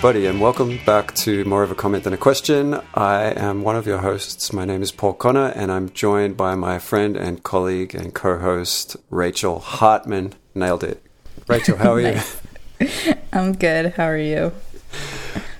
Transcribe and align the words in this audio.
everybody, 0.00 0.24
and 0.24 0.40
welcome 0.40 0.80
back 0.86 1.14
to 1.14 1.44
More 1.44 1.62
of 1.62 1.70
a 1.70 1.74
Comment 1.74 2.02
Than 2.02 2.14
a 2.14 2.16
Question. 2.16 2.80
I 2.94 3.38
am 3.38 3.62
one 3.62 3.76
of 3.76 3.86
your 3.86 3.98
hosts. 3.98 4.50
My 4.50 4.64
name 4.64 4.80
is 4.80 4.90
Paul 4.90 5.12
Connor, 5.12 5.48
and 5.48 5.70
I'm 5.70 5.90
joined 5.90 6.38
by 6.38 6.54
my 6.54 6.78
friend 6.78 7.18
and 7.18 7.42
colleague 7.42 7.94
and 7.94 8.14
co 8.14 8.38
host, 8.38 8.96
Rachel 9.10 9.58
Hartman. 9.58 10.32
Nailed 10.54 10.84
it. 10.84 11.02
Rachel, 11.48 11.76
how 11.76 11.92
are 11.92 12.00
you? 12.00 12.18
I'm 13.34 13.52
good. 13.52 13.92
How 13.92 14.06
are 14.06 14.16
you? 14.16 14.54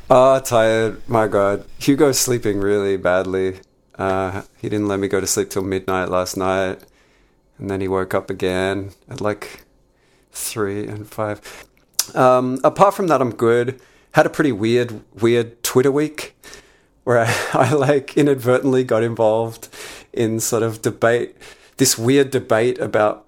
Ah, 0.08 0.36
oh, 0.36 0.40
tired. 0.40 1.06
My 1.06 1.28
God. 1.28 1.66
Hugo's 1.78 2.18
sleeping 2.18 2.60
really 2.60 2.96
badly. 2.96 3.60
Uh, 3.98 4.40
he 4.56 4.70
didn't 4.70 4.88
let 4.88 5.00
me 5.00 5.08
go 5.08 5.20
to 5.20 5.26
sleep 5.26 5.50
till 5.50 5.64
midnight 5.64 6.08
last 6.08 6.38
night. 6.38 6.82
And 7.58 7.68
then 7.68 7.82
he 7.82 7.88
woke 7.88 8.14
up 8.14 8.30
again 8.30 8.92
at 9.10 9.20
like 9.20 9.66
three 10.32 10.86
and 10.86 11.06
five. 11.06 11.66
Um, 12.14 12.58
apart 12.64 12.94
from 12.94 13.08
that, 13.08 13.20
I'm 13.20 13.34
good. 13.34 13.78
Had 14.12 14.26
a 14.26 14.30
pretty 14.30 14.52
weird, 14.52 15.02
weird 15.20 15.62
Twitter 15.62 15.92
week 15.92 16.36
where 17.04 17.18
I, 17.18 17.34
I 17.52 17.72
like 17.72 18.16
inadvertently 18.16 18.84
got 18.84 19.02
involved 19.02 19.68
in 20.12 20.40
sort 20.40 20.62
of 20.62 20.82
debate, 20.82 21.36
this 21.76 21.96
weird 21.96 22.30
debate 22.30 22.78
about 22.78 23.26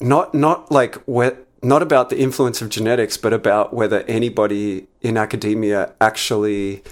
not 0.00 0.32
not 0.34 0.70
like 0.70 0.94
where, 1.04 1.36
not 1.62 1.82
about 1.82 2.08
the 2.08 2.18
influence 2.18 2.62
of 2.62 2.68
genetics, 2.68 3.16
but 3.16 3.32
about 3.32 3.74
whether 3.74 4.02
anybody 4.02 4.86
in 5.00 5.16
academia 5.16 5.92
actually 6.00 6.84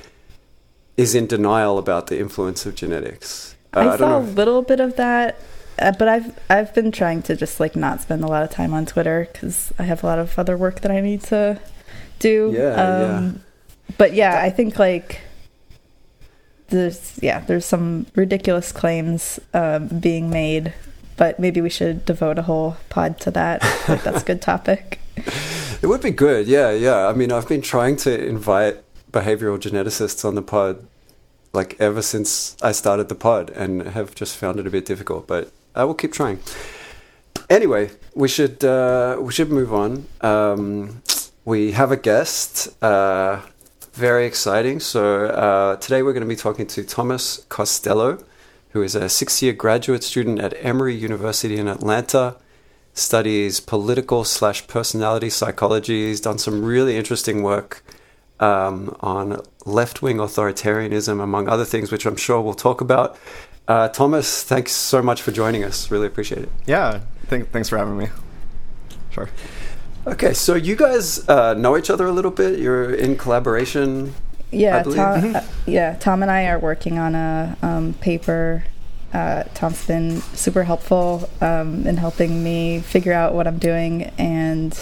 is 0.97 1.15
in 1.15 1.27
denial 1.27 1.79
about 1.79 2.09
the 2.09 2.19
influence 2.19 2.67
of 2.67 2.75
genetics. 2.75 3.55
Uh, 3.75 3.81
I, 3.81 3.93
I 3.93 3.97
saw 3.97 4.19
a 4.19 4.21
little 4.21 4.62
bit 4.62 4.81
of 4.81 4.97
that 4.97 5.39
uh, 5.79 5.93
but 5.93 6.09
I've 6.09 6.39
I've 6.49 6.75
been 6.75 6.91
trying 6.91 7.23
to 7.23 7.37
just 7.37 7.61
like 7.61 7.77
not 7.77 8.01
spend 8.01 8.25
a 8.25 8.27
lot 8.27 8.43
of 8.43 8.51
time 8.51 8.73
on 8.73 8.87
Twitter 8.87 9.29
because 9.31 9.73
I 9.79 9.83
have 9.83 10.03
a 10.03 10.07
lot 10.07 10.19
of 10.19 10.39
other 10.39 10.57
work 10.57 10.81
that 10.81 10.91
I 10.91 11.01
need 11.01 11.23
to 11.25 11.61
do. 12.19 12.53
Yeah, 12.55 12.72
um, 12.75 13.25
yeah. 13.25 13.33
But 13.98 14.14
yeah, 14.14 14.41
I 14.41 14.50
think 14.50 14.78
like 14.78 15.20
there's 16.69 17.19
yeah 17.22 17.41
there's 17.41 17.64
some 17.64 18.06
ridiculous 18.14 18.72
claims 18.72 19.39
um, 19.55 19.89
being 19.89 20.31
made, 20.31 20.75
but 21.17 21.39
maybe 21.39 21.61
we 21.61 21.70
should 21.70 22.05
devote 22.05 22.39
a 22.39 22.42
whole 22.42 22.77
pod 22.89 23.20
to 23.20 23.31
that. 23.33 23.62
like 23.89 24.03
that's 24.03 24.22
a 24.22 24.25
good 24.25 24.42
topic. 24.53 25.00
It 25.83 25.87
would 25.87 26.03
be 26.03 26.11
good. 26.11 26.47
Yeah, 26.47 26.70
yeah. 26.72 27.06
I 27.06 27.12
mean, 27.12 27.33
I've 27.33 27.48
been 27.48 27.62
trying 27.62 27.97
to 27.98 28.27
invite 28.27 28.83
behavioral 29.12 29.59
geneticists 29.59 30.25
on 30.25 30.34
the 30.34 30.42
pod 30.42 30.87
like 31.56 31.75
ever 31.81 32.03
since 32.03 32.56
I 32.62 32.72
started 32.72 33.09
the 33.09 33.14
pod 33.14 33.50
and 33.50 33.83
have 33.83 34.14
just 34.14 34.37
found 34.37 34.61
it 34.61 34.67
a 34.67 34.70
bit 34.70 34.84
difficult, 34.84 35.27
but 35.27 35.50
I 35.75 35.84
will 35.84 35.94
keep 35.94 36.12
trying. 36.12 36.39
Anyway, 37.48 37.91
we 38.14 38.28
should 38.28 38.62
uh, 38.64 39.17
we 39.20 39.33
should 39.33 39.50
move 39.50 39.72
on. 39.72 40.06
Um, 40.20 41.03
we 41.47 41.73
have 41.73 41.93
a 41.93 41.97
guest. 41.97 42.69
Uh, 42.83 43.41
very 43.95 44.27
exciting. 44.27 44.81
So 44.81 45.27
uh, 45.27 45.77
today 45.77 46.03
we're 46.03 46.13
going 46.13 46.23
to 46.23 46.29
be 46.29 46.37
talking 46.37 46.67
to 46.67 46.85
Thomas 46.85 47.47
Costello, 47.49 48.23
who 48.71 48.83
is 48.83 48.95
a 48.95 49.09
six-year 49.09 49.55
graduate 49.55 50.03
student 50.03 50.41
at 50.41 50.53
Emory 50.59 50.95
University 50.95 51.57
in 51.57 51.69
Atlanta. 51.69 52.37
Studies 52.93 53.61
political 53.61 54.25
slash 54.25 54.67
personality 54.67 55.31
psychology. 55.31 56.09
He's 56.09 56.21
done 56.21 56.39
some 56.39 56.65
really 56.65 56.97
interesting 56.97 57.43
work 57.43 57.85
um, 58.41 58.97
on 59.01 59.41
left 59.65 60.03
wing 60.03 60.17
authoritarianism, 60.17 61.23
among 61.23 61.49
other 61.49 61.65
things, 61.65 61.93
which 61.93 62.06
I'm 62.06 62.17
sure 62.17 62.41
we'll 62.41 62.55
talk 62.55 62.81
about. 62.81 63.19
Uh, 63.69 63.89
Thomas, 63.89 64.43
thanks 64.43 64.73
so 64.73 65.03
much 65.03 65.23
for 65.23 65.31
joining 65.31 65.62
us. 65.62 65.91
Really 65.91 66.06
appreciate 66.06 66.43
it. 66.43 66.51
Yeah, 66.67 67.01
th- 67.31 67.47
thanks 67.47 67.69
for 67.69 67.79
having 67.79 67.99
me. 67.99 68.09
Sure. 69.11 69.29
Okay, 70.06 70.34
so 70.34 70.55
you 70.55 70.77
guys 70.77 71.28
uh, 71.28 71.55
know 71.55 71.77
each 71.77 71.91
other 71.91 72.06
a 72.06 72.12
little 72.12 72.31
bit. 72.31 72.61
You're 72.61 72.94
in 72.94 73.17
collaboration. 73.17 74.15
Yeah, 74.53 74.84
Tom, 74.84 74.93
mm-hmm. 74.94 75.37
uh, 75.37 75.43
yeah. 75.67 75.97
Tom 75.97 76.22
and 76.22 76.31
I 76.31 76.47
are 76.47 76.61
working 76.61 76.99
on 76.99 77.17
a 77.17 77.56
um, 77.61 77.94
paper. 77.94 78.65
Uh, 79.12 79.43
Tom's 79.55 79.84
been 79.84 80.21
super 80.21 80.62
helpful 80.62 81.28
um, 81.41 81.87
in 81.87 81.97
helping 81.97 82.44
me 82.44 82.81
figure 82.81 83.12
out 83.12 83.34
what 83.34 83.49
I'm 83.49 83.59
doing, 83.59 84.05
and 84.17 84.78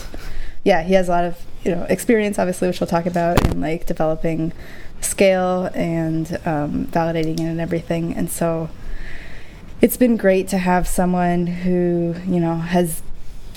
yeah, 0.63 0.83
he 0.83 0.93
has 0.93 1.09
a 1.09 1.13
lot 1.13 1.25
of 1.25 1.43
you 1.65 1.75
know 1.75 1.85
experience, 1.85 2.39
obviously, 2.39 2.69
which 2.69 2.81
we'll 2.81 2.87
talk 2.87 3.07
about 3.07 3.47
in 3.47 3.63
like 3.63 3.87
developing 3.87 4.53
scale 5.01 5.71
and 5.75 6.39
um, 6.45 6.87
validating 6.89 7.41
it 7.41 7.45
and 7.45 7.61
everything. 7.61 8.13
And 8.15 8.31
so 8.31 8.69
it's 9.81 9.97
been 9.97 10.19
great 10.19 10.49
to 10.49 10.59
have 10.59 10.87
someone 10.87 11.47
who, 11.47 12.15
you 12.27 12.41
know, 12.41 12.57
has 12.57 13.03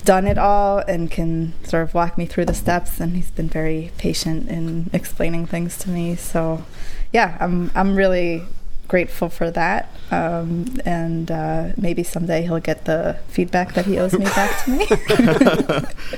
done 0.08 0.26
it 0.26 0.38
all 0.38 0.78
and 0.88 1.10
can 1.10 1.52
sort 1.64 1.82
of 1.82 1.92
walk 1.92 2.16
me 2.16 2.24
through 2.24 2.46
the 2.46 2.54
steps 2.54 2.98
and 2.98 3.14
he's 3.14 3.30
been 3.30 3.46
very 3.46 3.92
patient 3.98 4.48
in 4.48 4.88
explaining 4.94 5.44
things 5.44 5.76
to 5.76 5.90
me. 5.90 6.16
So 6.16 6.64
yeah, 7.12 7.36
I'm 7.40 7.70
I'm 7.74 7.94
really 7.94 8.46
grateful 8.88 9.28
for 9.28 9.50
that. 9.50 9.92
Um, 10.10 10.80
and 10.86 11.30
uh, 11.30 11.72
maybe 11.76 12.02
someday 12.02 12.40
he'll 12.40 12.58
get 12.58 12.86
the 12.86 13.18
feedback 13.28 13.74
that 13.74 13.84
he 13.84 13.98
owes 13.98 14.14
me 14.14 14.24
back 14.24 14.64
to 14.64 14.70
me. 14.70 14.86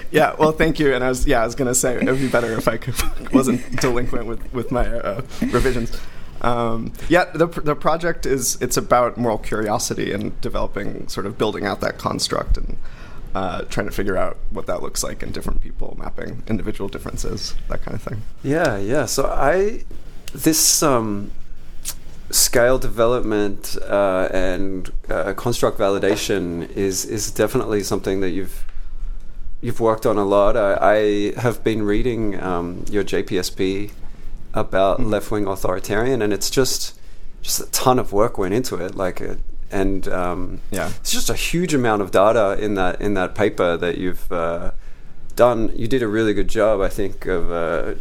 yeah, 0.12 0.36
well, 0.38 0.52
thank 0.52 0.78
you. 0.78 0.94
And 0.94 1.02
I 1.02 1.08
was, 1.08 1.26
yeah, 1.26 1.42
I 1.42 1.46
was 1.46 1.56
to 1.56 1.74
say 1.74 1.96
it 1.96 2.04
would 2.04 2.20
be 2.20 2.28
better 2.28 2.52
if 2.56 2.68
I 2.68 2.76
could, 2.76 2.94
wasn't 3.32 3.80
delinquent 3.80 4.26
with 4.26 4.52
with 4.52 4.70
my 4.70 4.86
uh, 4.86 5.22
revisions. 5.50 6.00
Um, 6.42 6.92
yeah, 7.08 7.24
the 7.24 7.48
the 7.48 7.74
project 7.74 8.24
is 8.24 8.56
it's 8.62 8.76
about 8.76 9.16
moral 9.16 9.38
curiosity 9.38 10.12
and 10.12 10.40
developing, 10.40 11.08
sort 11.08 11.26
of 11.26 11.36
building 11.36 11.66
out 11.66 11.80
that 11.80 11.98
construct 11.98 12.56
and. 12.56 12.76
Uh, 13.32 13.62
trying 13.62 13.86
to 13.86 13.92
figure 13.92 14.16
out 14.16 14.36
what 14.50 14.66
that 14.66 14.82
looks 14.82 15.04
like 15.04 15.22
in 15.22 15.30
different 15.30 15.60
people, 15.60 15.96
mapping 15.96 16.42
individual 16.48 16.88
differences, 16.88 17.54
that 17.68 17.80
kind 17.80 17.94
of 17.94 18.02
thing. 18.02 18.22
Yeah, 18.42 18.76
yeah. 18.76 19.06
So 19.06 19.26
I, 19.26 19.84
this 20.34 20.82
um, 20.82 21.30
scale 22.30 22.78
development 22.78 23.76
uh, 23.88 24.28
and 24.32 24.90
uh, 25.08 25.32
construct 25.34 25.78
validation 25.78 26.68
is 26.72 27.04
is 27.04 27.30
definitely 27.30 27.82
something 27.84 28.20
that 28.20 28.30
you've 28.30 28.64
you've 29.60 29.80
worked 29.80 30.06
on 30.06 30.16
a 30.16 30.24
lot. 30.24 30.56
I, 30.56 30.74
I 30.80 31.40
have 31.40 31.62
been 31.62 31.82
reading 31.82 32.40
um, 32.42 32.84
your 32.90 33.04
JPSP 33.04 33.92
about 34.54 34.98
mm-hmm. 34.98 35.10
left 35.10 35.30
wing 35.30 35.46
authoritarian, 35.46 36.22
and 36.22 36.32
it's 36.32 36.50
just 36.50 36.98
just 37.42 37.60
a 37.60 37.66
ton 37.66 37.98
of 37.98 38.12
work 38.12 38.38
went 38.38 38.54
into 38.54 38.76
it. 38.76 38.94
Like, 38.94 39.20
uh, 39.20 39.36
and 39.70 40.06
um, 40.08 40.60
yeah, 40.70 40.90
it's 41.00 41.12
just 41.12 41.30
a 41.30 41.34
huge 41.34 41.74
amount 41.74 42.02
of 42.02 42.10
data 42.10 42.56
in 42.60 42.74
that 42.74 43.00
in 43.00 43.14
that 43.14 43.34
paper 43.34 43.76
that 43.76 43.98
you've. 43.98 44.30
Uh, 44.30 44.72
done 45.36 45.72
you 45.74 45.86
did 45.86 46.02
a 46.02 46.08
really 46.08 46.34
good 46.34 46.48
job 46.48 46.80
i 46.80 46.88
think 46.88 47.24
of 47.24 47.50
uh, 47.50 47.94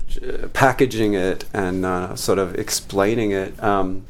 packaging 0.52 1.14
it 1.14 1.46
and 1.54 1.86
uh, 1.86 2.14
sort 2.14 2.38
of 2.40 2.56
explaining 2.56 3.32
it 3.32 3.64
um, 3.64 4.04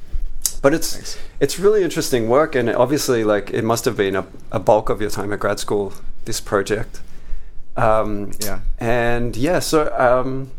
but 0.61 0.73
it's 0.73 0.93
Thanks. 0.93 1.17
it's 1.39 1.59
really 1.59 1.83
interesting 1.83 2.27
work, 2.27 2.55
and 2.55 2.69
obviously, 2.69 3.23
like 3.23 3.49
it 3.51 3.63
must 3.63 3.85
have 3.85 3.95
been 3.95 4.15
a, 4.15 4.25
a 4.51 4.59
bulk 4.59 4.89
of 4.89 4.99
your 5.01 5.09
time 5.09 5.31
at 5.31 5.39
grad 5.39 5.59
school. 5.59 5.93
This 6.25 6.41
project, 6.41 7.01
um, 7.77 8.31
yeah, 8.39 8.59
and 8.77 9.35
yeah. 9.37 9.59
So, 9.59 9.93
um, 9.97 10.51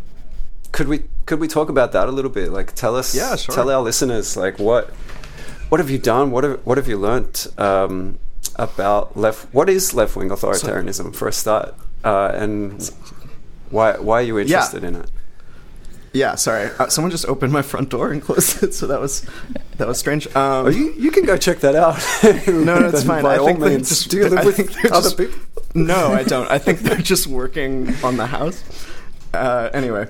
could 0.72 0.88
we 0.88 1.04
could 1.26 1.38
we 1.38 1.48
talk 1.48 1.68
about 1.68 1.92
that 1.92 2.08
a 2.08 2.12
little 2.12 2.30
bit? 2.30 2.50
Like, 2.50 2.74
tell 2.74 2.96
us, 2.96 3.14
yeah, 3.14 3.36
sure. 3.36 3.54
tell 3.54 3.70
our 3.70 3.82
listeners, 3.82 4.36
like 4.36 4.58
what 4.58 4.90
what 5.70 5.78
have 5.80 5.88
you 5.88 5.98
done? 5.98 6.30
What 6.30 6.44
have 6.44 6.60
what 6.66 6.76
have 6.78 6.88
you 6.88 6.98
learnt 6.98 7.46
um, 7.56 8.18
about 8.56 9.16
left? 9.16 9.52
What 9.54 9.70
is 9.70 9.94
left 9.94 10.16
wing 10.16 10.28
authoritarianism 10.28 11.14
for 11.14 11.28
a 11.28 11.32
start, 11.32 11.74
uh, 12.04 12.32
and 12.34 12.90
why 13.70 13.96
why 13.96 14.18
are 14.18 14.22
you 14.22 14.38
interested 14.38 14.82
yeah. 14.82 14.88
in 14.88 14.96
it? 14.96 15.10
Yeah, 16.12 16.34
sorry. 16.34 16.70
Uh, 16.76 16.88
someone 16.88 17.12
just 17.12 17.24
opened 17.26 17.52
my 17.52 17.62
front 17.62 17.88
door 17.88 18.10
and 18.10 18.20
closed 18.26 18.64
it, 18.64 18.74
so 18.74 18.88
that 18.88 19.00
was 19.00 19.24
that 19.76 19.86
was 19.86 19.98
strange. 19.98 20.26
Um, 20.34 20.66
oh, 20.66 20.68
you 20.68 20.92
you 20.98 21.12
can 21.12 21.24
go 21.24 21.36
check 21.36 21.60
that 21.60 21.76
out. 21.76 21.98
no, 22.48 22.80
no, 22.80 22.88
it's 22.88 23.04
fine. 23.12 23.24
I 23.24 23.38
think 23.38 23.60
means, 23.60 23.88
just, 23.88 24.10
do 24.10 24.18
you 24.18 24.28
live 24.28 24.44
with 24.44 24.60
other 24.86 25.02
just, 25.02 25.16
people? 25.16 25.38
No, 25.74 26.12
I 26.12 26.24
don't. 26.24 26.50
I 26.50 26.58
think 26.58 26.80
they're 26.80 26.96
just 26.96 27.28
working 27.28 27.94
on 28.02 28.16
the 28.16 28.26
house. 28.26 28.60
Uh, 29.32 29.70
anyway, 29.72 30.08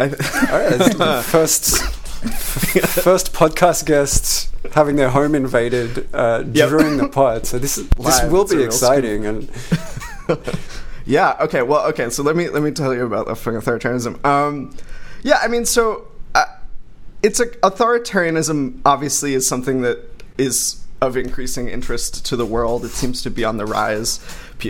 I, 0.00 0.04
all 0.06 0.58
right, 0.58 1.24
first 1.24 1.97
first 3.02 3.32
podcast 3.32 3.86
guests 3.86 4.50
having 4.72 4.96
their 4.96 5.10
home 5.10 5.34
invaded 5.34 6.12
uh, 6.12 6.42
yep. 6.52 6.68
during 6.68 6.96
the 6.96 7.08
pod. 7.08 7.46
So 7.46 7.58
this 7.58 7.78
is, 7.78 7.88
this 7.98 8.22
will 8.24 8.46
be 8.46 8.62
exciting 8.62 9.26
and. 9.26 9.50
yeah. 11.06 11.36
Okay. 11.40 11.62
Well. 11.62 11.86
Okay. 11.88 12.10
So 12.10 12.22
let 12.22 12.36
me 12.36 12.48
let 12.48 12.62
me 12.62 12.70
tell 12.70 12.94
you 12.94 13.04
about 13.04 13.26
authoritarianism. 13.28 14.24
Um, 14.24 14.76
yeah, 15.22 15.38
I 15.42 15.48
mean, 15.48 15.64
so 15.64 16.08
uh, 16.34 16.44
it's 17.22 17.40
a 17.40 17.46
authoritarianism. 17.46 18.80
Obviously, 18.84 19.34
is 19.34 19.46
something 19.46 19.82
that 19.82 19.98
is 20.36 20.84
of 21.00 21.16
increasing 21.16 21.68
interest 21.68 22.26
to 22.26 22.36
the 22.36 22.46
world. 22.46 22.84
It 22.84 22.90
seems 22.90 23.22
to 23.22 23.30
be 23.30 23.44
on 23.44 23.56
the 23.56 23.66
rise, 23.66 24.20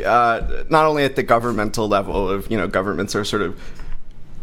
uh, 0.04 0.64
not 0.68 0.84
only 0.84 1.04
at 1.04 1.16
the 1.16 1.22
governmental 1.22 1.88
level 1.88 2.28
of 2.28 2.50
you 2.50 2.56
know 2.58 2.68
governments 2.68 3.14
are 3.14 3.24
sort 3.24 3.42
of 3.42 3.58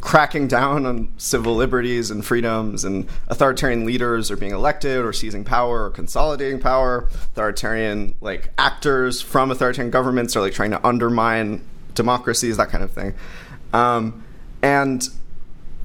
cracking 0.05 0.47
down 0.47 0.85
on 0.85 1.11
civil 1.17 1.55
liberties 1.55 2.11
and 2.11 2.23
freedoms, 2.23 2.85
and 2.85 3.09
authoritarian 3.27 3.87
leaders 3.87 4.29
are 4.29 4.37
being 4.37 4.51
elected 4.51 5.03
or 5.03 5.11
seizing 5.11 5.43
power 5.43 5.85
or 5.85 5.89
consolidating 5.89 6.59
power. 6.59 7.09
Authoritarian 7.31 8.13
like 8.21 8.51
actors 8.59 9.19
from 9.19 9.49
authoritarian 9.49 9.89
governments 9.89 10.35
are 10.35 10.41
like 10.41 10.53
trying 10.53 10.69
to 10.69 10.87
undermine 10.87 11.67
democracies, 11.95 12.55
that 12.57 12.69
kind 12.69 12.83
of 12.83 12.91
thing. 12.91 13.15
Um, 13.73 14.23
and 14.61 15.09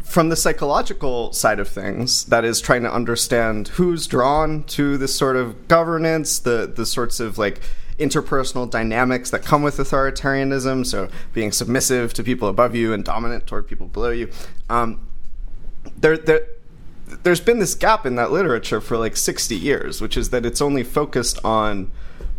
from 0.05 0.29
the 0.29 0.37
psychological 0.37 1.33
side 1.33 1.59
of 1.59 1.67
things, 1.67 2.27
that 2.27 2.45
is 2.45 2.61
trying 2.61 2.83
to 2.83 2.93
understand 2.93 3.69
who's 3.69 4.07
drawn 4.07 4.65
to 4.65 4.99
this 4.99 5.15
sort 5.15 5.37
of 5.37 5.67
governance, 5.67 6.39
the 6.41 6.71
the 6.73 6.85
sorts 6.85 7.21
of 7.21 7.39
like 7.39 7.63
interpersonal 8.01 8.69
dynamics 8.69 9.31
that 9.31 9.45
come 9.45 9.63
with 9.63 9.77
authoritarianism. 9.77 10.87
So 10.87 11.09
being 11.33 11.53
submissive 11.53 12.13
to 12.15 12.25
people 12.25 12.49
above 12.49 12.75
you 12.75 12.93
and 12.93 13.05
dominant 13.05 13.47
toward 13.47 13.69
people 13.69 13.87
below 13.87 14.11
you. 14.11 14.31
Um, 14.69 15.07
there, 15.97 16.19
there, 16.19 16.47
there's 17.23 17.41
been 17.41 17.59
this 17.59 17.75
gap 17.75 18.07
in 18.07 18.17
that 18.17 18.33
literature 18.33 18.81
for 18.81 18.97
like 18.97 19.17
60 19.17 19.55
years, 19.55 20.01
which 20.01 20.17
is 20.17 20.31
that 20.31 20.45
it's 20.45 20.61
only 20.61 20.83
focused 20.83 21.39
on 21.45 21.91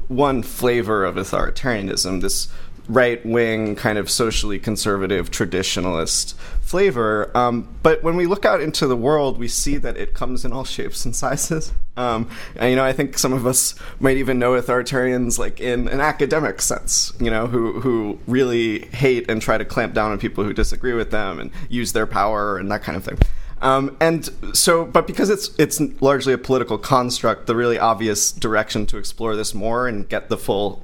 one 0.07 0.43
flavor 0.43 1.05
of 1.05 1.15
authoritarianism, 1.15 2.21
this 2.21 2.49
right 2.88 3.25
wing, 3.25 3.75
kind 3.75 3.98
of 3.98 4.10
socially 4.10 4.60
conservative, 4.60 5.31
traditionalist 5.31 6.33
flavor. 6.62 7.36
Um, 7.38 7.68
but 7.83 8.04
when 8.04 8.16
we 8.16 8.25
look 8.25 8.45
out 8.45 8.62
into 8.62 8.88
the 8.88 8.95
world, 8.95 9.38
we 9.38 9.48
see 9.48 9.78
that 9.78 9.98
it 9.98 10.13
comes 10.13 10.45
in 10.45 10.54
all 10.54 10.63
shapes 10.63 11.06
and 11.06 11.16
sizes. 11.16 11.74
Um, 11.98 12.30
and, 12.56 12.69
you 12.69 12.75
know, 12.75 12.86
I 12.86 12.94
think 12.94 13.18
some 13.18 13.33
of 13.33 13.45
us 13.45 13.75
might 14.00 14.18
even 14.18 14.39
know 14.39 14.54
authoritarians 14.54 15.38
like 15.38 15.60
in 15.60 15.88
an 15.89 16.00
academic 16.00 16.62
sense, 16.62 17.13
you 17.19 17.30
know, 17.30 17.48
who, 17.48 17.81
who 17.81 18.19
really 18.28 18.86
hate 18.88 19.30
and 19.30 19.42
try 19.42 19.57
to 19.57 19.66
clamp 19.66 19.94
down 19.94 20.12
on 20.12 20.18
people 20.18 20.44
who 20.44 20.54
disagree 20.54 20.94
with 20.94 21.12
them 21.12 21.39
and 21.39 21.51
use 21.69 21.94
their 21.94 22.07
power 22.07 22.57
and 22.57 22.72
that 22.72 22.83
kind 22.83 22.95
of 22.95 23.04
thing. 23.04 23.18
Um, 23.62 23.95
and 24.01 24.28
so, 24.54 24.86
but 24.86 25.06
because 25.06 25.30
it's 25.30 25.51
it's 25.60 25.80
largely 26.01 26.33
a 26.33 26.38
political 26.38 26.80
construct, 26.80 27.45
the 27.45 27.56
really 27.56 27.78
obvious 27.78 28.31
direction 28.31 28.88
to 28.88 28.98
explore 28.98 29.36
this 29.36 29.54
more 29.54 29.88
and 29.88 30.10
get 30.10 30.30
the 30.30 30.38
full 30.38 30.81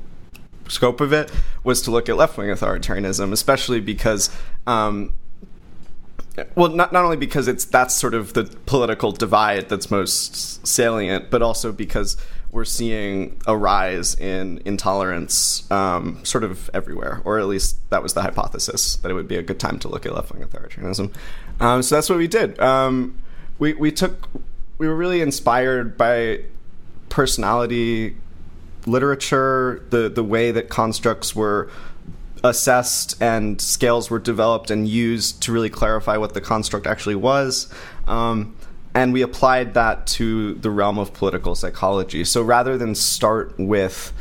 scope 0.70 1.02
of 1.02 1.14
it 1.14 1.32
was 1.64 1.82
to 1.84 1.92
look 1.92 2.10
at 2.10 2.18
left 2.18 2.38
wing 2.38 2.50
authoritarianism, 2.50 3.32
especially 3.32 3.80
because. 3.80 4.30
Um, 4.66 5.14
well, 6.56 6.70
not 6.70 6.94
not 6.94 7.04
only 7.04 7.18
because 7.18 7.48
it's 7.48 7.66
that's 7.66 7.96
sort 7.96 8.14
of 8.14 8.34
the 8.34 8.44
political 8.68 9.12
divide 9.12 9.70
that's 9.70 9.90
most 9.90 10.66
salient, 10.68 11.32
but 11.32 11.42
also 11.42 11.72
because 11.72 12.16
we're 12.52 12.66
seeing 12.66 13.40
a 13.46 13.58
rise 13.58 14.16
in 14.16 14.62
intolerance 14.64 15.70
um, 15.72 16.24
sort 16.24 16.44
of 16.44 16.70
everywhere, 16.74 17.22
or 17.26 17.40
at 17.40 17.48
least 17.48 17.78
that 17.90 18.04
was 18.04 18.14
the 18.14 18.22
hypothesis 18.22 18.98
that 18.98 19.10
it 19.10 19.14
would 19.14 19.28
be 19.28 19.36
a 19.36 19.42
good 19.42 19.60
time 19.60 19.80
to 19.80 19.88
look 19.88 20.06
at 20.06 20.14
left 20.14 20.32
wing 20.32 20.44
authoritarianism. 20.44 21.14
Um, 21.60 21.82
so 21.82 21.96
that's 21.96 22.10
what 22.10 22.18
we 22.18 22.28
did. 22.28 22.60
Um, 22.60 23.18
we 23.60 23.74
we 23.74 23.92
took 23.92 24.30
we 24.78 24.88
were 24.88 24.96
really 24.96 25.22
inspired 25.22 25.98
by 25.98 26.42
personality 27.10 28.16
literature, 28.88 29.86
the 29.90 30.10
the 30.10 30.24
way 30.24 30.52
that 30.52 30.70
constructs 30.70 31.36
were 31.36 31.70
assessed 32.44 33.22
and 33.22 33.60
scales 33.60 34.10
were 34.10 34.20
developed 34.20 34.72
and 34.72 34.88
used 34.88 35.42
to 35.44 35.52
really 35.52 35.70
clarify 35.70 36.18
what 36.18 36.34
the 36.34 36.42
construct 36.42 36.88
actually 36.88 37.16
was. 37.16 37.72
Um, 38.08 38.56
and 38.94 39.14
we 39.14 39.22
applied 39.22 39.74
that 39.76 40.08
to 40.08 40.56
the 40.56 40.72
realm 40.72 40.98
of 40.98 41.14
political 41.14 41.56
psychology. 41.56 42.24
So 42.24 42.42
rather 42.42 42.78
than 42.78 42.96
start 42.96 43.54
with, 43.60 44.14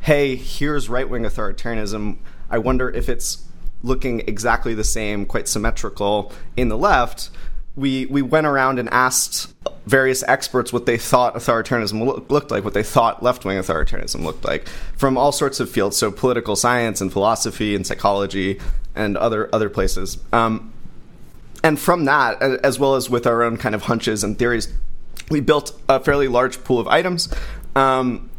hey, 0.00 0.34
here's 0.36 0.88
right 0.88 1.08
wing 1.08 1.22
authoritarianism, 1.22 2.16
I 2.50 2.58
wonder 2.58 2.90
if 2.90 3.08
it's 3.08 3.44
looking 3.82 4.20
exactly 4.26 4.74
the 4.74 4.84
same, 4.84 5.24
quite 5.24 5.46
symmetrical 5.46 6.32
in 6.56 6.68
the 6.68 6.76
left 6.76 7.30
we 7.78 8.06
we 8.06 8.22
went 8.22 8.46
around 8.46 8.78
and 8.78 8.88
asked 8.90 9.54
various 9.86 10.22
experts 10.24 10.72
what 10.72 10.84
they 10.84 10.98
thought 10.98 11.34
authoritarianism 11.34 12.04
lo- 12.04 12.24
looked 12.28 12.50
like, 12.50 12.64
what 12.64 12.74
they 12.74 12.82
thought 12.82 13.22
left 13.22 13.44
wing 13.44 13.56
authoritarianism 13.56 14.22
looked 14.22 14.44
like, 14.44 14.68
from 14.96 15.16
all 15.16 15.32
sorts 15.32 15.60
of 15.60 15.70
fields, 15.70 15.96
so 15.96 16.10
political 16.10 16.56
science 16.56 17.00
and 17.00 17.12
philosophy 17.12 17.74
and 17.74 17.86
psychology 17.86 18.60
and 18.94 19.16
other 19.16 19.48
other 19.54 19.70
places. 19.70 20.18
Um, 20.32 20.72
and 21.62 21.78
from 21.78 22.04
that, 22.04 22.42
as 22.42 22.78
well 22.78 22.96
as 22.96 23.08
with 23.08 23.26
our 23.26 23.42
own 23.42 23.56
kind 23.56 23.74
of 23.74 23.82
hunches 23.82 24.24
and 24.24 24.38
theories, 24.38 24.72
we 25.30 25.40
built 25.40 25.80
a 25.88 26.00
fairly 26.00 26.28
large 26.28 26.62
pool 26.64 26.80
of 26.80 26.88
items. 26.88 27.32
Um, 27.76 28.30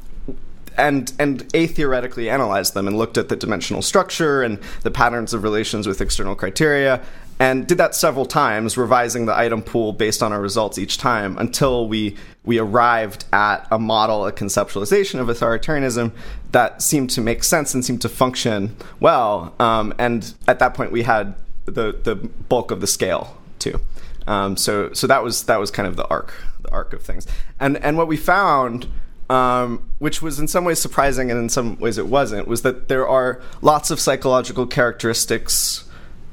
and 0.78 1.12
and 1.20 1.50
a 1.54 1.68
theoretically 1.68 2.30
analyzed 2.30 2.74
them 2.74 2.88
and 2.88 2.98
looked 2.98 3.18
at 3.18 3.28
the 3.28 3.36
dimensional 3.36 3.82
structure 3.82 4.42
and 4.42 4.60
the 4.84 4.92
patterns 4.92 5.34
of 5.34 5.44
relations 5.44 5.88
with 5.88 6.00
external 6.00 6.36
criteria 6.36 7.02
and 7.40 7.66
did 7.66 7.78
that 7.78 7.96
several 7.96 8.26
times, 8.26 8.78
revising 8.78 9.26
the 9.26 9.38
item 9.38 9.62
pool 9.62 9.94
based 9.94 10.22
on 10.22 10.34
our 10.34 10.42
results 10.42 10.78
each 10.78 10.98
time 10.98 11.38
until 11.38 11.88
we 11.88 12.18
we 12.44 12.58
arrived 12.58 13.26
at 13.32 13.66
a 13.72 13.80
model, 13.80 14.26
a 14.26 14.32
conceptualization 14.32 15.20
of 15.20 15.28
authoritarianism 15.28 16.12
that 16.52 16.82
seemed 16.82 17.10
to 17.12 17.22
make 17.22 17.44
sense 17.44 17.74
and 17.74 17.86
seemed 17.86 18.02
to 18.02 18.10
function 18.10 18.76
well. 19.00 19.54
Um, 19.60 19.94
and 19.98 20.34
at 20.48 20.60
that 20.60 20.74
point, 20.74 20.92
we 20.92 21.04
had 21.04 21.36
the 21.66 21.98
the 22.04 22.16
bulk 22.16 22.72
of 22.72 22.82
the 22.82 22.88
scale 22.88 23.38
too. 23.58 23.80
Um, 24.28 24.58
so 24.58 24.92
so 24.92 25.08
that 25.08 25.24
was 25.24 25.44
that 25.44 25.60
was 25.60 25.72
kind 25.72 25.88
of 25.88 25.96
the 25.96 26.08
arc 26.08 26.34
the 26.62 26.72
arc 26.72 26.92
of 26.92 27.02
things. 27.02 27.26
And 27.60 27.78
and 27.78 27.98
what 27.98 28.08
we 28.08 28.18
found. 28.18 28.88
Um, 29.32 29.92
which 30.00 30.24
was 30.24 30.40
in 30.40 30.48
some 30.48 30.66
ways 30.66 30.80
surprising 30.80 31.30
and 31.30 31.40
in 31.40 31.50
some 31.50 31.78
ways 31.78 32.00
it 32.00 32.08
wasn't, 32.08 32.48
was 32.48 32.64
that 32.64 32.88
there 32.88 33.08
are 33.08 33.40
lots 33.62 33.92
of 33.92 34.00
psychological 34.00 34.66
characteristics 34.66 35.88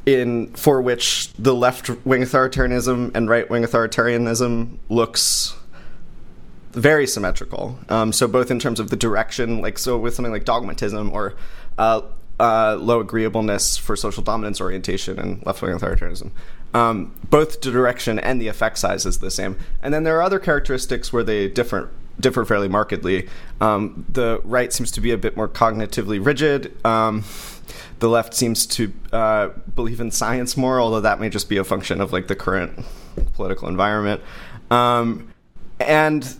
in 0.07 0.53
for 0.53 0.81
which 0.81 1.33
the 1.35 1.55
left 1.55 1.91
wing 2.07 2.23
authoritarianism 2.23 3.15
and 3.15 3.29
right 3.29 3.51
wing 3.51 3.65
authoritarianism 3.65 4.79
looks 4.89 5.57
very 6.73 7.07
symmetrical. 7.07 7.79
Um, 7.89 8.13
so 8.13 8.29
both 8.29 8.51
in 8.51 8.59
terms 8.59 8.79
of 8.79 8.91
the 8.91 8.97
direction, 8.97 9.61
like 9.61 9.79
so 9.79 9.99
with 9.99 10.15
something 10.15 10.33
like 10.33 10.45
dogmatism 10.45 11.13
or 11.13 11.35
uh, 11.77 12.03
uh, 12.39 12.77
low 12.79 13.01
agreeableness 13.01 13.77
for 13.77 13.97
social 13.97 14.23
dominance 14.23 14.61
orientation 14.61 15.19
and 15.19 15.45
left 15.45 15.61
wing 15.63 15.77
authoritarianism. 15.77 16.31
Um, 16.75 17.15
both 17.31 17.61
the 17.63 17.71
direction 17.71 18.19
and 18.19 18.41
the 18.41 18.49
effect 18.49 18.79
size 18.79 19.07
is 19.07 19.19
the 19.19 19.31
same. 19.31 19.59
And 19.83 19.93
then 19.93 20.05
there 20.05 20.17
are 20.19 20.23
other 20.23 20.39
characteristics 20.39 21.13
where 21.13 21.25
they 21.25 21.49
differ 21.49 21.91
differ 22.19 22.45
fairly 22.45 22.69
markedly. 22.69 23.29
Um, 23.61 24.07
the 24.11 24.41
right 24.45 24.73
seems 24.73 24.91
to 24.93 25.01
be 25.01 25.11
a 25.11 25.19
bit 25.19 25.37
more 25.37 25.49
cognitively 25.49 26.25
rigid. 26.25 26.75
The 27.99 28.09
left 28.09 28.35
seems 28.35 28.67
to 28.67 28.93
uh, 29.13 29.49
believe 29.75 30.01
in 30.01 30.11
science 30.11 30.57
more, 30.57 30.81
although 30.81 31.01
that 31.01 31.21
may 31.21 31.29
just 31.29 31.49
be 31.49 31.57
a 31.57 31.65
function 31.65 32.01
of 32.01 32.13
like 32.13 32.29
the 32.29 32.37
current 32.37 32.85
political 33.35 33.69
environment. 33.69 34.21
Um, 34.71 35.33
and 35.81 36.37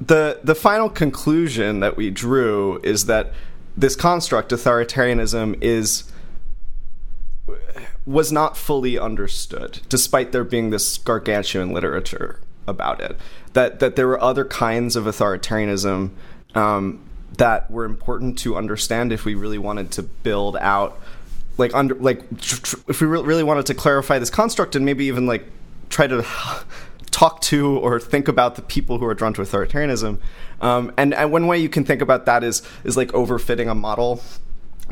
the 0.00 0.40
the 0.42 0.54
final 0.54 0.88
conclusion 0.88 1.80
that 1.80 1.96
we 1.96 2.10
drew 2.10 2.80
is 2.82 3.06
that 3.06 3.32
this 3.76 3.96
construct, 3.96 4.50
authoritarianism, 4.50 5.56
is 5.60 6.10
was 8.06 8.30
not 8.30 8.56
fully 8.56 8.98
understood, 8.98 9.80
despite 9.88 10.32
there 10.32 10.44
being 10.44 10.70
this 10.70 10.98
gargantuan 10.98 11.72
literature 11.72 12.40
about 12.66 13.00
it. 13.00 13.16
That 13.52 13.80
that 13.80 13.96
there 13.96 14.06
were 14.06 14.20
other 14.22 14.44
kinds 14.44 14.96
of 14.96 15.04
authoritarianism 15.04 16.10
um, 16.54 17.00
that 17.38 17.70
were 17.70 17.84
important 17.84 18.38
to 18.38 18.56
understand 18.56 19.12
if 19.12 19.24
we 19.24 19.34
really 19.34 19.58
wanted 19.58 19.90
to 19.92 20.02
build 20.02 20.56
out 20.56 21.00
like 21.56 21.74
under 21.74 21.94
like 21.96 22.40
tr- 22.40 22.60
tr- 22.60 22.76
if 22.88 23.00
we 23.00 23.06
re- 23.06 23.22
really 23.22 23.42
wanted 23.42 23.66
to 23.66 23.74
clarify 23.74 24.18
this 24.18 24.30
construct 24.30 24.74
and 24.76 24.84
maybe 24.84 25.04
even 25.06 25.26
like 25.26 25.44
try 25.88 26.06
to 26.06 26.24
talk 27.10 27.40
to 27.40 27.78
or 27.78 28.00
think 28.00 28.26
about 28.26 28.56
the 28.56 28.62
people 28.62 28.98
who 28.98 29.06
are 29.06 29.14
drawn 29.14 29.32
to 29.32 29.40
authoritarianism 29.40 30.18
um, 30.60 30.92
and, 30.96 31.14
and 31.14 31.30
one 31.30 31.46
way 31.46 31.58
you 31.58 31.68
can 31.68 31.84
think 31.84 32.00
about 32.00 32.26
that 32.26 32.42
is 32.42 32.62
is 32.84 32.96
like 32.96 33.08
overfitting 33.12 33.70
a 33.70 33.74
model 33.74 34.22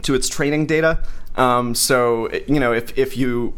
to 0.02 0.14
its 0.14 0.28
training 0.28 0.66
data. 0.66 1.02
Um, 1.36 1.74
so 1.74 2.30
you 2.46 2.60
know 2.60 2.72
if 2.72 2.96
if 2.98 3.16
you 3.16 3.54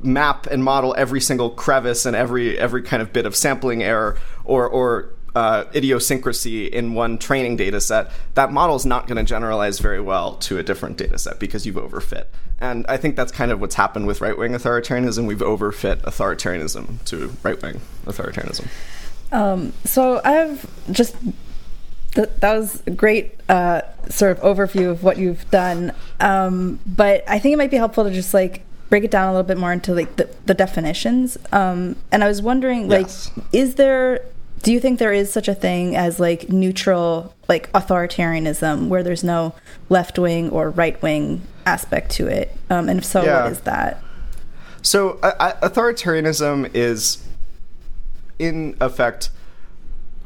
map 0.00 0.46
and 0.46 0.62
model 0.62 0.94
every 0.98 1.20
single 1.20 1.50
crevice 1.50 2.04
and 2.06 2.14
every 2.14 2.58
every 2.58 2.82
kind 2.82 3.02
of 3.02 3.12
bit 3.12 3.26
of 3.26 3.34
sampling 3.34 3.82
error 3.82 4.18
or 4.44 4.68
or 4.68 5.10
uh, 5.34 5.64
idiosyncrasy 5.74 6.66
in 6.66 6.94
one 6.94 7.18
training 7.18 7.56
data 7.56 7.80
set, 7.80 8.10
that 8.34 8.52
model 8.52 8.76
is 8.76 8.86
not 8.86 9.06
going 9.06 9.16
to 9.16 9.24
generalize 9.24 9.78
very 9.78 10.00
well 10.00 10.34
to 10.36 10.58
a 10.58 10.62
different 10.62 10.96
data 10.96 11.18
set 11.18 11.38
because 11.38 11.66
you've 11.66 11.76
overfit. 11.76 12.26
And 12.60 12.86
I 12.88 12.96
think 12.96 13.16
that's 13.16 13.32
kind 13.32 13.50
of 13.50 13.60
what's 13.60 13.74
happened 13.74 14.06
with 14.06 14.20
right 14.20 14.36
wing 14.36 14.52
authoritarianism. 14.52 15.26
We've 15.26 15.38
overfit 15.38 16.02
authoritarianism 16.02 17.04
to 17.06 17.32
right 17.42 17.60
wing 17.60 17.80
authoritarianism. 18.06 18.68
Um, 19.32 19.72
so 19.84 20.20
I've 20.24 20.66
just 20.92 21.16
th- 22.14 22.30
that 22.40 22.56
was 22.56 22.82
a 22.86 22.90
great 22.92 23.34
uh, 23.48 23.82
sort 24.08 24.38
of 24.38 24.42
overview 24.44 24.90
of 24.90 25.02
what 25.02 25.18
you've 25.18 25.50
done. 25.50 25.92
Um, 26.20 26.78
but 26.86 27.24
I 27.28 27.38
think 27.38 27.54
it 27.54 27.56
might 27.56 27.70
be 27.70 27.76
helpful 27.76 28.04
to 28.04 28.10
just 28.10 28.32
like 28.32 28.62
break 28.88 29.02
it 29.02 29.10
down 29.10 29.28
a 29.28 29.32
little 29.32 29.46
bit 29.46 29.58
more 29.58 29.72
into 29.72 29.92
like 29.92 30.14
the, 30.16 30.30
the 30.46 30.54
definitions. 30.54 31.36
Um, 31.50 31.96
and 32.12 32.22
I 32.22 32.28
was 32.28 32.40
wondering, 32.40 32.88
like, 32.88 33.06
yes. 33.06 33.30
is 33.52 33.74
there 33.74 34.24
do 34.64 34.72
you 34.72 34.80
think 34.80 34.98
there 34.98 35.12
is 35.12 35.32
such 35.32 35.46
a 35.46 35.54
thing 35.54 35.94
as 35.94 36.18
like 36.18 36.48
neutral 36.48 37.34
like 37.48 37.70
authoritarianism 37.72 38.88
where 38.88 39.02
there's 39.02 39.22
no 39.22 39.54
left 39.88 40.18
wing 40.18 40.50
or 40.50 40.70
right 40.70 41.00
wing 41.02 41.42
aspect 41.66 42.10
to 42.10 42.26
it 42.26 42.56
um, 42.70 42.88
and 42.88 42.98
if 42.98 43.04
so 43.04 43.22
yeah. 43.22 43.42
what 43.42 43.52
is 43.52 43.60
that 43.60 44.02
so 44.82 45.18
uh, 45.22 45.52
authoritarianism 45.62 46.74
is 46.74 47.26
in 48.38 48.76
effect 48.80 49.30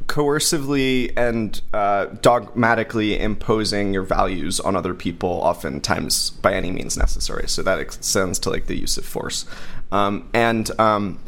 coercively 0.07 1.13
and 1.15 1.61
uh, 1.71 2.05
dogmatically 2.21 3.17
imposing 3.19 3.93
your 3.93 4.01
values 4.01 4.59
on 4.59 4.75
other 4.75 4.95
people, 4.95 5.29
oftentimes 5.29 6.31
by 6.31 6.51
any 6.51 6.71
means 6.71 6.97
necessary. 6.97 7.47
So 7.47 7.61
that 7.61 7.79
extends 7.79 8.39
to 8.39 8.49
like 8.49 8.65
the 8.65 8.75
use 8.75 8.97
of 8.97 9.05
force, 9.05 9.45
um, 9.91 10.27
and 10.33 10.69
um, 10.79 11.19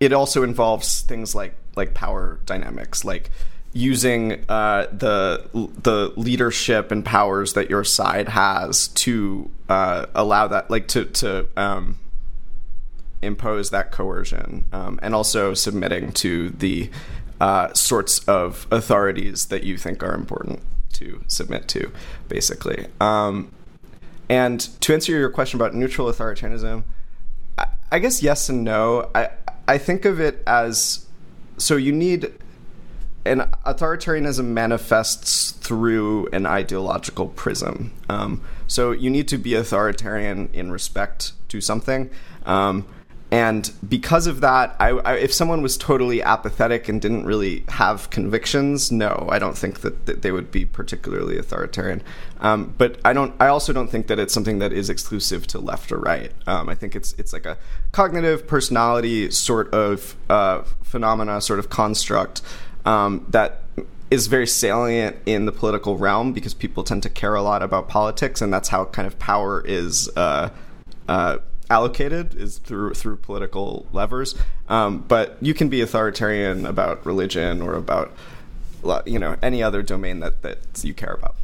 it 0.00 0.12
also 0.12 0.42
involves 0.42 1.02
things 1.02 1.34
like 1.34 1.54
like 1.80 1.94
power 1.94 2.38
dynamics, 2.46 3.04
like 3.04 3.30
using 3.72 4.44
uh, 4.48 4.86
the 4.92 5.48
the 5.82 6.12
leadership 6.16 6.92
and 6.92 7.04
powers 7.04 7.54
that 7.54 7.70
your 7.70 7.84
side 7.84 8.28
has 8.28 8.88
to 8.88 9.50
uh, 9.68 10.06
allow 10.14 10.46
that, 10.46 10.70
like 10.70 10.86
to 10.88 11.06
to 11.06 11.48
um, 11.56 11.98
impose 13.22 13.70
that 13.70 13.90
coercion, 13.90 14.66
um, 14.72 15.00
and 15.02 15.14
also 15.14 15.54
submitting 15.54 16.12
to 16.12 16.50
the 16.50 16.90
uh, 17.40 17.72
sorts 17.72 18.20
of 18.28 18.66
authorities 18.70 19.46
that 19.46 19.64
you 19.64 19.78
think 19.78 20.02
are 20.02 20.14
important 20.14 20.60
to 20.92 21.24
submit 21.28 21.66
to, 21.68 21.90
basically. 22.28 22.86
Um, 23.00 23.50
and 24.28 24.60
to 24.82 24.92
answer 24.92 25.12
your 25.12 25.30
question 25.30 25.58
about 25.58 25.74
neutral 25.74 26.12
authoritarianism, 26.12 26.84
I, 27.56 27.66
I 27.90 27.98
guess 27.98 28.22
yes 28.22 28.50
and 28.50 28.64
no. 28.64 29.10
I 29.14 29.30
I 29.66 29.78
think 29.78 30.04
of 30.04 30.20
it 30.20 30.42
as 30.48 31.06
so 31.60 31.76
you 31.76 31.92
need 31.92 32.32
and 33.24 33.42
authoritarianism 33.66 34.46
manifests 34.46 35.52
through 35.52 36.26
an 36.28 36.46
ideological 36.46 37.28
prism. 37.28 37.92
Um, 38.08 38.42
so 38.66 38.92
you 38.92 39.10
need 39.10 39.28
to 39.28 39.38
be 39.38 39.54
authoritarian 39.54 40.48
in 40.52 40.72
respect 40.72 41.32
to 41.48 41.60
something. 41.60 42.10
Um, 42.46 42.86
and 43.32 43.70
because 43.88 44.26
of 44.26 44.40
that, 44.40 44.74
I, 44.80 44.88
I, 44.88 45.14
if 45.14 45.32
someone 45.32 45.62
was 45.62 45.76
totally 45.76 46.20
apathetic 46.20 46.88
and 46.88 47.00
didn't 47.00 47.26
really 47.26 47.64
have 47.68 48.10
convictions, 48.10 48.90
no, 48.90 49.28
I 49.30 49.38
don't 49.38 49.56
think 49.56 49.80
that, 49.80 50.06
that 50.06 50.22
they 50.22 50.32
would 50.32 50.50
be 50.50 50.64
particularly 50.64 51.38
authoritarian. 51.38 52.02
Um, 52.40 52.74
but 52.76 52.98
I 53.04 53.12
don't. 53.12 53.32
I 53.40 53.46
also 53.46 53.72
don't 53.72 53.88
think 53.88 54.08
that 54.08 54.18
it's 54.18 54.34
something 54.34 54.58
that 54.58 54.72
is 54.72 54.90
exclusive 54.90 55.46
to 55.48 55.60
left 55.60 55.92
or 55.92 55.98
right. 55.98 56.32
Um, 56.48 56.68
I 56.68 56.74
think 56.74 56.96
it's 56.96 57.12
it's 57.18 57.32
like 57.32 57.46
a 57.46 57.56
cognitive 57.92 58.48
personality 58.48 59.30
sort 59.30 59.72
of 59.72 60.16
uh, 60.28 60.62
phenomena, 60.82 61.40
sort 61.40 61.60
of 61.60 61.70
construct 61.70 62.42
um, 62.84 63.26
that 63.28 63.62
is 64.10 64.26
very 64.26 64.46
salient 64.46 65.16
in 65.24 65.44
the 65.44 65.52
political 65.52 65.96
realm 65.96 66.32
because 66.32 66.52
people 66.52 66.82
tend 66.82 67.04
to 67.04 67.10
care 67.10 67.36
a 67.36 67.42
lot 67.42 67.62
about 67.62 67.88
politics, 67.88 68.42
and 68.42 68.52
that's 68.52 68.70
how 68.70 68.86
kind 68.86 69.06
of 69.06 69.18
power 69.20 69.64
is. 69.64 70.10
Uh, 70.16 70.50
uh, 71.08 71.38
allocated 71.70 72.34
is 72.34 72.58
through 72.58 72.94
through 72.94 73.16
political 73.16 73.86
levers. 73.92 74.34
Um, 74.68 74.98
but 75.08 75.38
you 75.40 75.54
can 75.54 75.68
be 75.68 75.80
authoritarian 75.80 76.66
about 76.66 77.06
religion 77.06 77.62
or 77.62 77.74
about 77.74 78.12
you 79.06 79.18
know 79.18 79.36
any 79.40 79.62
other 79.62 79.82
domain 79.82 80.20
that 80.20 80.42
that 80.42 80.58
you 80.82 80.92
care 80.92 81.14
about. 81.14 81.36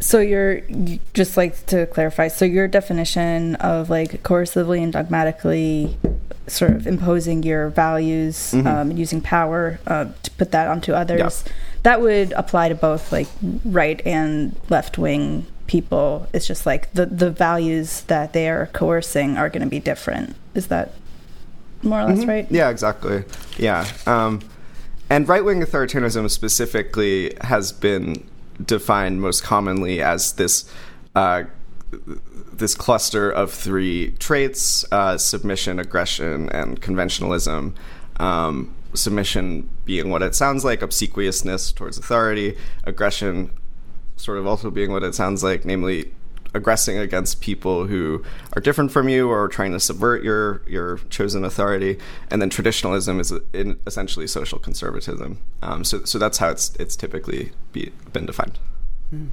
So 0.00 0.18
you're 0.18 0.62
just 1.14 1.36
like 1.36 1.64
to 1.66 1.86
clarify. 1.86 2.28
So 2.28 2.44
your 2.44 2.68
definition 2.68 3.54
of 3.56 3.88
like 3.88 4.22
coercively 4.22 4.82
and 4.82 4.92
dogmatically 4.92 5.96
sort 6.48 6.72
of 6.72 6.88
imposing 6.88 7.44
your 7.44 7.68
values, 7.68 8.52
mm-hmm. 8.52 8.66
um, 8.66 8.90
using 8.92 9.20
power 9.20 9.78
uh, 9.86 10.06
to 10.22 10.30
put 10.32 10.50
that 10.50 10.66
onto 10.66 10.92
others, 10.92 11.44
yeah. 11.46 11.52
that 11.84 12.00
would 12.00 12.32
apply 12.32 12.68
to 12.68 12.74
both 12.74 13.12
like 13.12 13.28
right 13.64 14.04
and 14.04 14.56
left 14.68 14.98
wing 14.98 15.46
people. 15.66 16.28
It's 16.32 16.46
just 16.46 16.66
like 16.66 16.92
the 16.92 17.06
the 17.06 17.30
values 17.30 18.02
that 18.02 18.32
they 18.32 18.48
are 18.48 18.66
coercing 18.66 19.36
are 19.36 19.48
going 19.48 19.62
to 19.62 19.68
be 19.68 19.80
different. 19.80 20.36
Is 20.54 20.68
that 20.68 20.92
more 21.82 22.00
or 22.00 22.04
less 22.04 22.20
mm-hmm. 22.20 22.28
right? 22.28 22.46
Yeah, 22.50 22.70
exactly. 22.70 23.24
Yeah. 23.58 23.86
Um, 24.06 24.40
and 25.10 25.28
right 25.28 25.44
wing 25.44 25.60
authoritarianism 25.60 26.30
specifically 26.30 27.34
has 27.42 27.72
been 27.72 28.26
defined 28.64 29.20
most 29.20 29.42
commonly 29.42 30.00
as 30.00 30.34
this 30.34 30.70
uh, 31.14 31.44
this 32.52 32.74
cluster 32.74 33.30
of 33.30 33.50
three 33.50 34.12
traits: 34.12 34.84
uh, 34.92 35.18
submission, 35.18 35.78
aggression, 35.78 36.48
and 36.50 36.80
conventionalism. 36.80 37.74
Um, 38.16 38.74
submission 38.94 39.68
being 39.84 40.10
what 40.10 40.22
it 40.22 40.34
sounds 40.34 40.64
like, 40.64 40.80
obsequiousness 40.80 41.74
towards 41.74 41.98
authority, 41.98 42.56
aggression 42.84 43.50
sort 44.22 44.38
of 44.38 44.46
also 44.46 44.70
being 44.70 44.92
what 44.92 45.02
it 45.02 45.14
sounds 45.14 45.42
like, 45.42 45.64
namely 45.64 46.12
aggressing 46.54 46.98
against 46.98 47.40
people 47.40 47.86
who 47.86 48.22
are 48.54 48.60
different 48.60 48.92
from 48.92 49.08
you 49.08 49.28
or 49.28 49.48
trying 49.48 49.72
to 49.72 49.80
subvert 49.80 50.22
your 50.22 50.62
your 50.66 50.98
chosen 51.10 51.44
authority. 51.44 51.98
And 52.30 52.40
then 52.40 52.50
traditionalism 52.50 53.20
is 53.20 53.32
in 53.52 53.78
essentially 53.86 54.26
social 54.26 54.58
conservatism. 54.58 55.38
Um, 55.62 55.84
so 55.84 56.04
so 56.04 56.18
that's 56.18 56.38
how 56.38 56.50
it's 56.50 56.74
it's 56.76 56.96
typically 56.96 57.52
be, 57.72 57.92
been 58.12 58.26
defined. 58.26 58.58
Mm. 59.12 59.30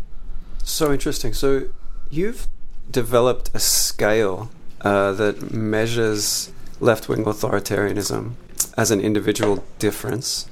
So 0.64 0.92
interesting. 0.92 1.34
So 1.34 1.70
you've 2.10 2.48
developed 2.90 3.52
a 3.54 3.60
scale 3.60 4.50
uh, 4.82 5.12
that 5.14 5.52
measures 5.52 6.52
left 6.80 7.10
wing 7.10 7.26
authoritarianism 7.26 8.34
as 8.78 8.92
an 8.92 9.02
individual 9.02 9.64
difference. 9.78 10.48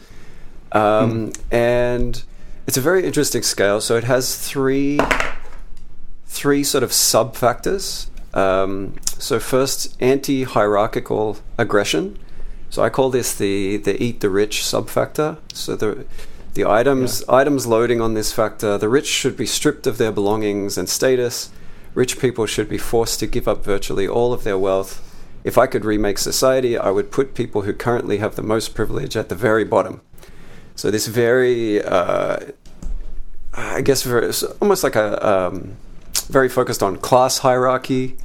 Um, 0.74 1.32
mm. 1.32 1.39
And 1.51 2.24
it's 2.67 2.77
a 2.77 2.81
very 2.81 3.05
interesting 3.05 3.41
scale. 3.41 3.79
So 3.81 3.95
it 3.95 4.03
has 4.03 4.38
three 4.38 5.00
three 6.25 6.63
sort 6.63 6.83
of 6.83 6.93
sub 6.93 7.36
factors. 7.36 8.12
Um, 8.33 8.95
so 9.05 9.39
first, 9.39 9.95
anti-hierarchical 10.01 11.38
aggression. 11.57 12.19
So 12.69 12.83
I 12.83 12.89
call 12.89 13.09
this 13.09 13.33
the 13.33 13.77
the 13.77 14.01
eat 14.03 14.19
the 14.19 14.29
rich 14.29 14.63
sub 14.63 14.89
factor. 14.89 15.38
So 15.53 15.75
the 15.75 16.05
the 16.53 16.65
items 16.65 17.24
yeah. 17.27 17.36
items 17.36 17.65
loading 17.65 18.01
on 18.01 18.13
this 18.13 18.33
factor, 18.33 18.77
the 18.77 18.89
rich 18.89 19.07
should 19.07 19.38
be 19.38 19.45
stripped 19.45 19.88
of 19.88 19.97
their 19.97 20.12
belongings 20.12 20.77
and 20.77 20.89
status. 20.89 21.50
Rich 21.93 22.19
people 22.19 22.45
should 22.45 22.69
be 22.69 22.77
forced 22.77 23.19
to 23.21 23.27
give 23.27 23.47
up 23.47 23.63
virtually 23.63 24.07
all 24.07 24.33
of 24.33 24.43
their 24.43 24.57
wealth. 24.57 25.01
If 25.43 25.57
I 25.57 25.65
could 25.65 25.86
remake 25.86 26.17
society, 26.17 26.77
I 26.77 26.89
would 26.89 27.12
put 27.12 27.33
people 27.33 27.62
who 27.62 27.74
currently 27.74 28.17
have 28.17 28.36
the 28.36 28.43
most 28.43 28.75
privilege 28.75 29.15
at 29.15 29.29
the 29.29 29.36
very 29.36 29.63
bottom. 29.63 30.01
So 30.77 30.91
this 30.91 31.07
very, 31.07 31.84
uh, 31.84 32.38
I 33.53 33.81
guess, 33.81 34.03
very, 34.03 34.31
almost 34.62 34.84
like 34.84 34.96
a 34.96 35.27
um, 35.27 35.75
very 36.27 36.48
focused 36.48 36.84
on 36.84 36.98
class 36.98 37.39
hierarchy 37.39 38.15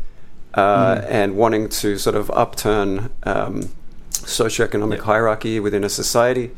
uh, 0.52 0.96
mm. 0.96 1.06
and 1.08 1.36
wanting 1.36 1.70
to 1.70 1.96
sort 1.96 2.14
of 2.14 2.30
upturn 2.32 3.10
um, 3.22 3.72
socioeconomic 4.10 5.00
hierarchy 5.00 5.60
within 5.60 5.82
a 5.82 5.88
society. 5.88 6.50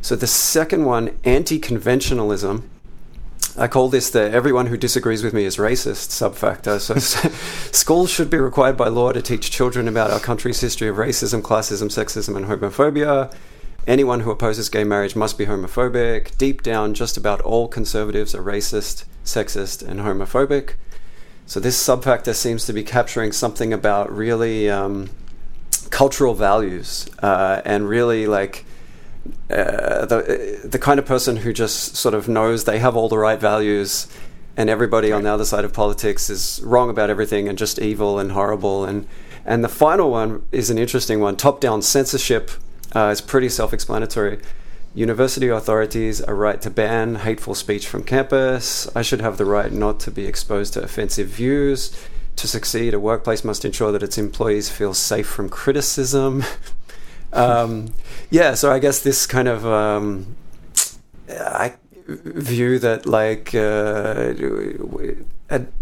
So 0.00 0.16
the 0.16 0.26
second 0.26 0.84
one, 0.84 1.16
anti-conventionalism. 1.22 2.64
I 3.56 3.68
call 3.68 3.88
this 3.88 4.10
the 4.10 4.28
everyone 4.30 4.66
who 4.66 4.76
disagrees 4.76 5.22
with 5.22 5.32
me 5.32 5.44
is 5.44 5.58
racist 5.58 6.10
subfactor. 6.10 6.80
So, 6.80 6.98
schools 7.72 8.10
should 8.10 8.30
be 8.30 8.36
required 8.36 8.76
by 8.76 8.88
law 8.88 9.12
to 9.12 9.22
teach 9.22 9.50
children 9.52 9.86
about 9.86 10.10
our 10.10 10.20
country's 10.20 10.60
history 10.60 10.88
of 10.88 10.96
racism, 10.96 11.40
classism, 11.40 11.86
sexism, 11.86 12.36
and 12.36 12.46
homophobia. 12.46 13.32
Anyone 13.86 14.20
who 14.20 14.32
opposes 14.32 14.68
gay 14.68 14.82
marriage 14.82 15.14
must 15.14 15.38
be 15.38 15.46
homophobic. 15.46 16.36
Deep 16.38 16.62
down, 16.62 16.92
just 16.92 17.16
about 17.16 17.40
all 17.42 17.68
conservatives 17.68 18.34
are 18.34 18.42
racist, 18.42 19.04
sexist, 19.24 19.86
and 19.86 20.00
homophobic. 20.00 20.74
So 21.46 21.60
this 21.60 21.80
subfactor 21.80 22.34
seems 22.34 22.66
to 22.66 22.72
be 22.72 22.82
capturing 22.82 23.30
something 23.30 23.72
about 23.72 24.10
really 24.10 24.68
um, 24.68 25.10
cultural 25.90 26.34
values 26.34 27.08
uh, 27.20 27.62
and 27.64 27.88
really 27.88 28.26
like 28.26 28.64
uh, 29.50 30.04
the 30.06 30.60
the 30.64 30.78
kind 30.78 30.98
of 30.98 31.06
person 31.06 31.36
who 31.36 31.52
just 31.52 31.96
sort 31.96 32.14
of 32.14 32.28
knows 32.28 32.64
they 32.64 32.78
have 32.78 32.96
all 32.96 33.08
the 33.08 33.18
right 33.18 33.40
values 33.40 34.08
and 34.56 34.68
everybody 34.68 35.10
right. 35.10 35.16
on 35.16 35.22
the 35.22 35.30
other 35.30 35.44
side 35.44 35.64
of 35.64 35.72
politics 35.72 36.28
is 36.30 36.60
wrong 36.64 36.90
about 36.90 37.10
everything 37.10 37.48
and 37.48 37.58
just 37.58 37.78
evil 37.78 38.18
and 38.18 38.32
horrible 38.32 38.84
and 38.84 39.06
and 39.44 39.62
the 39.62 39.68
final 39.68 40.10
one 40.10 40.44
is 40.50 40.70
an 40.70 40.78
interesting 40.78 41.20
one 41.20 41.36
top 41.36 41.60
down 41.60 41.82
censorship 41.82 42.50
uh, 42.94 43.08
it's 43.12 43.20
pretty 43.20 43.48
self 43.48 43.72
explanatory. 43.72 44.38
University 44.94 45.48
authorities 45.48 46.20
a 46.20 46.32
right 46.32 46.60
to 46.62 46.70
ban 46.70 47.16
hateful 47.16 47.54
speech 47.54 47.86
from 47.86 48.02
campus. 48.02 48.88
I 48.96 49.02
should 49.02 49.20
have 49.20 49.36
the 49.36 49.44
right 49.44 49.70
not 49.70 50.00
to 50.00 50.10
be 50.10 50.26
exposed 50.26 50.72
to 50.74 50.82
offensive 50.82 51.28
views. 51.28 51.94
To 52.36 52.48
succeed, 52.48 52.94
a 52.94 53.00
workplace 53.00 53.44
must 53.44 53.64
ensure 53.64 53.92
that 53.92 54.02
its 54.02 54.18
employees 54.18 54.70
feel 54.70 54.94
safe 54.94 55.26
from 55.26 55.48
criticism. 55.48 56.44
um, 57.32 57.92
yeah, 58.30 58.54
so 58.54 58.72
I 58.72 58.78
guess 58.78 59.00
this 59.00 59.26
kind 59.26 59.48
of 59.48 59.66
um, 59.66 60.36
I 61.28 61.74
view 62.08 62.78
that 62.78 63.06
like 63.06 63.54
uh, 63.54 64.32
ad- 65.50 65.72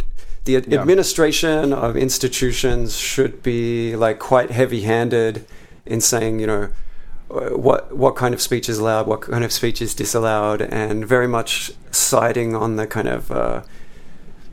the 0.44 0.56
ad- 0.56 0.66
yeah. 0.66 0.80
administration 0.80 1.72
of 1.72 1.96
institutions 1.96 2.96
should 2.96 3.42
be 3.42 3.94
like 3.96 4.18
quite 4.18 4.50
heavy-handed 4.50 5.46
in 5.86 6.00
saying, 6.00 6.40
you 6.40 6.46
know, 6.46 6.68
what 7.34 7.94
what 7.96 8.16
kind 8.16 8.34
of 8.34 8.40
speech 8.40 8.68
is 8.68 8.78
allowed, 8.78 9.06
what 9.06 9.22
kind 9.22 9.44
of 9.44 9.52
speech 9.52 9.82
is 9.82 9.94
disallowed, 9.94 10.62
and 10.62 11.06
very 11.06 11.28
much 11.28 11.72
siding 11.90 12.54
on 12.54 12.76
the 12.76 12.86
kind 12.86 13.08
of 13.08 13.30
uh, 13.30 13.62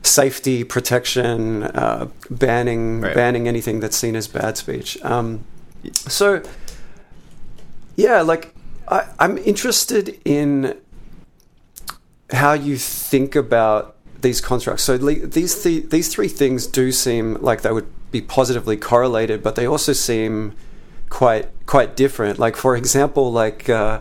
safety 0.02 0.64
protection, 0.64 1.62
uh, 1.62 2.08
banning 2.30 3.00
right. 3.00 3.14
banning 3.14 3.48
anything 3.48 3.80
that's 3.80 3.96
seen 3.96 4.16
as 4.16 4.28
bad 4.28 4.56
speech. 4.56 4.98
Um, 5.02 5.44
so, 5.92 6.42
yeah, 7.96 8.20
like 8.22 8.54
I, 8.88 9.08
I'm 9.18 9.38
interested 9.38 10.20
in 10.24 10.76
how 12.30 12.52
you 12.52 12.76
think 12.76 13.36
about 13.36 13.96
these 14.22 14.40
constructs. 14.40 14.82
So 14.82 14.96
le- 14.96 15.26
these 15.26 15.62
th- 15.62 15.90
these 15.90 16.08
three 16.08 16.28
things 16.28 16.66
do 16.66 16.92
seem 16.92 17.34
like 17.34 17.62
they 17.62 17.72
would 17.72 17.90
be 18.10 18.20
positively 18.20 18.76
correlated, 18.76 19.42
but 19.42 19.54
they 19.54 19.66
also 19.66 19.92
seem 19.92 20.54
quite 21.12 21.46
quite 21.66 21.94
different. 21.94 22.38
Like 22.38 22.56
for 22.56 22.74
example, 22.74 23.30
like 23.30 23.68
uh, 23.68 24.00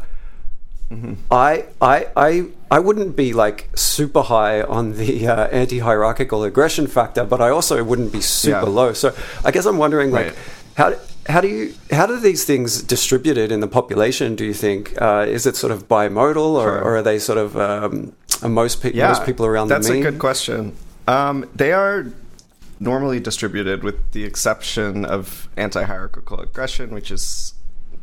mm-hmm. 0.89 1.15
I 1.29 1.65
I 1.81 2.07
I 2.15 2.45
I 2.71 2.79
wouldn't 2.79 3.17
be 3.17 3.33
like 3.33 3.69
super 3.75 4.21
high 4.21 4.61
on 4.61 4.93
the 4.95 5.27
uh, 5.27 5.47
anti-hierarchical 5.47 6.45
aggression 6.45 6.87
factor, 6.87 7.25
but 7.25 7.41
I 7.41 7.49
also 7.49 7.83
wouldn't 7.83 8.13
be 8.13 8.21
super 8.21 8.69
yeah. 8.71 8.79
low. 8.79 8.93
So 8.93 9.13
I 9.43 9.51
guess 9.51 9.65
I'm 9.65 9.77
wondering 9.77 10.11
like 10.11 10.27
right. 10.27 10.37
how 10.77 10.95
how 11.27 11.41
do 11.41 11.49
you 11.49 11.73
how 11.91 12.05
do 12.07 12.17
these 12.17 12.45
things 12.45 12.81
distributed 12.81 13.51
in 13.51 13.59
the 13.59 13.67
population? 13.67 14.35
Do 14.35 14.45
you 14.45 14.53
think 14.53 14.99
uh, 15.01 15.25
is 15.27 15.45
it 15.45 15.57
sort 15.57 15.73
of 15.73 15.89
bimodal, 15.89 16.55
or, 16.55 16.63
sure. 16.63 16.81
or 16.81 16.95
are 16.97 17.03
they 17.03 17.19
sort 17.19 17.39
of 17.39 17.57
um, 17.57 18.15
most 18.41 18.81
pe- 18.81 18.93
yeah, 18.93 19.09
most 19.09 19.25
people 19.25 19.45
around 19.45 19.67
that's 19.67 19.87
the 19.87 19.95
mean? 19.95 20.07
a 20.07 20.11
good 20.11 20.19
question. 20.19 20.71
Um, 21.07 21.49
they 21.55 21.73
are 21.73 22.05
normally 22.81 23.19
distributed, 23.19 23.83
with 23.83 24.11
the 24.11 24.25
exception 24.25 25.05
of 25.05 25.47
anti-hierarchical 25.55 26.39
aggression, 26.39 26.89
which 26.89 27.11
is 27.11 27.53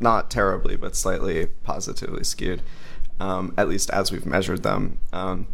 not 0.00 0.30
terribly 0.30 0.76
but 0.76 0.94
slightly 0.94 1.46
positively 1.64 2.22
skewed, 2.22 2.62
um, 3.18 3.52
at 3.58 3.68
least 3.68 3.90
as 3.90 4.12
we've 4.12 4.24
measured 4.24 4.62
them. 4.62 4.98
Um, 5.12 5.48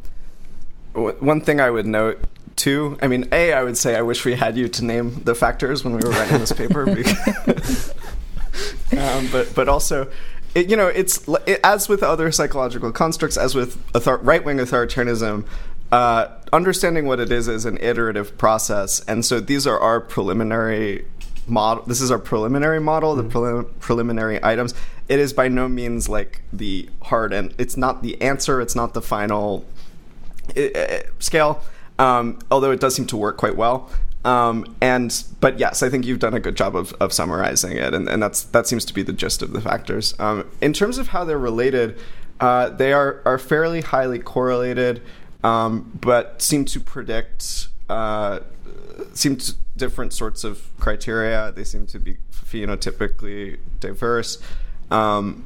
w- 0.93 1.17
one 1.21 1.41
thing 1.41 1.59
I 1.59 1.71
would 1.71 1.87
note 1.87 2.23
too, 2.55 2.99
I 3.01 3.09
mean, 3.09 3.27
a, 3.33 3.55
I 3.55 3.63
would 3.65 3.79
say 3.79 3.97
I 3.97 4.03
wish 4.03 4.27
we 4.27 4.35
had 4.35 4.59
you 4.59 4.69
to 4.69 4.85
name 4.85 5.23
the 5.25 5.35
factors 5.35 5.83
when 5.83 5.95
we 5.95 6.01
were 6.07 6.11
writing 6.11 6.39
this 6.39 6.53
paper, 6.53 6.85
because, 6.95 7.95
um, 8.97 9.29
but 9.33 9.53
but 9.55 9.69
also. 9.69 10.11
It, 10.55 10.71
you 10.71 10.77
know, 10.77 10.87
it's 10.87 11.27
it, 11.47 11.59
as 11.65 11.89
with 11.89 12.05
other 12.05 12.31
psychological 12.31 12.93
constructs, 12.93 13.37
as 13.37 13.57
with 13.57 13.77
author- 13.93 14.19
right-wing 14.19 14.59
authoritarianism, 14.59 15.45
uh, 15.91 16.29
understanding 16.55 17.07
what 17.07 17.19
it 17.19 17.33
is 17.33 17.49
is 17.49 17.65
an 17.65 17.79
iterative 17.81 18.39
process, 18.39 19.01
and 19.07 19.25
so 19.25 19.41
these 19.41 19.67
are 19.67 19.79
our 19.79 20.01
preliminary 20.01 21.05
model. 21.47 21.85
This 21.85 22.01
is 22.01 22.11
our 22.11 22.19
preliminary 22.19 22.81
model, 22.81 23.17
mm-hmm. 23.17 23.29
the 23.29 23.35
prelim- 23.35 23.79
preliminary 23.81 24.43
items. 24.43 24.75
It 25.09 25.19
is 25.19 25.33
by 25.33 25.49
no 25.49 25.69
means 25.69 26.09
like 26.09 26.43
the 26.53 26.89
hard 27.03 27.33
and 27.33 27.55
it's 27.59 27.77
not 27.77 28.03
the 28.03 28.21
answer. 28.23 28.61
It's 28.61 28.75
not 28.75 28.95
the 28.95 29.03
final 29.03 29.67
it, 30.55 30.75
it, 30.77 31.13
scale. 31.19 31.63
Um, 31.99 32.39
although 32.51 32.71
it 32.71 32.81
does 32.81 32.95
seem 32.95 33.07
to 33.07 33.17
work 33.17 33.37
quite 33.37 33.57
well. 33.57 33.91
Um, 34.25 34.75
and 34.81 35.23
but 35.41 35.59
yes, 35.59 35.83
I 35.83 35.91
think 35.91 36.07
you've 36.07 36.19
done 36.19 36.33
a 36.33 36.41
good 36.41 36.57
job 36.57 36.75
of, 36.75 36.95
of 36.95 37.13
summarizing 37.13 37.77
it, 37.77 37.93
and, 37.93 38.09
and 38.09 38.23
that's 38.23 38.45
that 38.45 38.67
seems 38.67 38.87
to 38.87 38.95
be 38.95 39.03
the 39.03 39.13
gist 39.13 39.43
of 39.43 39.53
the 39.53 39.61
factors. 39.61 40.15
Um, 40.19 40.51
in 40.63 40.73
terms 40.73 40.97
of 40.97 41.09
how 41.09 41.25
they're 41.25 41.39
related, 41.39 41.99
uh, 42.41 42.71
they 42.71 42.95
are 42.95 43.21
are 43.27 43.37
fairly 43.37 43.83
highly 43.83 44.19
correlated, 44.19 45.03
um, 45.45 45.93
but 46.01 46.43
seem 46.43 46.65
to 46.65 46.81
predict 46.81 47.69
uh, 47.89 48.41
seem 49.13 49.37
to 49.37 49.55
different 49.77 50.13
sorts 50.13 50.43
of 50.43 50.71
criteria. 50.81 51.53
They 51.53 51.65
seem 51.65 51.87
to 51.89 52.01
be 52.01 52.17
phenotypically 52.33 53.59
diverse. 53.79 54.39
Um, 54.91 55.45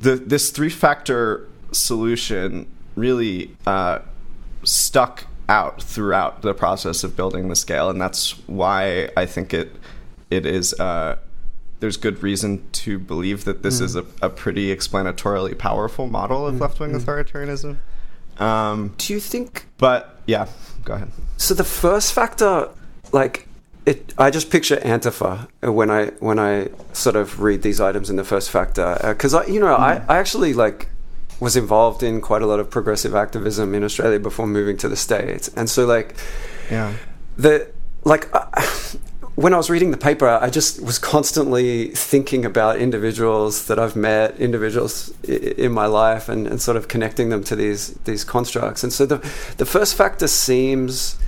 the 0.00 0.16
this 0.16 0.50
three 0.50 0.68
factor 0.68 1.48
solution 1.72 2.66
really 2.96 3.56
uh, 3.66 4.00
stuck 4.64 5.26
out 5.48 5.82
throughout 5.82 6.42
the 6.42 6.54
process 6.54 7.04
of 7.04 7.14
building 7.16 7.48
the 7.48 7.56
scale, 7.56 7.90
and 7.90 8.00
that's 8.00 8.32
why 8.48 9.08
I 9.16 9.24
think 9.24 9.54
it 9.54 9.76
it 10.30 10.44
is. 10.46 10.74
Uh, 10.74 11.16
there's 11.84 11.98
good 11.98 12.22
reason 12.22 12.66
to 12.72 12.98
believe 12.98 13.44
that 13.44 13.62
this 13.62 13.78
mm. 13.78 13.82
is 13.82 13.94
a, 13.94 14.06
a, 14.22 14.30
pretty 14.30 14.74
explanatorily 14.74 15.56
powerful 15.58 16.06
model 16.06 16.46
of 16.46 16.54
mm. 16.54 16.60
left 16.60 16.80
wing 16.80 16.92
mm. 16.92 16.98
authoritarianism. 16.98 17.76
Um, 18.42 18.94
Do 18.96 19.12
you 19.12 19.20
think? 19.20 19.66
But 19.76 20.18
yeah, 20.24 20.46
go 20.86 20.94
ahead. 20.94 21.10
So 21.36 21.52
the 21.52 21.62
first 21.62 22.14
factor, 22.14 22.70
like 23.12 23.46
it, 23.84 24.14
I 24.16 24.30
just 24.30 24.50
picture 24.50 24.76
Antifa 24.76 25.46
when 25.60 25.90
I 25.90 26.06
when 26.20 26.38
I 26.38 26.70
sort 26.94 27.16
of 27.16 27.42
read 27.42 27.60
these 27.60 27.82
items 27.82 28.08
in 28.08 28.16
the 28.16 28.24
first 28.24 28.48
factor 28.50 28.96
because 29.02 29.34
uh, 29.34 29.40
I 29.40 29.46
you 29.46 29.60
know 29.60 29.76
I, 29.76 29.96
mm. 29.96 30.06
I 30.08 30.16
actually 30.16 30.54
like 30.54 30.88
was 31.38 31.54
involved 31.54 32.02
in 32.02 32.22
quite 32.22 32.40
a 32.40 32.46
lot 32.46 32.60
of 32.60 32.70
progressive 32.70 33.14
activism 33.14 33.74
in 33.74 33.84
Australia 33.84 34.18
before 34.18 34.46
moving 34.46 34.78
to 34.78 34.88
the 34.88 34.96
States. 34.96 35.48
And 35.54 35.68
so, 35.68 35.84
like, 35.84 36.14
yeah, 36.70 36.94
the 37.36 37.70
like. 38.04 38.30
Uh, 38.32 38.62
when 39.36 39.52
I 39.52 39.56
was 39.56 39.68
reading 39.68 39.90
the 39.90 39.96
paper, 39.96 40.28
I 40.28 40.48
just 40.48 40.80
was 40.80 40.98
constantly 40.98 41.88
thinking 41.88 42.44
about 42.44 42.78
individuals 42.78 43.66
that 43.66 43.78
I've 43.78 43.96
met, 43.96 44.38
individuals 44.38 45.12
in 45.24 45.72
my 45.72 45.86
life, 45.86 46.28
and, 46.28 46.46
and 46.46 46.60
sort 46.60 46.76
of 46.76 46.86
connecting 46.86 47.30
them 47.30 47.42
to 47.44 47.56
these 47.56 47.94
these 48.04 48.22
constructs. 48.22 48.84
And 48.84 48.92
so 48.92 49.06
the 49.06 49.18
the 49.56 49.66
first 49.66 49.96
factor 49.96 50.28
seems 50.28 51.18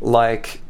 like 0.00 0.60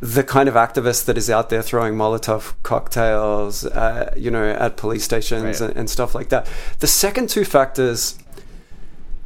the 0.00 0.24
kind 0.24 0.48
of 0.48 0.56
activist 0.56 1.04
that 1.04 1.16
is 1.16 1.30
out 1.30 1.48
there 1.48 1.62
throwing 1.62 1.94
Molotov 1.94 2.54
cocktails, 2.64 3.64
uh, 3.64 4.12
you 4.16 4.32
know, 4.32 4.50
at 4.50 4.76
police 4.76 5.04
stations 5.04 5.60
right. 5.60 5.70
and, 5.70 5.76
and, 5.78 5.88
stuff 5.88 6.12
like 6.12 6.28
that. 6.30 6.48
The 6.80 6.88
second 6.88 7.28
two 7.28 7.44
factors, 7.44 8.18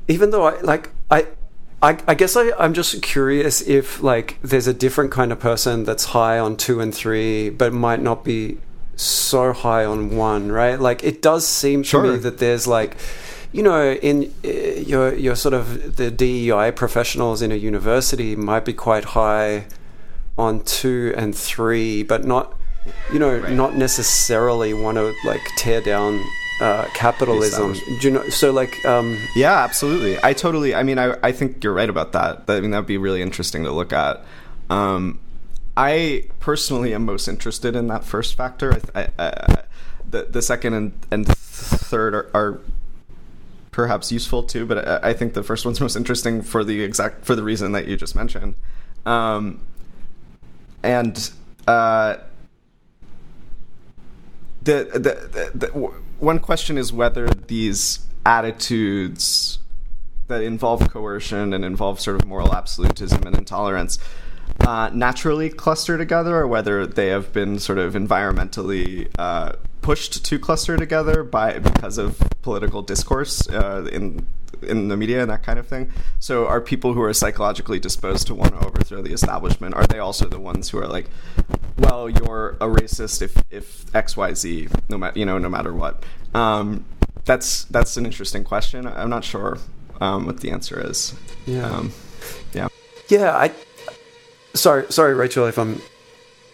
even 0.06 0.32
though 0.32 0.44
I 0.44 0.60
like, 0.60 0.90
I, 1.10 1.28
I, 1.82 1.98
I 2.08 2.14
guess 2.14 2.36
I, 2.36 2.52
I'm 2.58 2.74
just 2.74 3.02
curious 3.02 3.60
if 3.60 4.02
like 4.02 4.38
there's 4.42 4.66
a 4.66 4.74
different 4.74 5.10
kind 5.10 5.30
of 5.30 5.38
person 5.38 5.84
that's 5.84 6.06
high 6.06 6.38
on 6.38 6.56
two 6.56 6.80
and 6.80 6.94
three, 6.94 7.50
but 7.50 7.72
might 7.72 8.00
not 8.00 8.24
be 8.24 8.58
so 8.96 9.52
high 9.52 9.84
on 9.84 10.16
one, 10.16 10.50
right? 10.50 10.80
Like 10.80 11.04
it 11.04 11.20
does 11.20 11.46
seem 11.46 11.82
sure. 11.82 12.02
to 12.02 12.12
me 12.12 12.18
that 12.18 12.38
there's 12.38 12.66
like 12.66 12.96
you 13.52 13.62
know, 13.62 13.92
in 13.92 14.34
uh, 14.44 14.48
your 14.48 15.14
your 15.14 15.34
sort 15.34 15.54
of 15.54 15.96
the 15.96 16.10
DEI 16.10 16.72
professionals 16.72 17.40
in 17.40 17.52
a 17.52 17.54
university 17.54 18.36
might 18.36 18.64
be 18.64 18.74
quite 18.74 19.04
high 19.04 19.66
on 20.36 20.62
two 20.64 21.14
and 21.16 21.34
three, 21.34 22.02
but 22.02 22.24
not, 22.24 22.54
you 23.10 23.18
know, 23.18 23.38
right. 23.38 23.52
not 23.52 23.74
necessarily 23.74 24.74
want 24.74 24.96
to 24.98 25.14
like 25.24 25.40
tear 25.56 25.80
down 25.80 26.22
uh, 26.60 26.86
capitalism. 26.94 27.74
Do 27.74 27.98
you 28.00 28.10
know? 28.10 28.28
So 28.28 28.52
like, 28.52 28.84
um, 28.84 29.18
yeah, 29.34 29.62
absolutely. 29.64 30.18
I 30.22 30.32
totally. 30.32 30.74
I 30.74 30.82
mean, 30.82 30.98
I 30.98 31.16
I 31.22 31.32
think 31.32 31.62
you're 31.62 31.74
right 31.74 31.88
about 31.88 32.12
that. 32.12 32.44
I 32.48 32.60
mean, 32.60 32.70
that'd 32.70 32.86
be 32.86 32.98
really 32.98 33.22
interesting 33.22 33.64
to 33.64 33.72
look 33.72 33.92
at. 33.92 34.24
Um, 34.70 35.20
I 35.76 36.24
personally 36.40 36.94
am 36.94 37.04
most 37.04 37.28
interested 37.28 37.76
in 37.76 37.88
that 37.88 38.04
first 38.04 38.34
factor. 38.34 38.80
I, 38.94 39.08
I, 39.18 39.62
the 40.08 40.24
the 40.24 40.42
second 40.42 40.74
and 40.74 40.92
and 41.10 41.26
third 41.26 42.14
are, 42.14 42.30
are 42.34 42.60
perhaps 43.70 44.10
useful 44.10 44.42
too, 44.42 44.64
but 44.64 44.88
I, 44.88 45.10
I, 45.10 45.12
think 45.12 45.34
the 45.34 45.42
first 45.42 45.66
one's 45.66 45.80
most 45.82 45.96
interesting 45.96 46.40
for 46.40 46.64
the 46.64 46.82
exact 46.82 47.26
for 47.26 47.36
the 47.36 47.42
reason 47.42 47.72
that 47.72 47.86
you 47.86 47.96
just 47.96 48.16
mentioned. 48.16 48.54
Um, 49.04 49.60
and 50.82 51.30
uh, 51.66 52.16
the, 54.62 54.88
the, 54.92 54.98
the, 54.98 55.50
the 55.54 55.92
one 56.18 56.38
question 56.38 56.78
is 56.78 56.92
whether 56.92 57.28
these 57.28 58.06
attitudes 58.24 59.58
that 60.28 60.42
involve 60.42 60.90
coercion 60.90 61.52
and 61.52 61.64
involve 61.64 62.00
sort 62.00 62.20
of 62.20 62.26
moral 62.26 62.54
absolutism 62.54 63.26
and 63.26 63.36
intolerance 63.36 63.98
uh, 64.60 64.90
naturally 64.92 65.50
cluster 65.50 65.98
together, 65.98 66.36
or 66.36 66.46
whether 66.46 66.86
they 66.86 67.08
have 67.08 67.32
been 67.32 67.58
sort 67.58 67.78
of 67.78 67.94
environmentally 67.94 69.08
uh, 69.18 69.52
pushed 69.82 70.24
to 70.24 70.38
cluster 70.38 70.76
together 70.76 71.22
by 71.22 71.58
because 71.58 71.98
of 71.98 72.18
political 72.42 72.82
discourse 72.82 73.48
uh, 73.48 73.88
in 73.92 74.26
in 74.62 74.88
the 74.88 74.96
media 74.96 75.20
and 75.20 75.30
that 75.30 75.42
kind 75.42 75.58
of 75.58 75.66
thing. 75.66 75.92
So, 76.18 76.46
are 76.46 76.60
people 76.60 76.94
who 76.94 77.02
are 77.02 77.12
psychologically 77.12 77.78
disposed 77.78 78.26
to 78.28 78.34
want 78.34 78.58
to 78.58 78.66
overthrow 78.66 79.02
the 79.02 79.12
establishment 79.12 79.74
are 79.74 79.86
they 79.86 79.98
also 79.98 80.26
the 80.26 80.40
ones 80.40 80.70
who 80.70 80.78
are 80.78 80.88
like, 80.88 81.08
well, 81.78 82.08
you're 82.08 82.50
a 82.60 82.66
racist 82.66 83.22
if 83.22 83.36
if 83.50 83.94
X 83.94 84.16
Y 84.16 84.34
Z, 84.34 84.68
no 84.88 84.98
matter 84.98 85.18
you 85.18 85.26
know, 85.26 85.38
no 85.38 85.48
matter 85.48 85.72
what. 85.72 86.04
Um, 86.34 86.84
that's 87.24 87.64
that's 87.64 87.96
an 87.96 88.06
interesting 88.06 88.44
question. 88.44 88.86
I'm 88.86 89.10
not 89.10 89.24
sure 89.24 89.58
um, 90.00 90.26
what 90.26 90.40
the 90.40 90.50
answer 90.50 90.80
is. 90.80 91.14
Yeah. 91.46 91.68
Um, 91.68 91.92
yeah. 92.52 92.68
Yeah. 93.08 93.36
I. 93.36 93.52
Sorry, 94.54 94.90
sorry, 94.90 95.14
Rachel, 95.14 95.46
if 95.46 95.58
I'm 95.58 95.82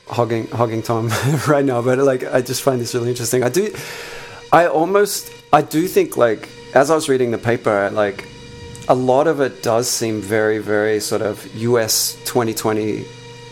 hogging 0.09 0.49
hogging 0.49 0.83
time 0.83 1.09
right 1.49 1.65
now, 1.65 1.83
but 1.83 1.99
like 1.99 2.25
I 2.25 2.43
just 2.43 2.63
find 2.63 2.81
this 2.81 2.95
really 2.95 3.11
interesting. 3.11 3.43
I 3.43 3.49
do. 3.49 3.75
I 4.53 4.67
almost. 4.67 5.33
I 5.53 5.63
do 5.63 5.87
think 5.87 6.17
like 6.17 6.49
as 6.75 6.91
I 6.91 6.95
was 6.95 7.09
reading 7.09 7.31
the 7.31 7.39
paper, 7.39 7.91
like 7.91 8.27
a 8.89 8.95
lot 8.95 9.27
of 9.27 9.41
it 9.41 9.63
does 9.63 9.89
seem 9.89 10.21
very, 10.21 10.59
very 10.59 10.99
sort 10.99 11.23
of 11.23 11.55
US 11.55 12.15
2020 12.25 13.05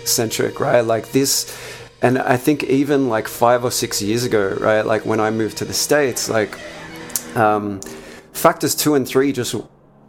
centric, 0.04 0.60
right? 0.60 0.80
Like 0.80 1.12
this, 1.12 1.56
and 2.02 2.18
I 2.18 2.36
think 2.36 2.64
even 2.64 3.08
like 3.08 3.28
five 3.28 3.64
or 3.64 3.70
six 3.70 4.00
years 4.00 4.24
ago, 4.24 4.56
right? 4.60 4.84
Like 4.84 5.04
when 5.04 5.20
I 5.20 5.30
moved 5.30 5.58
to 5.58 5.64
the 5.64 5.74
States, 5.74 6.28
like 6.28 6.58
um, 7.36 7.80
factors 8.32 8.74
two 8.74 8.94
and 8.94 9.06
three 9.06 9.32
just 9.32 9.54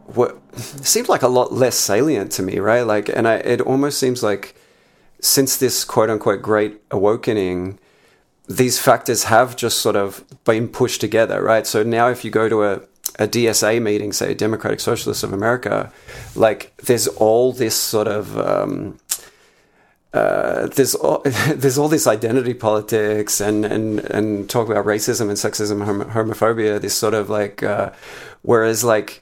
what 0.05 0.37
seems 0.57 1.07
like 1.09 1.21
a 1.21 1.27
lot 1.27 1.53
less 1.53 1.77
salient 1.77 2.31
to 2.33 2.43
me, 2.43 2.59
right? 2.59 2.81
Like, 2.81 3.09
and 3.09 3.27
I, 3.27 3.35
it 3.35 3.61
almost 3.61 3.99
seems 3.99 4.21
like 4.21 4.55
since 5.19 5.57
this 5.57 5.83
quote 5.83 6.09
unquote 6.09 6.41
great 6.41 6.81
awakening, 6.91 7.79
these 8.49 8.79
factors 8.79 9.25
have 9.25 9.55
just 9.55 9.79
sort 9.79 9.95
of 9.95 10.25
been 10.43 10.67
pushed 10.67 10.99
together, 10.99 11.41
right? 11.41 11.65
So 11.65 11.83
now, 11.83 12.09
if 12.09 12.25
you 12.25 12.31
go 12.31 12.49
to 12.49 12.63
a 12.63 12.81
a 13.19 13.27
DSA 13.27 13.81
meeting, 13.81 14.13
say 14.13 14.33
Democratic 14.33 14.79
Socialists 14.79 15.23
of 15.23 15.33
America, 15.33 15.91
like 16.35 16.75
there's 16.77 17.07
all 17.07 17.51
this 17.51 17.75
sort 17.75 18.07
of 18.07 18.37
um, 18.37 18.97
uh, 20.13 20.67
there's 20.67 20.95
all, 20.95 21.21
there's 21.55 21.77
all 21.77 21.87
this 21.87 22.07
identity 22.07 22.53
politics 22.53 23.39
and 23.39 23.65
and 23.65 23.99
and 23.99 24.49
talk 24.49 24.69
about 24.69 24.85
racism 24.85 25.29
and 25.29 25.37
sexism, 25.37 25.85
hom- 25.85 26.11
homophobia. 26.11 26.79
This 26.81 26.95
sort 26.95 27.13
of 27.13 27.29
like, 27.29 27.63
uh, 27.63 27.91
whereas 28.41 28.83
like 28.83 29.21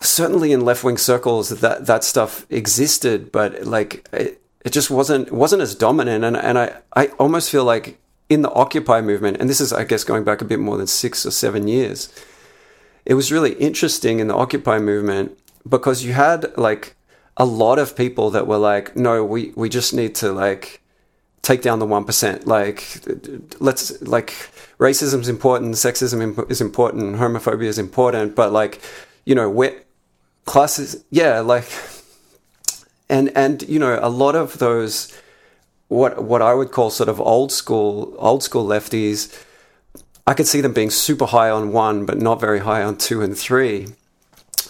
certainly 0.00 0.52
in 0.52 0.60
left 0.60 0.84
wing 0.84 0.98
circles 0.98 1.48
that 1.48 1.86
that 1.86 2.04
stuff 2.04 2.46
existed, 2.50 3.32
but 3.32 3.64
like 3.64 4.06
it, 4.12 4.42
it 4.64 4.72
just 4.72 4.90
wasn't 4.90 5.32
wasn't 5.32 5.62
as 5.62 5.74
dominant. 5.74 6.24
And 6.24 6.36
and 6.36 6.58
I 6.58 6.76
I 6.94 7.06
almost 7.18 7.50
feel 7.50 7.64
like 7.64 7.98
in 8.28 8.42
the 8.42 8.50
Occupy 8.50 9.00
movement, 9.00 9.38
and 9.40 9.48
this 9.48 9.60
is 9.60 9.72
I 9.72 9.84
guess 9.84 10.04
going 10.04 10.24
back 10.24 10.40
a 10.40 10.44
bit 10.44 10.58
more 10.58 10.76
than 10.76 10.86
six 10.86 11.24
or 11.24 11.30
seven 11.30 11.68
years, 11.68 12.12
it 13.04 13.14
was 13.14 13.32
really 13.32 13.54
interesting 13.54 14.18
in 14.18 14.28
the 14.28 14.34
Occupy 14.34 14.80
movement 14.80 15.38
because 15.66 16.04
you 16.04 16.12
had 16.12 16.56
like 16.58 16.95
a 17.36 17.44
lot 17.44 17.78
of 17.78 17.96
people 17.96 18.30
that 18.30 18.46
were 18.46 18.58
like, 18.58 18.96
no, 18.96 19.24
we, 19.24 19.52
we 19.56 19.68
just 19.68 19.92
need 19.92 20.14
to 20.16 20.32
like 20.32 20.80
take 21.42 21.62
down 21.62 21.78
the 21.78 21.86
1%. 21.86 22.46
Like, 22.46 23.60
let's 23.60 24.00
like 24.02 24.30
racism 24.78 25.20
is 25.20 25.28
important, 25.28 25.74
sexism 25.74 26.50
is 26.50 26.60
important, 26.60 27.16
homophobia 27.16 27.64
is 27.64 27.78
important, 27.78 28.34
but 28.34 28.52
like, 28.52 28.80
you 29.24 29.34
know, 29.34 29.50
we 29.50 29.70
classes, 30.44 31.04
yeah, 31.10 31.40
like, 31.40 31.68
and, 33.08 33.30
and, 33.36 33.62
you 33.68 33.78
know, 33.78 33.98
a 34.00 34.08
lot 34.08 34.34
of 34.34 34.58
those, 34.58 35.12
what, 35.88 36.22
what 36.22 36.40
I 36.40 36.54
would 36.54 36.70
call 36.70 36.90
sort 36.90 37.08
of 37.08 37.20
old 37.20 37.52
school, 37.52 38.14
old 38.18 38.42
school 38.42 38.66
lefties, 38.66 39.44
I 40.26 40.34
could 40.34 40.46
see 40.46 40.60
them 40.60 40.72
being 40.72 40.90
super 40.90 41.26
high 41.26 41.50
on 41.50 41.72
one, 41.72 42.06
but 42.06 42.18
not 42.18 42.40
very 42.40 42.60
high 42.60 42.82
on 42.82 42.96
two 42.96 43.22
and 43.22 43.36
three 43.36 43.88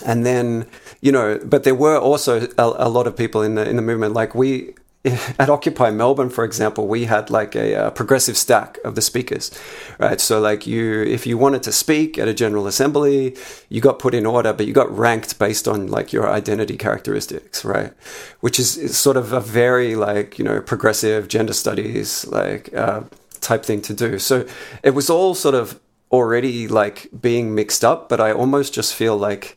and 0.05 0.27
then 0.27 0.67
you 1.01 1.13
know, 1.13 1.39
but 1.45 1.65
there 1.65 1.75
were 1.75 1.99
also 1.99 2.49
a, 2.59 2.63
a, 2.87 2.89
lot 2.89 3.07
of 3.07 3.17
people 3.17 3.43
in 3.43 3.55
the 3.55 3.69
in 3.69 3.77
the 3.77 3.83
movement. 3.83 4.15
Like 4.15 4.35
we 4.35 4.75
at 5.39 5.49
Occupy 5.49 5.91
Melbourne, 5.91 6.31
for 6.31 6.45
example, 6.45 6.89
we 6.89 7.05
had 7.05 7.31
like 7.31 7.55
a, 7.55 7.75
a, 7.75 7.91
progressive 7.91 8.37
stack 8.37 8.79
of 8.85 8.95
the 8.95 9.03
speakers, 9.03 9.57
right? 9.99 10.21
So 10.21 10.41
like 10.41 10.67
you, 10.67 11.03
if 11.03 11.27
you 11.27 11.39
wanted 11.39 11.63
to 11.65 11.73
speak 11.73 12.19
at 12.19 12.27
a 12.27 12.35
general 12.35 12.67
assembly, 12.67 13.37
you 13.69 13.81
got 13.81 13.99
put 13.99 14.15
in 14.15 14.27
order, 14.27 14.53
but 14.53 14.67
you 14.67 14.73
got 14.73 14.91
ranked 14.97 15.39
based 15.39 15.69
on 15.69 15.87
like 15.87 16.13
your 16.13 16.29
identity 16.29 16.77
characteristics, 16.77 17.65
right? 17.65 17.93
Which 18.41 18.59
is, 18.59 18.97
sort 18.97 19.17
of 19.17 19.33
a 19.33 19.41
very 19.41 19.95
like 19.95 20.39
you 20.39 20.45
know 20.45 20.61
progressive 20.61 21.29
gender 21.29 21.53
studies 21.53 22.27
like 22.27 22.75
uh, 22.75 23.03
type 23.41 23.65
thing 23.65 23.83
to 23.83 23.95
do. 23.95 24.19
So 24.19 24.47
it 24.83 24.91
was 24.91 25.09
all 25.11 25.35
sort 25.35 25.55
of 25.55 25.79
already 26.11 26.67
like 26.67 27.09
being 27.21 27.55
mixed 27.55 27.85
up, 27.85 28.09
but 28.09 28.21
I 28.21 28.33
almost 28.33 28.75
just 28.75 28.95
feel 28.95 29.17
like 29.17 29.57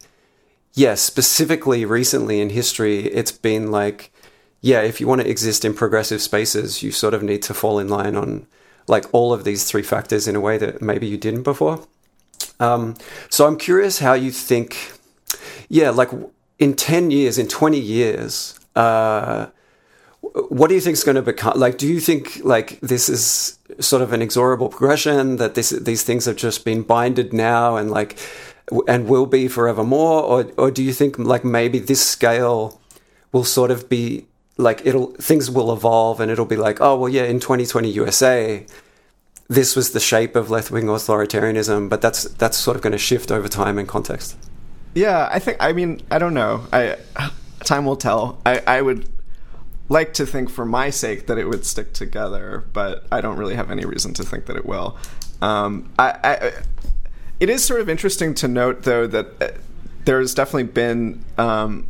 yeah, 0.74 0.96
specifically 0.96 1.86
recently 1.86 2.42
in 2.42 2.50
history, 2.50 3.06
it's 3.06 3.32
been 3.32 3.72
like, 3.72 4.12
yeah, 4.62 4.82
if 4.82 5.00
you 5.00 5.08
want 5.08 5.22
to 5.22 5.30
exist 5.30 5.66
in 5.66 5.74
progressive 5.74 6.22
spaces, 6.22 6.84
you 6.84 6.92
sort 6.92 7.14
of 7.14 7.24
need 7.24 7.42
to 7.44 7.54
fall 7.54 7.80
in 7.80 7.88
line 7.88 8.16
on 8.16 8.46
like 8.88 9.06
all 9.14 9.34
of 9.34 9.44
these 9.44 9.66
three 9.66 9.84
factors 9.84 10.28
in 10.28 10.36
a 10.36 10.40
way 10.40 10.58
that 10.58 10.82
maybe 10.82 11.08
you 11.08 11.18
didn't 11.18 11.44
before. 11.44 11.88
Um, 12.60 12.96
so 13.30 13.48
I'm 13.48 13.58
curious 13.58 14.00
how 14.00 14.14
you 14.14 14.32
think, 14.32 14.94
yeah, 15.70 15.92
like 15.92 16.10
in 16.58 16.76
10 16.76 17.12
years, 17.12 17.38
in 17.38 17.48
20 17.48 17.80
years, 17.80 18.60
uh, 18.76 19.48
what 20.22 20.68
do 20.68 20.76
you 20.76 20.82
think 20.82 20.94
is 20.94 21.04
going 21.04 21.16
to 21.16 21.22
become? 21.22 21.58
Like, 21.58 21.78
do 21.78 21.88
you 21.88 22.00
think 22.00 22.42
like 22.44 22.80
this 22.82 23.10
is 23.10 23.58
sort 23.80 24.02
of 24.02 24.14
an 24.14 24.22
inexorable 24.22 24.70
progression 24.70 25.38
that 25.38 25.56
this 25.56 25.70
these 25.70 26.04
things 26.04 26.26
have 26.26 26.36
just 26.36 26.66
been 26.66 26.84
binded 26.84 27.34
now 27.34 27.78
and 27.78 27.90
like 27.90 28.18
and 28.88 29.08
will 29.08 29.26
be 29.26 29.48
forevermore, 29.48 30.24
or 30.24 30.52
or 30.58 30.72
do 30.72 30.84
you 30.84 30.94
think 30.94 31.18
like 31.18 31.44
maybe 31.44 31.80
this 31.80 32.06
scale 32.06 32.80
will 33.32 33.44
sort 33.44 33.72
of 33.72 33.90
be 33.90 34.26
like 34.58 34.86
it'll 34.86 35.14
things 35.14 35.50
will 35.50 35.72
evolve 35.72 36.20
and 36.20 36.30
it'll 36.30 36.46
be 36.46 36.58
like 36.58 36.82
oh 36.82 36.98
well 36.98 37.08
yeah 37.08 37.24
in 37.24 37.40
2020 37.40 37.90
USA 37.92 38.66
this 39.50 39.76
was 39.76 39.92
the 39.92 40.00
shape 40.00 40.36
of 40.36 40.50
left 40.50 40.72
wing 40.72 40.86
authoritarianism, 40.86 41.90
but 41.90 42.02
that's 42.02 42.24
that's 42.36 42.58
sort 42.58 42.78
of 42.78 42.84
going 42.84 42.92
to 42.92 43.00
shift 43.00 43.32
over 43.32 43.48
time 43.48 43.78
and 43.78 43.88
context. 43.88 44.38
Yeah, 44.94 45.28
I 45.32 45.40
think. 45.40 45.58
I 45.60 45.74
mean, 45.74 46.02
I 46.10 46.20
don't 46.20 46.34
know. 46.34 46.66
I 46.72 46.98
time 47.66 47.86
will 47.86 47.98
tell. 47.98 48.40
I, 48.46 48.62
I 48.66 48.82
would 48.82 49.10
like 49.90 50.14
to 50.14 50.26
think, 50.26 50.52
for 50.52 50.66
my 50.66 50.92
sake, 50.92 51.26
that 51.28 51.40
it 51.40 51.46
would 51.46 51.66
stick 51.66 51.94
together, 51.94 52.64
but 52.74 53.06
I 53.12 53.22
don't 53.22 53.38
really 53.38 53.56
have 53.56 53.72
any 53.72 53.86
reason 53.86 54.14
to 54.16 54.24
think 54.24 54.46
that 54.46 54.56
it 54.56 54.66
will. 54.66 54.98
Um, 55.42 55.92
I, 55.98 56.12
I, 56.24 56.52
it 57.40 57.50
is 57.50 57.64
sort 57.64 57.82
of 57.82 57.90
interesting 57.90 58.34
to 58.36 58.48
note, 58.48 58.84
though, 58.84 59.08
that 59.08 59.42
uh, 59.42 59.48
there's 60.06 60.34
definitely 60.34 60.64
been 60.64 61.24
um, 61.38 61.88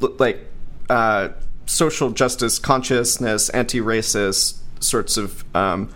like 0.00 0.40
uh, 0.88 1.30
social 1.66 2.10
justice 2.10 2.58
consciousness, 2.58 3.48
anti-racist 3.50 4.58
sorts 4.80 5.16
of 5.16 5.44
um, 5.54 5.92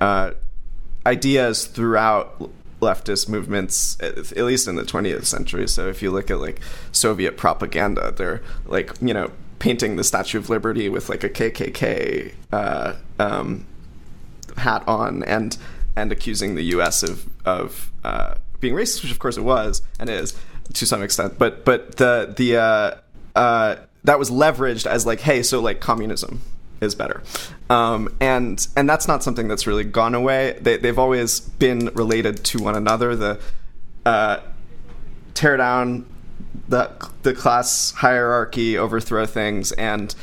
uh, 0.00 0.32
ideas 1.06 1.66
throughout 1.66 2.50
leftist 2.80 3.28
movements, 3.28 3.98
at 4.00 4.36
least 4.36 4.66
in 4.66 4.76
the 4.76 4.82
20th 4.82 5.26
century. 5.26 5.68
So 5.68 5.88
if 5.88 6.02
you 6.02 6.10
look 6.10 6.30
at 6.30 6.40
like 6.40 6.60
Soviet 6.92 7.36
propaganda, 7.36 8.12
they're 8.16 8.42
like 8.66 8.92
you 9.00 9.14
know 9.14 9.30
painting 9.58 9.96
the 9.96 10.04
Statue 10.04 10.38
of 10.38 10.48
Liberty 10.48 10.88
with 10.88 11.08
like 11.08 11.22
a 11.22 11.28
KKK 11.28 12.32
uh, 12.52 12.94
um, 13.18 13.66
hat 14.56 14.82
on 14.88 15.22
and 15.24 15.56
and 16.00 16.10
accusing 16.10 16.54
the 16.54 16.62
U.S. 16.76 17.02
of 17.02 17.26
of 17.44 17.92
uh, 18.04 18.34
being 18.60 18.74
racist, 18.74 19.02
which 19.02 19.12
of 19.12 19.18
course 19.18 19.36
it 19.36 19.42
was 19.42 19.82
and 19.98 20.08
is 20.08 20.34
to 20.74 20.86
some 20.86 21.02
extent. 21.02 21.38
But 21.38 21.64
but 21.64 21.96
the 21.96 22.32
the 22.36 22.56
uh, 22.56 23.38
uh, 23.38 23.76
that 24.04 24.18
was 24.18 24.30
leveraged 24.30 24.86
as 24.86 25.06
like, 25.06 25.20
hey, 25.20 25.42
so 25.42 25.60
like 25.60 25.80
communism 25.80 26.40
is 26.80 26.94
better, 26.94 27.22
um, 27.68 28.14
and 28.20 28.66
and 28.76 28.88
that's 28.88 29.06
not 29.06 29.22
something 29.22 29.48
that's 29.48 29.66
really 29.66 29.84
gone 29.84 30.14
away. 30.14 30.58
They, 30.60 30.78
they've 30.78 30.98
always 30.98 31.40
been 31.40 31.90
related 31.94 32.44
to 32.44 32.62
one 32.62 32.76
another. 32.76 33.14
The 33.14 33.40
uh, 34.06 34.40
tear 35.34 35.56
down 35.56 36.06
the 36.68 36.90
the 37.22 37.34
class 37.34 37.92
hierarchy, 37.92 38.78
overthrow 38.78 39.26
things, 39.26 39.72
and 39.72 40.14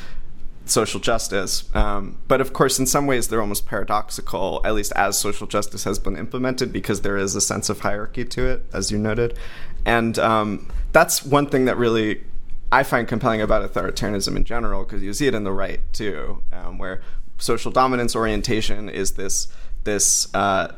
social 0.70 1.00
justice. 1.00 1.64
Um, 1.74 2.18
but 2.28 2.40
of 2.40 2.52
course, 2.52 2.78
in 2.78 2.86
some 2.86 3.06
ways, 3.06 3.28
they're 3.28 3.40
almost 3.40 3.66
paradoxical, 3.66 4.60
at 4.64 4.74
least 4.74 4.92
as 4.94 5.18
social 5.18 5.46
justice 5.46 5.84
has 5.84 5.98
been 5.98 6.16
implemented, 6.16 6.72
because 6.72 7.02
there 7.02 7.16
is 7.16 7.34
a 7.34 7.40
sense 7.40 7.68
of 7.68 7.80
hierarchy 7.80 8.24
to 8.24 8.46
it, 8.46 8.66
as 8.72 8.90
you 8.90 8.98
noted. 8.98 9.38
And 9.84 10.18
um, 10.18 10.68
that's 10.92 11.24
one 11.24 11.46
thing 11.46 11.64
that 11.66 11.76
really 11.76 12.24
I 12.70 12.82
find 12.82 13.08
compelling 13.08 13.40
about 13.40 13.62
authoritarianism 13.70 14.36
in 14.36 14.44
general, 14.44 14.84
because 14.84 15.02
you 15.02 15.14
see 15.14 15.26
it 15.26 15.34
in 15.34 15.44
the 15.44 15.52
right 15.52 15.80
too, 15.92 16.42
um, 16.52 16.78
where 16.78 17.00
social 17.38 17.72
dominance 17.72 18.14
orientation 18.14 18.88
is 18.88 19.12
this 19.12 19.48
this 19.84 20.32
uh, 20.34 20.72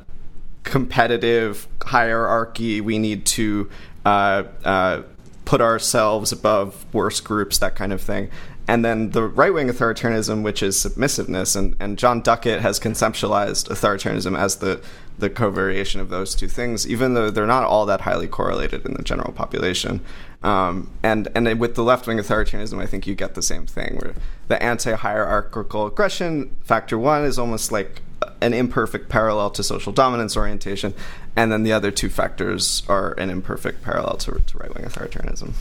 competitive 0.62 1.66
hierarchy. 1.82 2.80
We 2.80 2.98
need 2.98 3.26
to 3.26 3.68
uh, 4.04 4.44
uh, 4.64 5.02
put 5.44 5.60
ourselves 5.60 6.30
above 6.30 6.86
worse 6.92 7.20
groups, 7.20 7.58
that 7.58 7.74
kind 7.74 7.92
of 7.92 8.00
thing 8.00 8.30
and 8.70 8.84
then 8.84 9.10
the 9.10 9.24
right 9.24 9.52
wing 9.52 9.66
authoritarianism, 9.66 10.44
which 10.44 10.62
is 10.62 10.80
submissiveness, 10.80 11.56
and, 11.56 11.74
and 11.80 11.98
John 11.98 12.22
Duckitt 12.22 12.60
has 12.60 12.78
conceptualized 12.78 13.68
authoritarianism 13.68 14.38
as 14.38 14.56
the 14.56 14.80
the 15.18 15.28
co-variation 15.28 16.00
of 16.00 16.08
those 16.08 16.36
two 16.36 16.46
things, 16.46 16.88
even 16.88 17.14
though 17.14 17.30
they're 17.30 17.48
not 17.48 17.64
all 17.64 17.84
that 17.86 18.02
highly 18.02 18.28
correlated 18.28 18.86
in 18.86 18.94
the 18.94 19.02
general 19.02 19.32
population. 19.32 20.00
Um, 20.44 20.88
and 21.02 21.26
and 21.34 21.58
with 21.58 21.74
the 21.74 21.82
left 21.82 22.06
wing 22.06 22.18
authoritarianism, 22.18 22.80
I 22.80 22.86
think 22.86 23.08
you 23.08 23.16
get 23.16 23.34
the 23.34 23.42
same 23.42 23.66
thing, 23.66 23.96
where 23.96 24.14
the 24.46 24.62
anti-hierarchical 24.62 25.88
aggression 25.88 26.56
factor 26.62 26.96
one 26.96 27.24
is 27.24 27.40
almost 27.40 27.72
like 27.72 28.02
an 28.40 28.54
imperfect 28.54 29.08
parallel 29.08 29.50
to 29.50 29.64
social 29.64 29.92
dominance 29.92 30.36
orientation, 30.36 30.94
and 31.34 31.50
then 31.50 31.64
the 31.64 31.72
other 31.72 31.90
two 31.90 32.08
factors 32.08 32.84
are 32.88 33.14
an 33.14 33.30
imperfect 33.30 33.82
parallel 33.82 34.16
to, 34.18 34.40
to 34.46 34.58
right 34.58 34.72
wing 34.76 34.84
authoritarianism. 34.84 35.54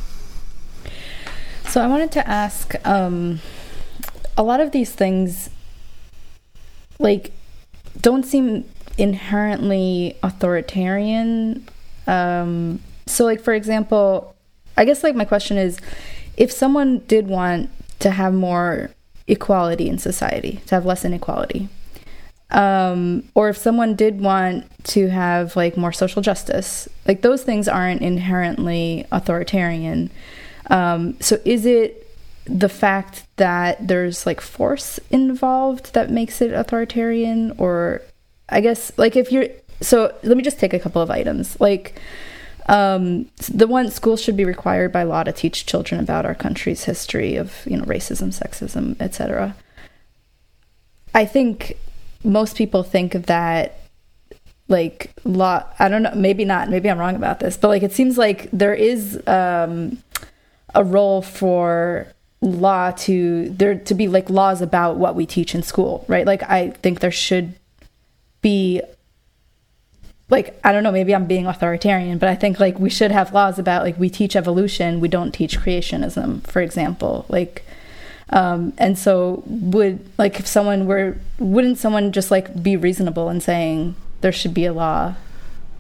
So 1.70 1.82
I 1.82 1.86
wanted 1.86 2.12
to 2.14 2.28
ask 2.28 2.74
um, 2.84 3.42
a 4.36 4.42
lot 4.42 4.60
of 4.60 4.72
these 4.72 4.92
things, 4.92 5.52
like, 6.98 7.32
don't 8.02 8.26
seem 8.26 8.66
inherently 8.98 10.18
authoritarian. 10.24 11.68
Um, 12.08 12.80
so, 13.06 13.24
like, 13.24 13.40
for 13.40 13.54
example, 13.54 14.36
I 14.78 14.84
guess, 14.84 15.04
like, 15.04 15.14
my 15.14 15.26
question 15.26 15.58
is 15.58 15.78
if 16.38 16.52
someone 16.52 17.00
did 17.08 17.28
want 17.28 17.70
to 18.00 18.10
have 18.10 18.34
more 18.34 18.90
equality 19.28 19.90
in 19.90 20.00
society, 20.00 20.62
to 20.66 20.74
have 20.74 20.88
less 20.88 21.06
inequality, 21.06 21.70
um, 22.50 23.30
or 23.36 23.50
if 23.50 23.58
someone 23.58 23.94
did 23.94 24.22
want 24.22 24.66
to 24.86 25.10
have 25.10 25.56
like 25.56 25.78
more 25.78 25.92
social 25.92 26.24
justice, 26.24 26.90
like 27.08 27.22
those 27.22 27.44
things 27.44 27.68
aren't 27.68 28.02
inherently 28.02 29.06
authoritarian. 29.12 30.10
Um, 30.70 31.20
so 31.20 31.40
is 31.46 31.66
it 31.66 32.06
the 32.46 32.70
fact 32.70 33.26
that 33.38 33.88
there's 33.88 34.26
like 34.26 34.42
force 34.42 35.00
involved 35.10 35.94
that 35.94 36.10
makes 36.10 36.42
it 36.42 36.52
authoritarian 36.52 37.52
or 37.58 38.02
I 38.50 38.62
guess 38.62 38.92
like 38.98 39.16
if 39.16 39.32
you're 39.32 39.48
so 39.82 40.14
let 40.24 40.36
me 40.38 40.44
just 40.44 40.60
take 40.60 40.74
a 40.74 40.80
couple 40.80 41.02
of 41.02 41.10
items. 41.10 41.60
Like 41.60 42.00
um, 42.68 43.28
the 43.50 43.68
one 43.68 43.90
schools 43.90 44.22
should 44.22 44.38
be 44.38 44.46
required 44.46 44.92
by 44.92 45.04
law 45.04 45.24
to 45.24 45.32
teach 45.32 45.66
children 45.66 46.00
about 46.00 46.26
our 46.26 46.36
country's 46.36 46.84
history 46.84 47.36
of 47.36 47.66
you 47.66 47.78
know 47.78 47.86
racism, 47.86 48.28
sexism, 48.34 49.00
etc. 49.00 49.56
I 51.14 51.26
think 51.26 51.78
most 52.24 52.56
people 52.56 52.84
think 52.84 53.14
that 53.14 53.80
like 54.68 55.12
law. 55.24 55.64
I 55.80 55.90
don't 55.90 56.04
know. 56.04 56.14
Maybe 56.16 56.46
not. 56.46 56.70
Maybe 56.70 56.90
I'm 56.90 57.00
wrong 57.00 57.16
about 57.16 57.40
this, 57.40 57.58
but 57.58 57.70
like 57.70 57.84
it 57.84 57.92
seems 57.92 58.18
like 58.18 58.50
there 58.52 58.76
is 58.76 59.22
um, 59.28 59.98
a 60.76 60.84
role 60.84 61.22
for 61.22 62.08
law 62.42 62.92
to 62.92 63.50
there 63.50 63.76
to 63.76 63.94
be 63.94 64.08
like 64.08 64.30
laws 64.30 64.62
about 64.62 64.96
what 64.98 65.16
we 65.16 65.26
teach 65.26 65.54
in 65.54 65.64
school, 65.64 66.06
right? 66.08 66.26
Like 66.26 66.44
I 66.44 66.70
think 66.70 67.00
there 67.00 67.12
should 67.12 67.54
be 68.42 68.82
like 70.30 70.60
I 70.64 70.72
don't 70.72 70.84
know, 70.84 70.92
maybe 70.92 71.14
I'm 71.14 71.26
being 71.26 71.48
authoritarian, 71.48 72.18
but 72.18 72.30
I 72.30 72.36
think 72.36 72.60
like 72.60 72.80
we 72.80 72.90
should 72.90 73.12
have 73.12 73.34
laws 73.34 73.60
about 73.60 73.84
like 73.84 74.00
we 74.00 74.10
teach 74.10 74.36
evolution, 74.36 75.00
we 75.00 75.08
don't 75.08 75.32
teach 75.32 75.60
creationism, 75.60 76.46
for 76.48 76.62
example. 76.62 77.26
Like 77.30 77.66
um 78.32 78.74
and 78.78 78.98
so 78.98 79.44
would 79.48 80.08
like 80.18 80.40
if 80.40 80.48
someone 80.48 80.86
were 80.86 81.18
wouldn't 81.40 81.78
someone 81.78 82.12
just 82.12 82.30
like 82.32 82.62
be 82.62 82.78
reasonable 82.78 83.30
in 83.30 83.42
saying 83.42 83.96
there 84.22 84.32
should 84.32 84.54
be 84.54 84.66
a 84.66 84.74
law 84.74 85.16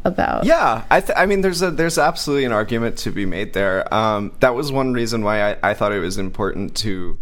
about 0.05 0.45
yeah 0.45 0.83
i 0.89 1.01
th- 1.01 1.17
i 1.17 1.25
mean 1.25 1.41
there's 1.41 1.62
a 1.62 1.71
there's 1.71 1.97
absolutely 1.97 2.45
an 2.45 2.51
argument 2.51 2.97
to 2.97 3.12
be 3.12 3.25
made 3.25 3.53
there 3.53 3.91
um 3.93 4.31
that 4.39 4.55
was 4.55 4.71
one 4.71 4.93
reason 4.93 5.23
why 5.23 5.51
i, 5.51 5.57
I 5.71 5.73
thought 5.73 5.91
it 5.91 5.99
was 5.99 6.17
important 6.17 6.75
to 6.77 7.17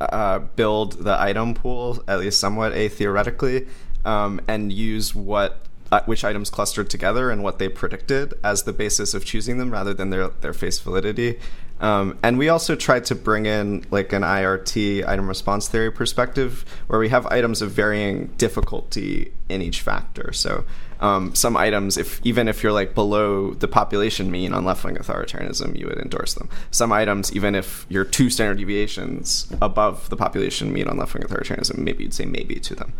uh, 0.00 0.38
build 0.38 1.04
the 1.04 1.20
item 1.20 1.54
pool 1.54 2.02
at 2.06 2.20
least 2.20 2.38
somewhat 2.38 2.72
a 2.72 2.88
theoretically 2.88 3.66
um, 4.04 4.40
and 4.46 4.72
use 4.72 5.14
what 5.14 5.66
uh, 5.90 6.02
which 6.04 6.24
items 6.24 6.50
clustered 6.50 6.90
together 6.90 7.30
and 7.30 7.42
what 7.42 7.58
they 7.58 7.68
predicted 7.68 8.34
as 8.44 8.64
the 8.64 8.72
basis 8.72 9.14
of 9.14 9.24
choosing 9.24 9.58
them 9.58 9.70
rather 9.70 9.94
than 9.94 10.10
their 10.10 10.28
their 10.28 10.52
face 10.52 10.78
validity. 10.78 11.38
Um, 11.80 12.18
and 12.22 12.38
we 12.38 12.48
also 12.48 12.74
tried 12.74 13.04
to 13.06 13.14
bring 13.14 13.46
in 13.46 13.86
like 13.90 14.12
an 14.12 14.22
IRT 14.22 15.06
item 15.06 15.28
response 15.28 15.68
theory 15.68 15.92
perspective 15.92 16.64
where 16.88 16.98
we 16.98 17.08
have 17.08 17.24
items 17.26 17.62
of 17.62 17.70
varying 17.70 18.26
difficulty 18.36 19.32
in 19.48 19.62
each 19.62 19.80
factor. 19.80 20.32
So 20.32 20.64
um, 21.00 21.34
some 21.34 21.56
items, 21.56 21.96
if 21.96 22.20
even 22.24 22.48
if 22.48 22.62
you're 22.62 22.72
like 22.72 22.94
below 22.94 23.54
the 23.54 23.68
population 23.68 24.30
mean 24.30 24.52
on 24.52 24.64
left 24.64 24.84
wing 24.84 24.96
authoritarianism, 24.96 25.78
you 25.78 25.86
would 25.86 25.98
endorse 25.98 26.34
them. 26.34 26.48
Some 26.70 26.92
items, 26.92 27.32
even 27.32 27.54
if 27.54 27.86
you're 27.88 28.04
two 28.04 28.30
standard 28.30 28.58
deviations 28.58 29.52
above 29.62 30.08
the 30.10 30.16
population 30.16 30.72
mean 30.72 30.88
on 30.88 30.96
left 30.96 31.14
wing 31.14 31.22
authoritarianism, 31.22 31.78
maybe 31.78 32.04
you'd 32.04 32.14
say 32.14 32.24
maybe 32.24 32.56
to 32.56 32.74
them. 32.74 32.92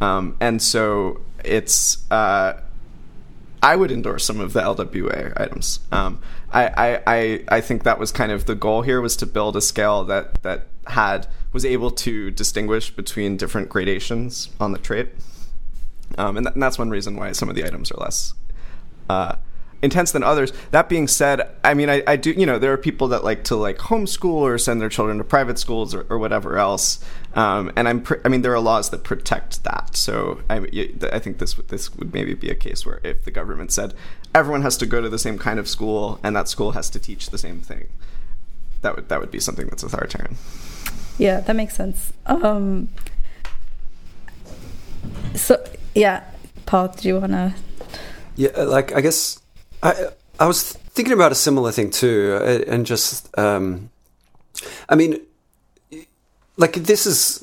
Um, 0.00 0.36
and 0.40 0.60
so 0.60 1.20
it's 1.44 2.10
uh, 2.10 2.60
I 3.62 3.76
would 3.76 3.90
endorse 3.90 4.24
some 4.24 4.40
of 4.40 4.52
the 4.52 4.60
LWA 4.60 5.32
items. 5.40 5.80
Um, 5.90 6.20
I, 6.52 7.00
I, 7.06 7.44
I 7.48 7.60
think 7.60 7.82
that 7.82 7.98
was 7.98 8.12
kind 8.12 8.30
of 8.30 8.46
the 8.46 8.54
goal 8.54 8.82
here 8.82 9.00
was 9.00 9.16
to 9.16 9.26
build 9.26 9.56
a 9.56 9.60
scale 9.60 10.04
that 10.04 10.42
that 10.42 10.66
had 10.86 11.26
was 11.52 11.64
able 11.64 11.90
to 11.90 12.30
distinguish 12.30 12.90
between 12.90 13.36
different 13.36 13.68
gradations 13.68 14.50
on 14.60 14.72
the 14.72 14.78
trait, 14.78 15.08
um, 16.18 16.36
and, 16.36 16.46
th- 16.46 16.54
and, 16.54 16.62
that's 16.62 16.78
one 16.78 16.90
reason 16.90 17.16
why 17.16 17.32
some 17.32 17.48
of 17.48 17.54
the 17.54 17.64
items 17.64 17.90
are 17.90 18.00
less 18.00 18.34
uh, 19.08 19.36
intense 19.82 20.12
than 20.12 20.22
others. 20.22 20.52
That 20.70 20.88
being 20.88 21.08
said, 21.08 21.48
I 21.62 21.74
mean, 21.74 21.90
I, 21.90 22.02
I, 22.06 22.16
do, 22.16 22.32
you 22.32 22.46
know, 22.46 22.58
there 22.58 22.72
are 22.72 22.78
people 22.78 23.08
that 23.08 23.24
like 23.24 23.44
to 23.44 23.56
like 23.56 23.78
homeschool 23.78 24.32
or 24.32 24.58
send 24.58 24.80
their 24.80 24.88
children 24.88 25.18
to 25.18 25.24
private 25.24 25.58
schools 25.58 25.94
or, 25.94 26.06
or 26.08 26.18
whatever 26.18 26.58
else. 26.58 27.02
Um, 27.34 27.72
and 27.76 27.88
I'm, 27.88 28.04
I 28.24 28.28
mean, 28.28 28.42
there 28.42 28.52
are 28.54 28.60
laws 28.60 28.90
that 28.90 29.04
protect 29.04 29.64
that. 29.64 29.96
So 29.96 30.40
I, 30.48 30.66
I 31.12 31.18
think 31.18 31.38
this 31.38 31.54
this 31.54 31.94
would 31.96 32.12
maybe 32.14 32.34
be 32.34 32.50
a 32.50 32.54
case 32.54 32.86
where 32.86 33.00
if 33.04 33.24
the 33.24 33.30
government 33.30 33.72
said 33.72 33.94
everyone 34.34 34.62
has 34.62 34.76
to 34.78 34.86
go 34.86 35.00
to 35.00 35.08
the 35.08 35.18
same 35.18 35.38
kind 35.38 35.58
of 35.58 35.68
school 35.68 36.18
and 36.22 36.34
that 36.36 36.48
school 36.48 36.72
has 36.72 36.90
to 36.90 36.98
teach 36.98 37.30
the 37.30 37.38
same 37.38 37.60
thing, 37.60 37.88
that 38.82 38.96
would 38.96 39.08
that 39.08 39.20
would 39.20 39.30
be 39.30 39.40
something 39.40 39.66
that's 39.66 39.82
authoritarian. 39.82 40.36
Yeah, 41.18 41.40
that 41.40 41.56
makes 41.56 41.74
sense. 41.74 42.12
Um, 42.26 42.88
so 45.34 45.62
yeah, 45.96 46.24
Paul, 46.66 46.88
do 46.88 47.08
you 47.08 47.18
want 47.18 47.32
to? 47.32 47.54
Yeah, 48.36 48.50
like 48.62 48.94
I 48.94 49.00
guess 49.00 49.40
I 49.82 50.08
I 50.38 50.46
was 50.46 50.72
thinking 50.72 51.14
about 51.14 51.32
a 51.32 51.34
similar 51.34 51.72
thing 51.72 51.90
too, 51.90 52.38
uh, 52.40 52.70
and 52.70 52.84
just 52.84 53.36
um, 53.38 53.88
I 54.90 54.94
mean, 54.94 55.20
like 56.58 56.74
this 56.74 57.06
is 57.06 57.42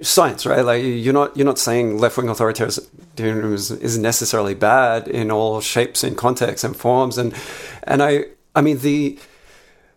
science, 0.00 0.46
right? 0.46 0.64
Like 0.64 0.84
you're 0.84 1.12
not 1.12 1.36
you're 1.36 1.44
not 1.44 1.58
saying 1.58 1.98
left 1.98 2.16
wing 2.16 2.26
authoritarianism 2.26 3.52
is, 3.52 3.70
is 3.72 3.98
necessarily 3.98 4.54
bad 4.54 5.08
in 5.08 5.32
all 5.32 5.60
shapes 5.60 6.04
and 6.04 6.16
contexts 6.16 6.62
and 6.62 6.76
forms, 6.76 7.18
and 7.18 7.34
and 7.82 8.00
I 8.00 8.26
I 8.54 8.60
mean 8.60 8.78
the 8.78 9.18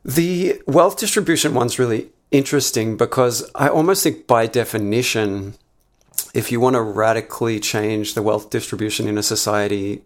the 0.04 0.60
wealth 0.66 0.98
distribution 0.98 1.54
one's 1.54 1.78
really 1.78 2.10
interesting 2.32 2.98
because 2.98 3.50
I 3.54 3.68
almost 3.68 4.02
think 4.02 4.26
by 4.26 4.48
definition, 4.48 5.54
if 6.34 6.52
you 6.52 6.60
want 6.60 6.76
to 6.76 6.82
radically 6.82 7.60
change 7.60 8.14
the 8.14 8.22
wealth 8.22 8.50
distribution 8.50 9.08
in 9.08 9.18
a 9.18 9.24
society, 9.24 10.04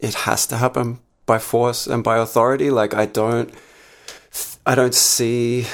it 0.00 0.14
has 0.14 0.46
to 0.48 0.56
happen 0.56 1.00
by 1.26 1.38
force 1.38 1.86
and 1.86 2.02
by 2.02 2.18
authority. 2.18 2.70
Like 2.70 2.94
I 2.94 3.06
don't, 3.06 3.52
I 4.66 4.74
don't 4.74 4.94
see. 4.94 5.66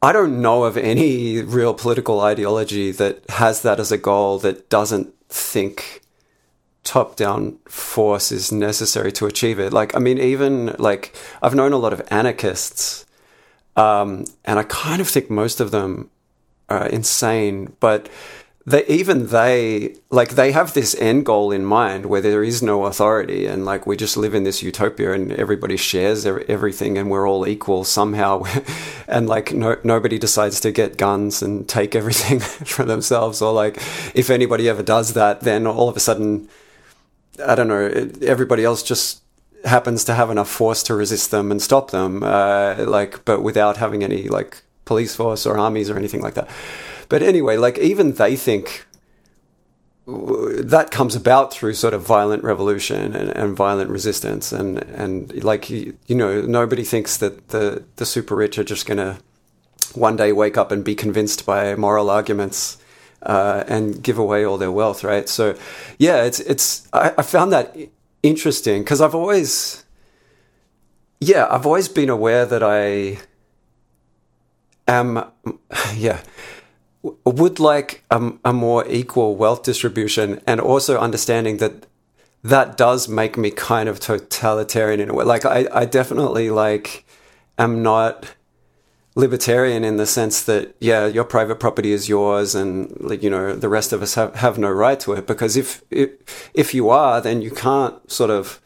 I 0.00 0.12
don't 0.12 0.40
know 0.40 0.64
of 0.64 0.76
any 0.76 1.42
real 1.42 1.74
political 1.74 2.20
ideology 2.20 2.92
that 2.92 3.28
has 3.30 3.62
that 3.62 3.80
as 3.80 3.90
a 3.90 3.98
goal 3.98 4.38
that 4.38 4.70
doesn't 4.70 5.12
think 5.28 6.02
top 6.84 7.16
down 7.16 7.58
force 7.68 8.30
is 8.32 8.52
necessary 8.52 9.12
to 9.12 9.26
achieve 9.26 9.58
it. 9.58 9.72
Like, 9.72 9.94
I 9.94 9.98
mean, 9.98 10.18
even 10.18 10.74
like 10.78 11.14
I've 11.42 11.54
known 11.54 11.72
a 11.72 11.78
lot 11.78 11.92
of 11.92 12.00
anarchists, 12.10 13.04
um, 13.76 14.24
and 14.44 14.58
I 14.58 14.62
kind 14.62 15.00
of 15.00 15.08
think 15.08 15.28
most 15.28 15.60
of 15.60 15.70
them 15.70 16.10
are 16.68 16.86
insane, 16.86 17.74
but 17.80 18.08
they 18.68 18.84
even 18.86 19.28
they 19.28 19.94
like 20.10 20.30
they 20.30 20.52
have 20.52 20.74
this 20.74 20.94
end 20.98 21.24
goal 21.24 21.50
in 21.50 21.64
mind 21.64 22.04
where 22.06 22.20
there 22.20 22.44
is 22.44 22.62
no 22.62 22.84
authority 22.84 23.46
and 23.46 23.64
like 23.64 23.86
we 23.86 23.96
just 23.96 24.16
live 24.16 24.34
in 24.34 24.44
this 24.44 24.62
utopia 24.62 25.12
and 25.12 25.32
everybody 25.32 25.76
shares 25.76 26.26
everything 26.26 26.98
and 26.98 27.10
we're 27.10 27.26
all 27.26 27.46
equal 27.46 27.84
somehow. 27.84 28.42
And 29.10 29.26
like 29.26 29.54
no, 29.54 29.78
nobody 29.84 30.18
decides 30.18 30.60
to 30.60 30.70
get 30.70 30.98
guns 30.98 31.40
and 31.40 31.66
take 31.66 31.94
everything 31.96 32.40
for 32.74 32.84
themselves 32.84 33.40
or 33.40 33.54
like 33.54 33.78
if 34.14 34.28
anybody 34.28 34.68
ever 34.68 34.82
does 34.82 35.14
that 35.14 35.40
then 35.40 35.66
all 35.66 35.88
of 35.88 35.96
a 35.96 36.00
sudden 36.00 36.46
i 37.46 37.54
don't 37.54 37.68
know 37.68 38.10
everybody 38.20 38.64
else 38.64 38.82
just 38.82 39.22
happens 39.64 40.04
to 40.04 40.12
have 40.12 40.30
enough 40.30 40.50
force 40.50 40.82
to 40.82 40.94
resist 40.94 41.30
them 41.30 41.50
and 41.50 41.62
stop 41.62 41.90
them 41.90 42.22
uh, 42.22 42.76
like 42.86 43.24
but 43.24 43.42
without 43.42 43.78
having 43.78 44.04
any 44.04 44.28
like 44.28 44.62
police 44.88 45.14
force 45.14 45.46
or 45.46 45.56
armies 45.56 45.88
or 45.90 45.96
anything 45.96 46.22
like 46.22 46.34
that. 46.34 46.48
But 47.08 47.22
anyway, 47.22 47.56
like 47.56 47.78
even 47.78 48.14
they 48.14 48.34
think 48.36 48.86
that 50.08 50.90
comes 50.90 51.14
about 51.14 51.52
through 51.52 51.74
sort 51.74 51.92
of 51.92 52.00
violent 52.02 52.42
revolution 52.42 53.14
and, 53.14 53.30
and 53.30 53.54
violent 53.54 53.90
resistance. 53.90 54.52
And 54.52 54.78
and 54.78 55.44
like 55.44 55.68
you, 55.68 55.96
know 56.08 56.40
nobody 56.40 56.82
thinks 56.82 57.18
that 57.18 57.48
the 57.48 57.84
the 57.96 58.06
super 58.06 58.34
rich 58.34 58.58
are 58.58 58.64
just 58.64 58.86
going 58.86 58.98
to 58.98 59.18
one 59.94 60.16
day 60.16 60.32
wake 60.32 60.56
up 60.56 60.72
and 60.72 60.82
be 60.82 60.94
convinced 60.94 61.44
by 61.44 61.74
moral 61.74 62.10
arguments 62.10 62.78
uh, 63.22 63.64
and 63.68 64.02
give 64.02 64.18
away 64.18 64.44
all 64.44 64.58
their 64.58 64.72
wealth 64.72 65.04
right? 65.04 65.28
So 65.28 65.54
yeah 65.98 66.24
it's 66.24 66.40
it's 66.40 66.88
I, 66.92 67.12
I 67.18 67.22
found 67.22 67.52
that 67.52 67.76
interesting 68.22 68.82
because 68.82 69.00
I've 69.00 69.14
always 69.14 69.84
yeah 71.20 71.46
I've 71.50 71.66
always 71.66 71.88
been 71.88 72.08
aware 72.08 72.46
that 72.46 72.62
I 72.62 73.18
am 74.88 75.24
yeah 75.96 76.20
would 77.02 77.60
like 77.60 78.04
a, 78.10 78.32
a 78.44 78.52
more 78.52 78.84
equal 78.88 79.36
wealth 79.36 79.62
distribution 79.62 80.40
and 80.46 80.60
also 80.60 80.98
understanding 80.98 81.58
that 81.58 81.86
that 82.42 82.76
does 82.76 83.08
make 83.08 83.36
me 83.36 83.50
kind 83.50 83.88
of 83.88 84.00
totalitarian 84.00 85.00
in 85.00 85.10
a 85.10 85.14
way. 85.14 85.24
Like 85.24 85.44
I, 85.44 85.66
I 85.72 85.84
definitely 85.84 86.50
like 86.50 87.04
am 87.58 87.82
not 87.82 88.34
libertarian 89.14 89.82
in 89.82 89.96
the 89.96 90.06
sense 90.06 90.44
that 90.44 90.74
yeah, 90.80 91.06
your 91.06 91.24
private 91.24 91.58
property 91.58 91.92
is 91.92 92.08
yours, 92.08 92.54
and 92.54 92.96
like 93.00 93.22
you 93.22 93.30
know 93.30 93.54
the 93.54 93.68
rest 93.68 93.92
of 93.92 94.02
us 94.02 94.14
have, 94.14 94.36
have 94.36 94.58
no 94.58 94.70
right 94.70 94.98
to 95.00 95.12
it. 95.14 95.26
Because 95.26 95.56
if 95.56 95.82
if 95.90 96.50
if 96.54 96.74
you 96.74 96.90
are, 96.90 97.20
then 97.20 97.42
you 97.42 97.50
can't 97.50 98.10
sort 98.10 98.30
of, 98.30 98.60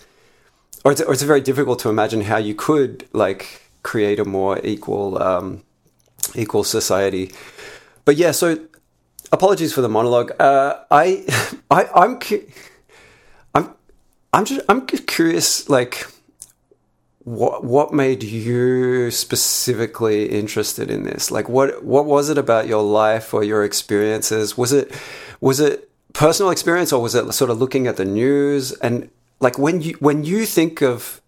or 0.85 0.93
it's, 0.93 1.01
or 1.01 1.13
it's 1.13 1.23
very 1.23 1.41
difficult 1.41 1.79
to 1.81 1.89
imagine 1.89 2.23
how 2.23 2.37
you 2.37 2.55
could 2.55 3.09
like 3.13 3.71
create 3.83 4.21
a 4.21 4.25
more 4.25 4.61
equal 4.63 5.21
um, 5.23 5.63
equal 6.35 6.65
society 6.65 7.31
but 8.05 8.17
yeah, 8.17 8.33
so 8.33 8.59
apologies 9.31 9.73
for 9.73 9.81
the 9.81 9.89
monologue. 9.89 10.33
Uh, 10.41 10.81
I, 10.91 11.25
I, 11.71 11.89
I'm, 11.95 12.19
I'm, 13.55 13.75
I'm 14.33 14.45
just, 14.45 14.61
I'm 14.69 14.87
curious. 14.87 15.69
Like, 15.69 16.07
what 17.25 17.65
what 17.65 17.93
made 17.93 18.25
you 18.25 19.11
specifically 19.13 20.27
interested 20.27 20.91
in 20.91 21.05
this? 21.05 21.31
Like 21.31 21.49
what 21.49 21.85
what 21.85 22.05
was 22.05 22.29
it 22.29 22.37
about 22.37 22.67
your 22.67 22.83
life 22.83 23.33
or 23.33 23.45
your 23.45 23.63
experiences? 23.63 24.59
Was 24.59 24.73
it 24.73 24.93
was 25.41 25.61
it 25.61 25.89
personal 26.15 26.51
experience 26.51 26.93
or 26.93 27.01
was 27.01 27.15
it 27.15 27.33
sort 27.33 27.51
of 27.51 27.59
looking 27.59 27.87
at 27.87 27.97
the 27.97 28.05
news 28.05 28.73
and 28.73 29.09
like 29.39 29.57
when 29.57 29.81
you 29.81 29.95
when 30.01 30.25
you 30.25 30.45
think 30.45 30.83
of 30.83 31.23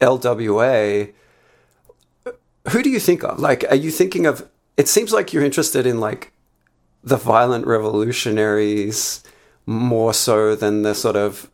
LWA 0.00 1.12
who 2.70 2.82
do 2.82 2.90
you 2.90 3.00
think 3.00 3.22
of? 3.22 3.38
Like 3.38 3.64
are 3.70 3.76
you 3.76 3.90
thinking 3.90 4.26
of 4.26 4.48
it 4.76 4.88
seems 4.88 5.12
like 5.12 5.32
you're 5.32 5.44
interested 5.44 5.86
in 5.86 6.00
like 6.00 6.32
the 7.02 7.16
violent 7.16 7.66
revolutionaries 7.66 9.22
more 9.66 10.12
so 10.12 10.54
than 10.54 10.82
the 10.82 10.94
sort 10.94 11.16
of 11.16 11.50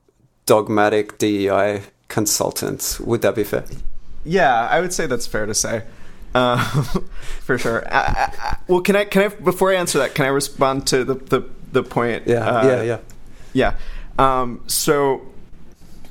dogmatic 0.46 1.18
DEI 1.18 1.82
consultants. 2.08 3.00
Would 3.00 3.22
that 3.22 3.34
be 3.34 3.44
fair? 3.44 3.64
Yeah, 4.24 4.66
I 4.68 4.80
would 4.80 4.92
say 4.92 5.06
that's 5.06 5.26
fair 5.26 5.46
to 5.46 5.54
say. 5.54 5.84
Uh, 6.34 6.62
for 7.42 7.58
sure. 7.58 7.86
I, 7.92 8.32
I, 8.38 8.56
well, 8.68 8.80
can 8.80 8.96
I 8.96 9.04
can 9.04 9.22
I 9.22 9.28
before 9.28 9.72
I 9.72 9.76
answer 9.76 9.98
that, 9.98 10.14
can 10.14 10.24
I 10.24 10.28
respond 10.28 10.86
to 10.88 11.04
the 11.04 11.14
the, 11.14 11.48
the 11.72 11.82
point? 11.82 12.26
Yeah, 12.26 12.46
uh, 12.46 12.66
yeah, 12.66 12.82
yeah, 12.82 12.98
yeah. 13.52 13.74
Um, 14.18 14.62
so, 14.66 15.26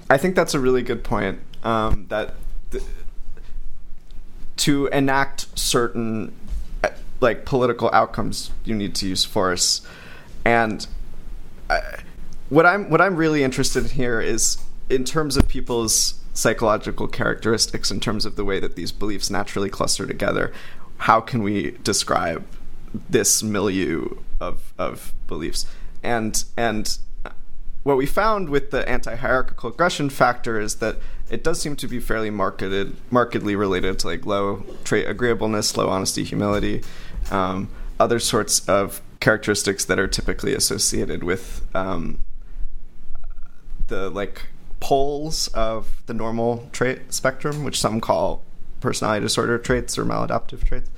I 0.09 0.17
think 0.17 0.35
that's 0.35 0.53
a 0.53 0.59
really 0.59 0.83
good 0.83 1.03
point. 1.03 1.39
Um, 1.63 2.05
that 2.09 2.27
th- 2.27 2.37
to 4.57 4.87
enact 4.87 5.47
certain 5.57 6.33
uh, 6.83 6.89
like 7.19 7.45
political 7.45 7.89
outcomes, 7.93 8.51
you 8.63 8.75
need 8.75 8.95
to 8.95 9.07
use 9.07 9.25
force, 9.25 9.85
and 10.43 10.87
I, 11.69 11.81
what 12.49 12.65
I'm 12.65 12.89
what 12.89 13.01
I'm 13.01 13.15
really 13.15 13.43
interested 13.43 13.83
in 13.83 13.89
here 13.91 14.21
is 14.21 14.57
in 14.89 15.03
terms 15.03 15.37
of 15.37 15.47
people's 15.47 16.15
psychological 16.33 17.07
characteristics, 17.07 17.89
in 17.89 17.99
terms 17.99 18.25
of 18.25 18.35
the 18.35 18.45
way 18.45 18.59
that 18.59 18.75
these 18.75 18.91
beliefs 18.91 19.29
naturally 19.29 19.69
cluster 19.69 20.05
together, 20.05 20.53
how 20.97 21.21
can 21.21 21.41
we 21.41 21.71
describe 21.83 22.45
this 23.09 23.41
milieu 23.41 24.17
of 24.39 24.73
of 24.77 25.13
beliefs? 25.27 25.65
And 26.03 26.43
and 26.55 26.97
what 27.85 27.97
we 27.97 28.07
found 28.07 28.49
with 28.49 28.71
the 28.71 28.87
anti-hierarchical 28.89 29.69
aggression 29.69 30.09
factor 30.09 30.59
is 30.59 30.77
that 30.77 30.97
it 31.29 31.43
does 31.43 31.61
seem 31.61 31.75
to 31.75 31.87
be 31.87 31.99
fairly 31.99 32.31
marketed, 32.31 32.95
markedly 33.11 33.55
related 33.55 33.99
to 33.99 34.07
like 34.07 34.25
low 34.25 34.65
trait 34.83 35.07
agreeableness, 35.07 35.77
low 35.77 35.87
honesty, 35.87 36.23
humility, 36.23 36.83
um, 37.29 37.69
other 37.99 38.17
sorts 38.17 38.67
of 38.67 39.03
characteristics 39.19 39.85
that 39.85 39.99
are 39.99 40.07
typically 40.07 40.55
associated 40.55 41.23
with 41.23 41.63
um, 41.75 42.17
the 43.85 44.09
like 44.09 44.47
poles 44.79 45.47
of 45.49 46.01
the 46.07 46.13
normal 46.15 46.67
trait 46.71 47.13
spectrum, 47.13 47.63
which 47.63 47.79
some 47.79 48.01
call 48.01 48.41
personality 48.79 49.21
disorder 49.21 49.59
traits 49.59 49.95
or 49.95 50.05
maladaptive 50.05 50.63
traits. 50.63 50.89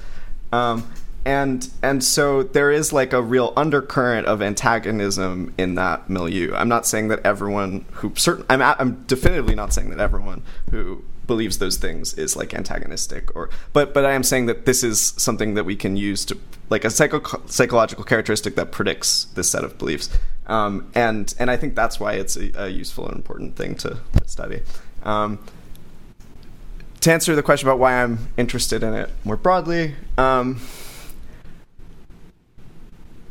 Um, 0.54 0.90
and 1.28 1.70
and 1.84 2.02
so 2.02 2.42
there 2.42 2.72
is 2.72 2.94
like 2.94 3.12
a 3.12 3.22
real 3.22 3.52
undercurrent 3.58 4.28
of 4.28 4.42
antagonism 4.42 5.54
in 5.58 5.76
that 5.76 6.10
milieu. 6.10 6.56
I'm 6.56 6.70
not 6.70 6.88
saying 6.88 7.10
that 7.10 7.20
everyone 7.26 7.84
who 7.92 8.14
certain 8.16 8.46
I'm 8.50 8.62
I'm 8.62 9.04
definitively 9.04 9.54
not 9.54 9.74
saying 9.74 9.90
that 9.90 10.00
everyone 10.00 10.42
who 10.72 11.04
believes 11.28 11.58
those 11.58 11.76
things 11.76 12.14
is 12.14 12.38
like 12.38 12.54
antagonistic 12.54 13.36
or 13.36 13.50
but 13.74 13.94
but 13.94 14.06
I 14.06 14.14
am 14.14 14.24
saying 14.24 14.46
that 14.46 14.66
this 14.66 14.86
is 14.86 15.14
something 15.18 15.56
that 15.56 15.66
we 15.66 15.76
can 15.76 15.98
use 15.98 16.24
to 16.26 16.38
like 16.70 16.86
a 16.86 16.90
psycho- 16.90 17.44
psychological 17.48 18.06
characteristic 18.06 18.56
that 18.56 18.72
predicts 18.72 19.26
this 19.36 19.50
set 19.50 19.66
of 19.66 19.78
beliefs. 19.78 20.10
Um, 20.46 20.90
and 20.96 21.36
and 21.38 21.52
I 21.52 21.58
think 21.58 21.76
that's 21.76 22.00
why 22.00 22.14
it's 22.14 22.38
a, 22.38 22.52
a 22.56 22.68
useful 22.70 23.06
and 23.06 23.18
important 23.18 23.58
thing 23.58 23.76
to 23.76 24.00
study. 24.26 24.62
Um, 25.04 25.40
to 27.02 27.12
answer 27.12 27.36
the 27.36 27.44
question 27.44 27.68
about 27.68 27.80
why 27.80 28.02
I'm 28.02 28.30
interested 28.38 28.82
in 28.82 28.94
it 28.94 29.10
more 29.26 29.36
broadly, 29.36 29.96
um, 30.18 30.62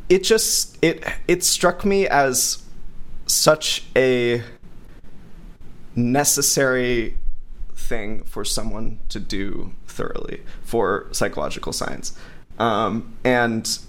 it 0.09 0.23
just 0.23 0.77
it 0.81 1.03
it 1.27 1.43
struck 1.43 1.83
me 1.85 2.07
as 2.07 2.63
such 3.25 3.85
a 3.95 4.41
necessary 5.95 7.17
thing 7.75 8.23
for 8.23 8.45
someone 8.45 8.99
to 9.09 9.19
do 9.19 9.73
thoroughly 9.87 10.41
for 10.63 11.07
psychological 11.11 11.73
science, 11.73 12.17
um, 12.59 13.17
and 13.23 13.79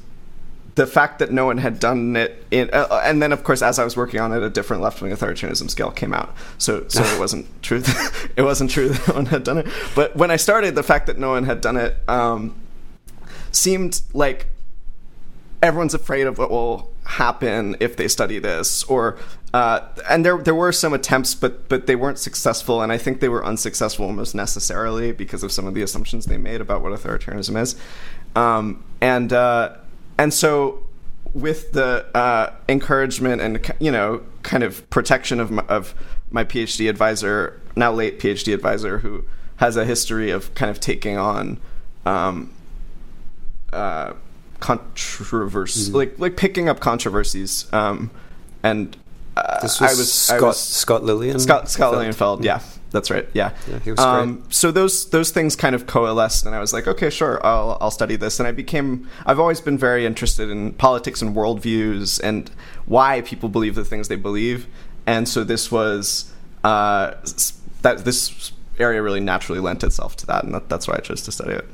the 0.75 0.87
fact 0.87 1.19
that 1.19 1.33
no 1.33 1.45
one 1.45 1.59
had 1.59 1.81
done 1.81 2.15
it 2.15 2.45
in, 2.53 2.71
uh, 2.73 2.87
uh 2.89 3.03
and 3.05 3.21
then 3.21 3.33
of 3.33 3.43
course 3.43 3.63
as 3.63 3.81
I 3.81 3.85
was 3.85 3.97
working 3.97 4.21
on 4.21 4.33
it, 4.33 4.43
a 4.43 4.49
different 4.51 4.81
left 4.81 5.03
wing 5.03 5.13
authoritarianism 5.13 5.69
scale 5.71 5.91
came 5.91 6.15
out. 6.15 6.35
So 6.59 6.87
so 6.89 7.03
it 7.03 7.19
wasn't 7.21 7.47
true. 7.63 7.83
it 8.37 8.43
wasn't 8.43 8.71
true 8.71 8.91
that 8.91 9.09
no 9.09 9.15
one 9.15 9.27
had 9.27 9.45
done 9.45 9.59
it. 9.59 9.67
But 9.95 10.17
when 10.17 10.31
I 10.31 10.37
started, 10.37 10.77
the 10.77 10.85
fact 10.85 11.07
that 11.07 11.19
no 11.19 11.31
one 11.31 11.45
had 11.45 11.61
done 11.61 11.77
it 11.77 11.97
um, 12.09 12.55
seemed 13.51 14.03
like 14.13 14.47
everyone's 15.63 15.95
afraid 15.95 16.27
of 16.27 16.39
what 16.39 16.51
will 16.51 16.91
happen 17.05 17.77
if 17.81 17.97
they 17.97 18.07
study 18.07 18.39
this 18.39 18.85
or 18.85 19.17
uh, 19.55 19.81
and 20.11 20.25
there 20.25 20.37
there 20.39 20.55
were 20.55 20.73
some 20.73 20.93
attempts 20.93 21.35
but 21.35 21.69
but 21.69 21.87
they 21.87 21.97
weren't 21.97 22.19
successful 22.19 22.83
and 22.83 22.93
I 22.93 22.99
think 22.99 23.21
they 23.21 23.29
were 23.29 23.45
unsuccessful 23.45 24.07
almost 24.07 24.35
necessarily 24.35 25.13
because 25.13 25.43
of 25.43 25.51
some 25.51 25.67
of 25.67 25.75
the 25.75 25.83
assumptions 25.83 26.27
they 26.27 26.37
made 26.37 26.61
about 26.61 26.83
what 26.83 26.93
authoritarianism 26.93 27.61
is. 27.61 27.77
Um, 28.37 28.85
and 29.01 29.33
uh, 29.33 29.77
and 30.19 30.35
so 30.35 30.85
with 31.33 31.73
the 31.73 32.07
uh, 32.15 32.53
encouragement 32.69 33.41
and 33.41 33.73
you 33.81 33.91
know 33.91 34.23
kind 34.43 34.63
of 34.63 34.89
protection 34.91 35.41
of 35.41 35.51
my, 35.51 35.63
of 35.63 35.95
my 36.31 36.45
PhD 36.45 36.89
advisor 36.89 37.61
now 37.75 37.93
late 37.93 38.21
PhD 38.21 38.53
advisor 38.53 38.99
who 38.99 39.25
has 39.57 39.77
a 39.77 39.85
history 39.85 40.31
of 40.31 40.55
kind 40.55 40.71
of 40.71 40.79
taking 40.79 41.17
on 41.17 41.59
um, 42.05 42.53
uh, 43.73 44.13
controversy, 44.61 45.89
mm-hmm. 45.89 45.97
like 45.97 46.19
like 46.19 46.37
picking 46.37 46.69
up 46.69 46.81
controversies. 46.81 47.73
Um, 47.73 48.11
and 48.63 48.97
uh, 49.37 49.61
this 49.61 49.81
was, 49.81 49.91
I 49.91 49.95
was 49.95 50.13
Scott 50.13 50.43
I 50.43 50.47
was, 50.47 50.61
Scott 50.61 51.05
Lilian. 51.05 51.39
Scott 51.39 51.71
Scott 51.71 51.95
Lilienfeld. 51.95 52.45
Yeah, 52.45 52.61
that's 52.91 53.11
right. 53.11 53.29
Yeah, 53.35 53.53
yeah 53.69 53.95
um. 53.95 54.45
So 54.51 54.71
those 54.71 55.11
those 55.11 55.31
things 55.31 55.55
kind 55.57 55.75
of 55.75 55.87
coalesced, 55.87 56.47
and 56.47 56.55
I 56.55 56.61
was 56.61 56.73
like, 56.73 56.87
okay, 56.89 57.11
sure, 57.11 57.45
I'll 57.47 57.79
I'll 57.81 57.91
study 57.91 58.17
this. 58.17 58.41
And 58.41 58.49
I 58.49 58.53
became 58.53 59.09
I've 59.27 59.39
always 59.39 59.61
been 59.61 59.79
very 59.79 60.07
interested 60.07 60.51
in 60.51 60.73
politics 60.73 61.23
and 61.23 61.37
worldviews 61.37 62.21
and 62.23 62.51
why 62.87 63.21
people 63.21 63.49
believe 63.49 63.75
the 63.75 63.85
things 63.85 64.09
they 64.09 64.17
believe. 64.17 64.67
And 65.07 65.29
so 65.29 65.45
this 65.45 65.73
was 65.73 66.33
uh, 66.65 67.15
that 67.83 68.05
this 68.05 68.53
area 68.79 69.03
really 69.03 69.21
naturally 69.21 69.61
lent 69.61 69.83
itself 69.83 70.17
to 70.17 70.27
that, 70.27 70.45
and 70.45 70.55
that, 70.55 70.69
that's 70.69 70.87
why 70.87 70.97
I 70.97 71.01
chose 71.01 71.23
to 71.23 71.33
study 71.33 71.53
it. 71.53 71.65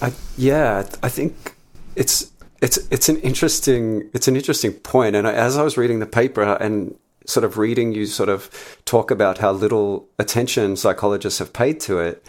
I, 0.00 0.12
yeah, 0.36 0.86
I 1.02 1.08
think 1.08 1.54
it's 1.96 2.30
it's 2.64 2.78
it's 2.90 3.10
an 3.10 3.18
interesting 3.18 4.08
it's 4.14 4.26
an 4.26 4.36
interesting 4.36 4.72
point. 4.72 5.14
And 5.14 5.26
as 5.26 5.58
I 5.58 5.62
was 5.62 5.76
reading 5.76 5.98
the 6.00 6.06
paper 6.06 6.42
and 6.42 6.96
sort 7.26 7.44
of 7.44 7.58
reading 7.58 7.92
you 7.92 8.06
sort 8.06 8.30
of 8.30 8.50
talk 8.86 9.10
about 9.10 9.36
how 9.38 9.52
little 9.52 10.08
attention 10.18 10.76
psychologists 10.76 11.40
have 11.40 11.52
paid 11.52 11.78
to 11.80 11.98
it, 11.98 12.26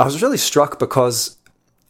I 0.00 0.04
was 0.04 0.20
really 0.20 0.36
struck 0.36 0.80
because 0.80 1.36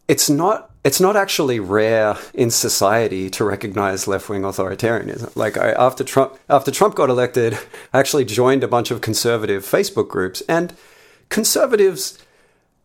it's 0.07 0.29
not 0.29 0.71
it's 0.85 1.01
not 1.01 1.17
actually 1.17 1.59
rare 1.59 2.19
in 2.35 2.51
society 2.51 3.31
to 3.31 3.43
recognize 3.43 4.07
left 4.07 4.29
wing 4.29 4.43
authoritarianism. 4.43 5.35
Like 5.35 5.57
I, 5.57 5.71
after 5.73 6.05
Trump 6.05 6.39
after 6.51 6.71
Trump 6.71 6.95
got 6.95 7.09
elected, 7.09 7.59
I 7.95 8.01
actually 8.01 8.27
joined 8.27 8.65
a 8.65 8.69
bunch 8.69 8.91
of 8.91 9.01
conservative 9.01 9.63
Facebook 9.63 10.09
groups 10.09 10.43
and 10.47 10.75
conservatives 11.31 12.19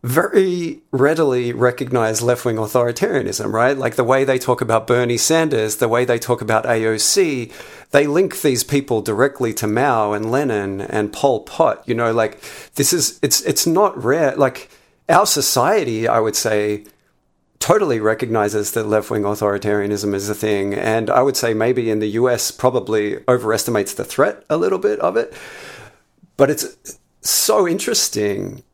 very 0.02 0.82
readily 0.90 1.52
recognize 1.52 2.22
left 2.22 2.44
wing 2.44 2.56
authoritarianism, 2.56 3.52
right? 3.52 3.76
Like 3.78 3.94
the 3.94 4.02
way 4.02 4.24
they 4.24 4.38
talk 4.38 4.60
about 4.60 4.88
Bernie 4.88 5.16
Sanders, 5.16 5.76
the 5.76 5.88
way 5.88 6.04
they 6.04 6.18
talk 6.18 6.40
about 6.40 6.64
AOC, 6.64 7.52
they 7.92 8.06
link 8.08 8.40
these 8.40 8.64
people 8.64 9.00
directly 9.00 9.54
to 9.54 9.68
Mao 9.68 10.12
and 10.12 10.30
Lenin 10.30 10.80
and 10.80 11.12
Pol 11.12 11.40
Pot. 11.40 11.84
You 11.86 11.94
know, 11.94 12.12
like 12.12 12.40
this 12.74 12.92
is, 12.92 13.20
it's, 13.22 13.42
it's 13.42 13.64
not 13.64 14.02
rare. 14.02 14.34
Like 14.34 14.70
our 15.08 15.26
society, 15.26 16.08
I 16.08 16.18
would 16.18 16.36
say, 16.36 16.84
totally 17.60 18.00
recognizes 18.00 18.72
that 18.72 18.88
left 18.88 19.08
wing 19.08 19.22
authoritarianism 19.22 20.14
is 20.14 20.28
a 20.28 20.34
thing. 20.34 20.74
And 20.74 21.10
I 21.10 21.22
would 21.22 21.36
say 21.36 21.54
maybe 21.54 21.90
in 21.90 22.00
the 22.00 22.08
US 22.08 22.50
probably 22.50 23.22
overestimates 23.28 23.94
the 23.94 24.04
threat 24.04 24.44
a 24.50 24.56
little 24.56 24.80
bit 24.80 24.98
of 24.98 25.16
it. 25.16 25.32
But 26.36 26.50
it's 26.50 26.98
so 27.20 27.68
interesting 27.68 28.64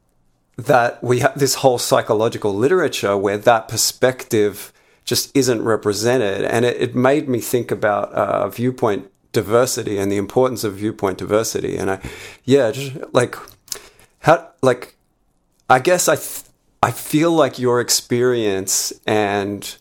that 0.59 1.03
we 1.03 1.21
have 1.21 1.39
this 1.39 1.55
whole 1.55 1.79
psychological 1.79 2.53
literature 2.53 3.17
where 3.17 3.39
that 3.39 3.69
perspective 3.69 4.73
just 5.05 5.35
isn't 5.35 5.63
represented. 5.63 6.45
And 6.45 6.65
it, 6.65 6.77
it 6.83 6.95
made 6.95 7.29
me 7.29 7.41
think 7.41 7.71
about 7.71 8.13
uh, 8.13 8.49
viewpoint 8.49 9.11
diversity 9.33 9.99
and 9.99 10.11
the 10.11 10.17
importance 10.17 10.65
of 10.65 10.75
viewpoint 10.75 11.19
diversity. 11.19 11.77
And 11.77 11.93
I, 11.93 12.01
yeah, 12.45 12.73
just 12.73 12.97
like, 13.13 13.37
how, 14.21 14.51
like, 14.61 14.97
I 15.71 15.79
guess 15.79 16.09
I, 16.09 16.17
th- 16.17 16.43
I 16.83 16.91
feel 16.91 17.31
like 17.31 17.59
your 17.59 17.81
experience 17.81 18.93
and 19.07 19.77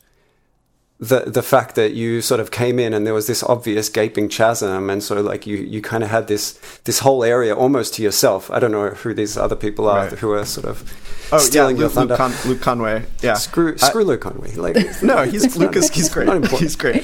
the 1.00 1.20
the 1.28 1.44
fact 1.44 1.76
that 1.76 1.94
you 1.94 2.22
sort 2.22 2.40
of 2.40 2.50
came 2.50 2.80
in 2.80 2.92
and 2.94 3.06
there 3.06 3.14
was 3.14 3.28
this 3.28 3.44
obvious 3.44 3.88
gaping 3.90 4.28
chasm, 4.30 4.90
and 4.90 5.04
so 5.04 5.22
like 5.22 5.46
you 5.46 5.58
you 5.58 5.82
kind 5.82 6.04
of 6.04 6.10
had 6.10 6.28
this 6.28 6.54
this 6.86 7.00
whole 7.00 7.24
area 7.24 7.56
almost 7.56 7.94
to 7.96 8.02
yourself. 8.04 8.50
I 8.50 8.60
don't 8.60 8.72
know 8.72 8.90
who 8.90 9.14
these 9.14 9.38
other 9.38 9.56
people 9.56 9.88
are 9.88 10.06
Right. 10.08 10.14
who 10.20 10.32
are 10.32 10.46
sort 10.46 10.66
of 10.66 10.84
Oh 11.32 11.38
stealing 11.38 11.76
yeah, 11.76 11.82
your 11.82 11.90
Luke, 11.90 11.96
thunder. 11.96 12.14
Luke, 12.16 12.18
Con- 12.42 12.50
Luke 12.50 12.62
Conway. 12.62 13.06
Yeah, 13.22 13.34
Screw 13.36 13.76
I- 13.82 13.92
Luke 13.94 14.22
Conway. 14.22 14.56
Like 14.56 14.76
no, 15.04 15.24
he's 15.32 15.56
Lucas. 15.56 15.90
He's 15.90 16.10
great. 16.10 16.30
He's 16.52 16.76
great. 16.76 17.04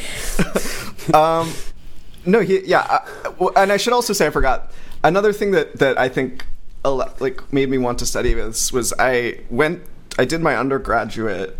um, 1.14 1.52
no, 2.26 2.40
he, 2.40 2.62
yeah, 2.66 2.80
uh, 3.26 3.32
well, 3.38 3.52
and 3.56 3.72
I 3.72 3.78
should 3.78 3.94
also 3.94 4.14
say 4.14 4.26
I 4.28 4.30
forgot 4.32 4.72
another 5.04 5.34
thing 5.34 5.52
that 5.52 5.78
that 5.80 6.00
I 6.00 6.10
think 6.10 6.46
like 6.84 7.42
made 7.54 7.70
me 7.70 7.78
want 7.78 8.00
to 8.00 8.06
study 8.06 8.34
this 8.34 8.74
was 8.74 8.92
I 8.98 9.40
went 9.50 9.84
I 10.18 10.26
did 10.26 10.42
my 10.42 10.56
undergraduate 10.58 11.58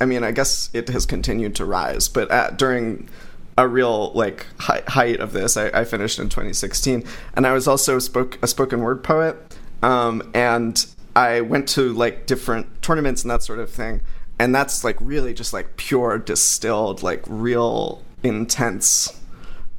I 0.00 0.04
mean 0.04 0.24
I 0.24 0.32
guess 0.32 0.70
it 0.72 0.88
has 0.88 1.06
continued 1.06 1.54
to 1.56 1.64
rise, 1.64 2.08
but 2.08 2.30
at, 2.30 2.58
during 2.58 3.08
a 3.56 3.68
real 3.68 4.12
like 4.12 4.46
hei- 4.58 4.82
height 4.86 5.20
of 5.20 5.32
this, 5.32 5.56
I, 5.56 5.68
I 5.68 5.84
finished 5.84 6.18
in 6.18 6.28
2016, 6.28 7.04
and 7.34 7.46
I 7.46 7.52
was 7.52 7.68
also 7.68 7.98
spoke 7.98 8.38
a 8.42 8.46
spoken 8.46 8.80
word 8.80 9.02
poet, 9.04 9.36
um, 9.82 10.30
and 10.34 10.84
I 11.16 11.40
went 11.40 11.68
to 11.70 11.92
like 11.92 12.26
different 12.26 12.82
tournaments 12.82 13.22
and 13.22 13.30
that 13.30 13.42
sort 13.42 13.60
of 13.60 13.70
thing, 13.70 14.00
and 14.38 14.54
that's 14.54 14.84
like 14.84 14.96
really 15.00 15.34
just 15.34 15.52
like 15.52 15.76
pure 15.76 16.18
distilled 16.18 17.02
like 17.02 17.22
real 17.26 18.02
intense 18.22 19.20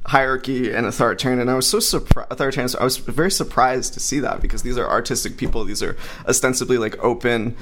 hierarchy 0.06 0.72
and 0.72 0.86
authoritarian 0.86 1.40
and 1.40 1.50
i 1.50 1.54
was 1.54 1.66
so 1.66 1.80
surprised 1.80 2.30
authoritarian 2.30 2.68
so 2.68 2.78
i 2.78 2.84
was 2.84 2.96
very 2.96 3.30
surprised 3.30 3.92
to 3.92 3.98
see 3.98 4.20
that 4.20 4.40
because 4.40 4.62
these 4.62 4.78
are 4.78 4.88
artistic 4.88 5.36
people 5.36 5.64
these 5.64 5.82
are 5.82 5.96
ostensibly 6.28 6.78
like 6.78 6.96
open 7.02 7.56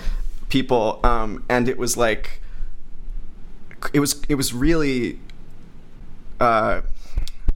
people 0.48 1.00
um 1.04 1.44
and 1.48 1.68
it 1.68 1.78
was 1.78 1.96
like 1.96 2.40
it 3.92 4.00
was 4.00 4.22
it 4.28 4.34
was 4.34 4.52
really 4.54 5.18
uh 6.40 6.80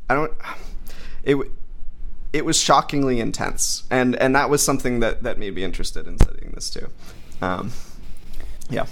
i 0.09 0.15
don't 0.15 0.33
it 1.23 1.37
it 2.33 2.45
was 2.45 2.59
shockingly 2.59 3.21
intense. 3.21 3.85
And 3.91 4.17
and 4.17 4.35
that 4.35 4.51
was 4.51 4.63
something 4.63 5.01
that 5.01 5.23
that 5.23 5.39
made 5.39 5.55
me 5.55 5.65
interested 5.65 6.07
in 6.07 6.19
studying 6.19 6.53
this 6.53 6.71
too. 6.71 6.89
Um 7.41 7.73
yeah. 8.71 8.87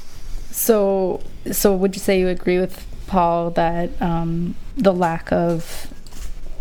So, 0.50 1.20
so 1.52 1.74
would 1.76 1.94
you 1.94 2.00
say 2.00 2.18
you 2.18 2.28
agree 2.28 2.58
with 2.58 2.86
Paul 3.08 3.50
that 3.50 3.90
um, 4.00 4.54
the 4.74 4.92
lack 4.92 5.30
of 5.30 5.92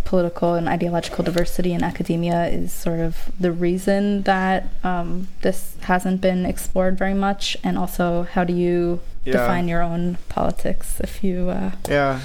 political 0.05 0.53
and 0.53 0.69
ideological 0.69 1.23
diversity 1.23 1.73
in 1.73 1.83
academia 1.83 2.47
is 2.47 2.71
sort 2.71 2.99
of 2.99 3.31
the 3.39 3.51
reason 3.51 4.21
that 4.23 4.67
um, 4.83 5.27
this 5.41 5.75
hasn't 5.81 6.21
been 6.21 6.45
explored 6.45 6.97
very 6.97 7.13
much? 7.13 7.57
And 7.63 7.77
also, 7.77 8.23
how 8.23 8.43
do 8.43 8.53
you 8.53 9.01
Yeah. 9.25 9.33
define 9.33 9.67
your 9.67 9.81
own 9.81 10.17
politics 10.29 10.99
if 11.01 11.23
you 11.23 11.49
uh, 11.49 11.71
yeah 11.89 12.19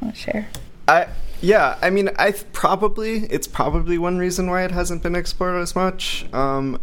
want 0.00 0.14
to 0.14 0.20
share? 0.20 0.48
I 0.88 1.06
yeah, 1.42 1.78
I 1.82 1.88
mean, 1.90 2.10
I 2.18 2.32
probably 2.52 3.24
it's 3.30 3.48
probably 3.48 3.98
one 3.98 4.18
reason 4.18 4.48
why 4.50 4.64
it 4.64 4.70
hasn't 4.70 5.02
been 5.02 5.14
explored 5.16 5.60
as 5.60 5.74
much. 5.74 6.26
Um, 6.32 6.78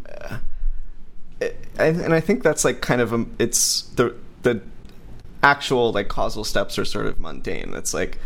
I, 1.42 1.52
and 1.78 2.14
I 2.14 2.20
think 2.20 2.42
that's 2.44 2.66
like 2.66 2.82
kind 2.82 3.00
of 3.02 3.14
a, 3.14 3.26
it's 3.38 3.84
the 3.96 4.16
the 4.42 4.62
actual 5.44 5.92
like 5.92 6.08
causal 6.08 6.44
steps 6.44 6.80
are 6.80 6.86
sort 6.86 7.06
of 7.06 7.20
mundane. 7.20 7.74
It's 7.76 7.94
like 7.94 8.18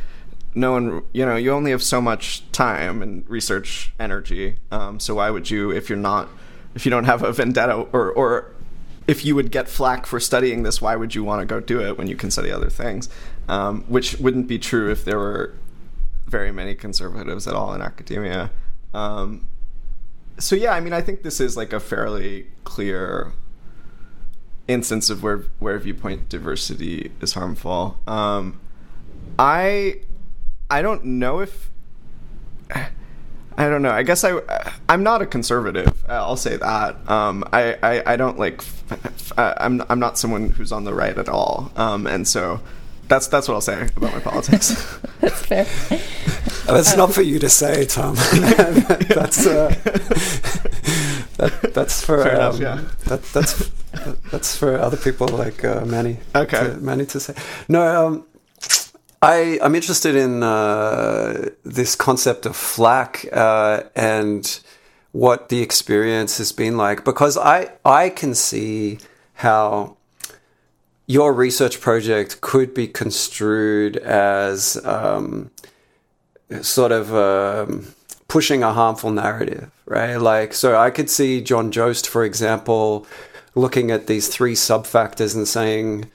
no 0.54 0.72
one, 0.74 1.04
you 1.14 1.26
know, 1.26 1.36
you 1.36 1.52
only 1.52 1.72
have 1.72 1.84
so 1.84 2.02
much 2.02 2.49
time 2.52 3.02
and 3.02 3.28
research 3.30 3.93
energy. 3.99 4.58
Um, 4.72 4.99
so 4.99 5.16
why 5.16 5.30
would 5.30 5.49
you, 5.49 5.72
if 5.72 5.89
you're 5.89 5.97
not, 5.97 6.30
if 6.76 6.86
you 6.86 6.89
don't 6.89 7.06
have 7.06 7.24
a 7.24 7.32
vendetta 7.32 7.74
or 7.74 8.12
or 8.12 8.52
if 9.08 9.26
you 9.26 9.36
would 9.36 9.52
get 9.52 9.68
flack 9.68 10.06
for 10.06 10.20
studying 10.20 10.64
this, 10.64 10.82
why 10.82 10.95
would 10.95 11.16
you 11.16 11.24
want 11.24 11.41
to 11.41 11.45
go 11.45 11.60
do 11.60 11.82
it 11.82 11.97
when 11.97 12.08
you 12.08 12.16
can 12.16 12.32
study 12.32 12.52
other 12.52 12.70
things? 12.70 13.10
Um, 13.47 13.84
which 13.88 14.18
wouldn't 14.20 14.47
be 14.47 14.60
true 14.60 14.91
if 14.91 15.04
there 15.04 15.18
were 15.18 15.56
very 16.28 16.52
many 16.52 16.76
conservatives 16.76 17.47
at 17.47 17.54
all 17.54 17.74
in 17.74 17.82
academia. 17.82 18.52
Um, 18.93 19.47
so 20.38 20.56
yeah, 20.56 20.72
I 20.72 20.80
mean, 20.80 20.93
I 20.93 21.02
think 21.02 21.24
this 21.24 21.39
is 21.39 21.58
like 21.58 21.74
a 21.74 21.80
fairly 21.80 22.47
clear 22.64 23.34
instance 24.68 25.10
of 25.10 25.24
where 25.24 25.45
where 25.60 25.78
viewpoint 25.80 26.30
diversity 26.30 27.12
is 27.22 27.34
harmful. 27.34 27.97
Um, 28.08 28.60
I 29.38 30.02
I 30.72 30.82
don't 30.82 31.03
know 31.03 31.41
if 31.41 31.69
I 33.57 33.69
don't 33.69 33.82
know. 33.82 33.91
I 33.91 34.03
guess 34.03 34.24
I 34.24 34.39
I'm 34.88 35.03
not 35.03 35.22
a 35.22 35.26
conservative. 35.26 36.03
I'll 36.07 36.38
say 36.38 36.55
that. 36.55 37.09
Um, 37.09 37.43
I, 37.51 37.78
I 37.84 38.13
I 38.13 38.15
don't 38.15 38.39
like. 38.39 38.59
f- 38.59 38.84
f- 39.05 39.38
uh, 39.38 39.53
I'm 39.57 39.84
I'm 39.89 39.99
not 39.99 40.17
someone 40.17 40.49
who's 40.49 40.72
on 40.72 40.86
the 40.86 40.93
right 40.93 41.17
at 41.17 41.28
all. 41.28 41.72
Um, 41.76 42.07
and 42.07 42.26
so 42.28 42.61
that's 43.09 43.28
that's 43.28 43.49
what 43.49 43.55
I'll 43.55 43.61
say 43.61 43.89
about 43.97 44.13
my 44.13 44.19
politics. 44.22 44.69
That's 45.22 45.45
fair. 45.45 45.65
That's 46.65 46.95
not 46.95 47.13
for 47.13 47.22
you 47.22 47.38
to 47.39 47.49
say, 47.49 47.86
Tom. 47.86 48.15
that's 48.15 49.45
uh, 49.45 49.69
that, 51.38 51.72
that's 51.76 52.03
for 52.03 52.24
Fair 52.24 52.36
enough, 52.36 52.55
um, 52.55 52.61
yeah. 52.61 52.82
that, 53.05 53.22
that's 53.34 53.69
that's 54.32 54.57
for 54.57 54.80
other 54.80 54.97
people 54.97 55.28
like 55.28 55.63
uh, 55.63 55.86
Manny. 55.86 56.17
Okay. 56.34 56.57
to, 56.57 56.78
Manny 56.78 57.05
to 57.07 57.19
say. 57.19 57.36
No, 57.67 58.07
um, 58.07 58.26
I 59.22 59.59
I'm 59.61 59.76
interested 59.76 60.15
in 60.15 60.41
uh, 60.43 61.49
this 61.63 61.95
concept 61.95 62.45
of 62.45 62.55
flack 62.55 63.26
uh, 63.32 63.84
and 63.95 64.59
what 65.11 65.49
the 65.49 65.61
experience 65.61 66.38
has 66.38 66.51
been 66.51 66.78
like 66.78 67.03
because 67.03 67.38
I 67.38 67.69
I 67.86 68.09
can 68.09 68.34
see 68.34 68.99
how 69.36 69.97
your 71.05 71.34
research 71.34 71.82
project 71.82 72.41
could 72.41 72.74
be 72.74 72.88
construed 72.88 73.97
as 73.97 74.84
um, 74.86 75.51
sort 76.61 76.91
of 76.91 77.13
um, 77.13 77.93
pushing 78.30 78.63
a 78.63 78.72
harmful 78.72 79.11
narrative, 79.11 79.69
right? 79.86 80.15
Like, 80.15 80.53
so 80.53 80.80
I 80.80 80.89
could 80.89 81.09
see 81.09 81.41
John 81.41 81.69
Jost, 81.69 82.07
for 82.07 82.24
example, 82.24 83.05
looking 83.55 83.91
at 83.91 84.07
these 84.07 84.30
three 84.30 84.55
sub 84.55 84.86
factors 84.86 85.36
and 85.36 85.45
saying, 85.45 86.09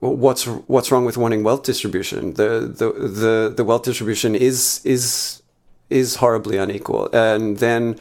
"What's 0.00 0.46
what's 0.46 0.90
wrong 0.90 1.04
with 1.04 1.16
wanting 1.16 1.42
wealth 1.42 1.62
distribution? 1.62 2.34
The 2.34 2.60
the 2.60 2.92
the 2.92 3.54
the 3.56 3.64
wealth 3.64 3.82
distribution 3.82 4.34
is 4.34 4.80
is 4.84 5.42
is 5.90 6.16
horribly 6.16 6.56
unequal." 6.58 7.10
And 7.12 7.58
then. 7.58 7.98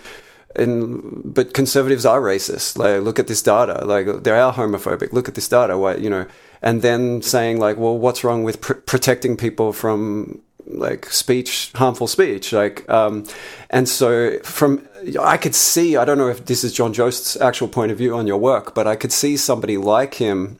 And, 0.57 1.21
but 1.35 1.53
conservatives 1.53 2.05
are 2.05 2.21
racist. 2.21 2.77
Like, 2.77 3.03
look 3.03 3.19
at 3.19 3.27
this 3.27 3.41
data. 3.41 3.83
Like, 3.83 4.23
they 4.23 4.31
are 4.31 4.53
homophobic. 4.53 5.11
Look 5.11 5.27
at 5.27 5.35
this 5.35 5.49
data. 5.49 5.77
Why, 5.77 5.95
you 5.95 6.09
know, 6.09 6.27
and 6.61 6.81
then 6.81 7.21
saying 7.21 7.59
like, 7.59 7.75
well, 7.75 7.97
what's 7.97 8.23
wrong 8.23 8.43
with 8.43 8.61
pr- 8.61 8.73
protecting 8.73 9.35
people 9.35 9.73
from 9.73 10.41
like 10.65 11.11
speech, 11.11 11.71
harmful 11.75 12.07
speech? 12.07 12.53
Like, 12.53 12.89
um, 12.89 13.25
and 13.69 13.87
so 13.87 14.39
from 14.43 14.87
I 15.21 15.37
could 15.37 15.55
see. 15.55 15.97
I 15.97 16.05
don't 16.05 16.17
know 16.17 16.29
if 16.29 16.45
this 16.45 16.63
is 16.63 16.73
John 16.73 16.93
Jost's 16.93 17.37
actual 17.37 17.67
point 17.67 17.91
of 17.91 17.97
view 17.97 18.15
on 18.15 18.25
your 18.25 18.37
work, 18.37 18.73
but 18.73 18.87
I 18.87 18.95
could 18.95 19.11
see 19.11 19.37
somebody 19.37 19.77
like 19.77 20.15
him 20.15 20.59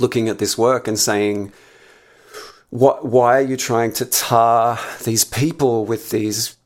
looking 0.00 0.28
at 0.28 0.38
this 0.38 0.56
work 0.56 0.88
and 0.88 0.98
saying, 0.98 1.52
"What? 2.70 3.06
Why 3.06 3.38
are 3.38 3.48
you 3.52 3.56
trying 3.56 3.92
to 3.94 4.04
tar 4.04 4.78
these 5.04 5.24
people 5.24 5.84
with 5.84 6.10
these 6.10 6.56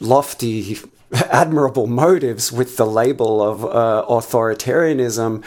lofty?" 0.00 0.78
admirable 1.30 1.86
motives 1.86 2.50
with 2.50 2.76
the 2.76 2.84
label 2.84 3.40
of 3.40 3.64
uh, 3.64 4.04
authoritarianism 4.08 5.44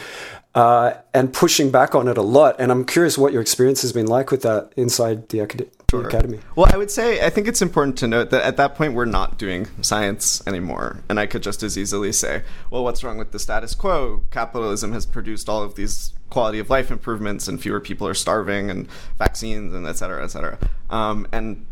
uh, 0.55 0.93
and 1.13 1.34
pushing 1.34 1.70
back 1.70 1.93
on 1.93 2.07
it 2.07 2.18
a 2.18 2.22
lot. 2.22 2.55
And 2.57 2.72
I'm 2.72 2.86
curious 2.86 3.18
what 3.18 3.32
your 3.32 3.41
experience 3.41 3.82
has 3.84 3.93
been 3.93 4.07
like 4.07 4.32
with 4.32 4.41
that 4.41 4.72
inside 4.76 5.30
the, 5.30 5.39
acad- 5.41 5.70
the 5.88 5.99
academy. 5.99 6.39
Well, 6.55 6.67
I 6.69 6.75
would 6.75 6.91
say 6.91 7.25
I 7.25 7.29
think 7.29 7.47
it's 7.47 7.61
important 7.61 7.97
to 7.99 8.07
note 8.07 8.29
that 8.31 8.43
at 8.43 8.57
that 8.57 8.75
point 8.75 8.93
we're 8.93 9.05
not 9.05 9.38
doing 9.38 9.67
science 9.81 10.45
anymore, 10.45 11.01
and 11.07 11.17
I 11.17 11.27
could 11.27 11.41
just 11.41 11.63
as 11.63 11.77
easily 11.77 12.11
say, 12.11 12.43
"Well, 12.69 12.83
what's 12.83 13.05
wrong 13.05 13.17
with 13.17 13.31
the 13.31 13.39
status 13.39 13.73
quo? 13.73 14.23
Capitalism 14.29 14.91
has 14.91 15.05
produced 15.05 15.47
all 15.47 15.63
of 15.63 15.75
these 15.75 16.11
quality 16.29 16.59
of 16.59 16.69
life 16.69 16.91
improvements, 16.91 17.47
and 17.47 17.61
fewer 17.61 17.79
people 17.79 18.05
are 18.05 18.13
starving, 18.13 18.69
and 18.69 18.89
vaccines, 19.17 19.73
and 19.73 19.88
et 19.88 19.93
cetera, 19.93 20.23
et 20.23 20.27
cetera." 20.27 20.57
Um, 20.89 21.25
and 21.31 21.65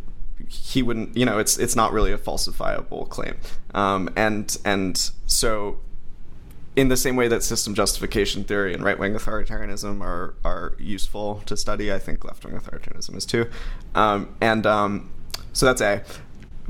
he 0.47 0.82
wouldn't, 0.82 1.18
you 1.18 1.26
know, 1.26 1.38
it's 1.38 1.57
it's 1.57 1.76
not 1.76 1.91
really 1.91 2.13
a 2.13 2.18
falsifiable 2.18 3.09
claim, 3.09 3.36
um, 3.74 4.09
and 4.16 4.57
and 4.63 5.11
so 5.26 5.80
in 6.76 6.89
the 6.89 6.97
same 6.97 7.15
way 7.15 7.28
that 7.28 7.43
system 7.43 7.73
justification 7.73 8.43
theory 8.43 8.73
and 8.73 8.84
right 8.84 8.99
wing 8.99 9.13
authoritarianism 9.13 10.01
are 10.01 10.36
are 10.43 10.76
useful 10.80 11.41
to 11.45 11.55
study, 11.55 11.91
I 11.91 11.99
think 11.99 12.26
left 12.26 12.43
wing 12.45 12.55
authoritarianism 12.55 13.15
is 13.15 13.26
too. 13.26 13.49
Um, 13.93 14.36
and 14.41 14.65
um, 14.65 15.11
so 15.53 15.65
that's 15.65 15.82
A. 15.82 16.03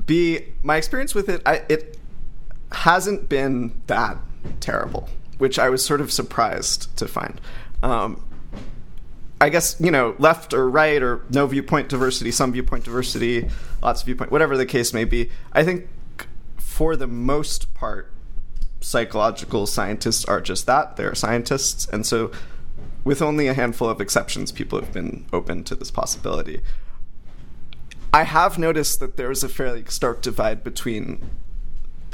B. 0.06 0.41
My 0.62 0.76
experience 0.76 1.16
with 1.16 1.30
it, 1.30 1.41
I, 1.45 1.64
it 1.70 1.97
hasn't 2.72 3.30
been 3.30 3.82
that 3.88 4.18
terrible, 4.60 5.10
which 5.38 5.58
I 5.58 5.70
was 5.70 5.84
sort 5.84 6.01
of 6.01 6.12
surprised 6.12 6.95
to 6.97 7.08
find. 7.08 7.41
Um, 7.82 8.24
I 9.41 9.49
guess 9.49 9.76
you 9.80 9.91
know, 9.91 10.16
left 10.20 10.53
or 10.53 10.70
right 10.70 11.01
or 11.01 11.22
no 11.30 11.47
viewpoint 11.47 11.89
diversity, 11.89 12.32
some 12.32 12.51
viewpoint 12.51 12.84
diversity, 12.84 13.49
lots 13.82 14.01
of 14.01 14.06
viewpoint, 14.06 14.32
whatever 14.32 14.56
the 14.56 14.66
case 14.66 14.93
may 14.93 15.03
be. 15.03 15.30
I 15.51 15.64
think 15.64 15.88
for 16.58 16.95
the 16.95 17.08
most 17.08 17.74
part, 17.74 18.12
psychological 18.86 19.66
scientists 19.66 20.24
are 20.26 20.42
just 20.42 20.66
that 20.66 20.96
they're 20.96 21.16
scientists 21.16 21.88
and 21.92 22.06
so 22.06 22.32
with 23.06 23.22
only 23.22 23.48
a 23.48 23.54
handful 23.54 23.88
of 23.88 24.02
exceptions, 24.02 24.52
people 24.52 24.82
have 24.82 24.92
been 24.92 25.26
open 25.32 25.64
to 25.66 25.76
this 25.76 25.92
possibility. 25.92 26.62
I 28.12 28.24
have 28.24 28.58
noticed 28.58 29.00
that 29.00 29.16
there 29.16 29.30
is 29.30 29.44
a 29.44 29.50
fairly 29.50 29.86
stark 29.88 30.22
divide 30.22 30.64
between 30.64 31.30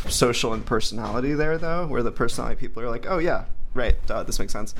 social 0.10 0.54
and 0.54 0.66
personality 0.66 1.34
there, 1.34 1.58
though, 1.58 1.88
where 1.88 2.04
the 2.04 2.12
personality 2.12 2.60
people 2.60 2.84
are 2.84 2.90
like, 2.90 3.06
"Oh 3.08 3.20
yeah, 3.20 3.46
right, 3.74 3.96
duh, 4.06 4.24
this 4.24 4.38
makes 4.38 4.52
sense," 4.52 4.76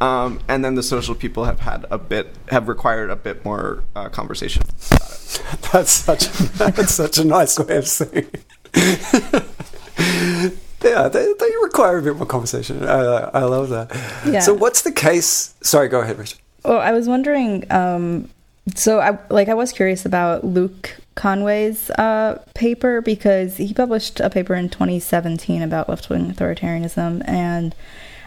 um, 0.00 0.38
and 0.46 0.64
then 0.64 0.76
the 0.76 0.82
social 0.82 1.14
people 1.14 1.46
have 1.46 1.60
had 1.60 1.84
a 1.90 1.98
bit 1.98 2.36
have 2.50 2.68
required 2.68 3.10
a 3.10 3.16
bit 3.16 3.44
more 3.44 3.82
uh, 3.96 4.08
conversation 4.08 4.62
about 4.62 4.80
it. 5.10 5.42
That's 5.72 5.90
such 5.90 6.28
that's 6.58 6.94
such 6.94 7.18
a 7.18 7.24
nice 7.24 7.58
way 7.58 7.76
of 7.76 7.88
saying. 7.88 8.30
It. 8.74 10.58
yeah, 10.86 11.08
they, 11.08 11.32
they 11.38 11.50
require 11.62 11.98
a 11.98 12.02
bit 12.02 12.16
more 12.16 12.26
conversation. 12.26 12.84
I, 12.84 13.30
I 13.34 13.44
love 13.44 13.68
that. 13.70 13.90
Yeah. 14.26 14.40
So, 14.40 14.54
what's 14.54 14.82
the 14.82 14.92
case? 14.92 15.54
Sorry, 15.62 15.88
go 15.88 16.00
ahead, 16.00 16.18
Richard. 16.18 16.38
Oh, 16.64 16.76
I 16.76 16.92
was 16.92 17.08
wondering. 17.08 17.70
Um, 17.70 18.28
so, 18.74 19.00
I 19.00 19.18
like 19.30 19.48
I 19.48 19.54
was 19.54 19.72
curious 19.72 20.04
about 20.04 20.44
Luke 20.44 20.96
Conway's 21.14 21.90
uh, 21.90 22.42
paper 22.54 23.00
because 23.00 23.56
he 23.56 23.72
published 23.72 24.20
a 24.20 24.30
paper 24.30 24.54
in 24.54 24.68
2017 24.68 25.62
about 25.62 25.88
left 25.88 26.08
wing 26.10 26.32
authoritarianism, 26.32 27.22
and 27.28 27.74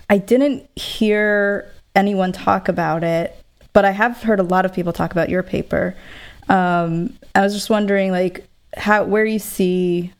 I 0.09 0.17
didn't 0.17 0.69
hear 0.77 1.71
anyone 1.95 2.31
talk 2.31 2.67
about 2.67 3.03
it, 3.03 3.35
but 3.73 3.85
I 3.85 3.91
have 3.91 4.21
heard 4.23 4.39
a 4.39 4.43
lot 4.43 4.65
of 4.65 4.73
people 4.73 4.93
talk 4.93 5.11
about 5.11 5.29
your 5.29 5.43
paper. 5.43 5.95
Um, 6.47 7.17
I 7.35 7.41
was 7.41 7.53
just 7.53 7.69
wondering, 7.69 8.11
like, 8.11 8.47
how 8.75 9.03
where 9.03 9.25
you 9.25 9.39
see 9.39 10.13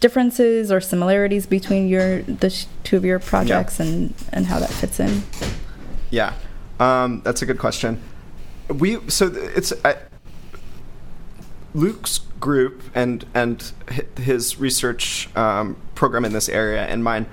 differences 0.00 0.70
or 0.70 0.80
similarities 0.80 1.46
between 1.46 1.88
your 1.88 2.22
the 2.22 2.50
sh- 2.50 2.66
two 2.84 2.96
of 2.96 3.04
your 3.04 3.18
projects 3.18 3.78
Yeah. 3.78 3.86
and 3.86 4.14
and 4.32 4.46
how 4.46 4.58
that 4.58 4.70
fits 4.70 5.00
in. 5.00 5.22
Yeah, 6.10 6.34
um, 6.80 7.22
that's 7.24 7.42
a 7.42 7.46
good 7.46 7.58
question. 7.58 8.00
We 8.68 8.98
so 9.08 9.26
it's 9.34 9.72
I, 9.84 9.96
Luke's 11.74 12.18
group 12.40 12.82
and 12.94 13.24
and 13.34 13.72
his 14.18 14.58
research 14.58 15.28
um, 15.36 15.76
program 15.94 16.24
in 16.24 16.32
this 16.32 16.48
area 16.48 16.84
and 16.86 17.02
mine 17.02 17.26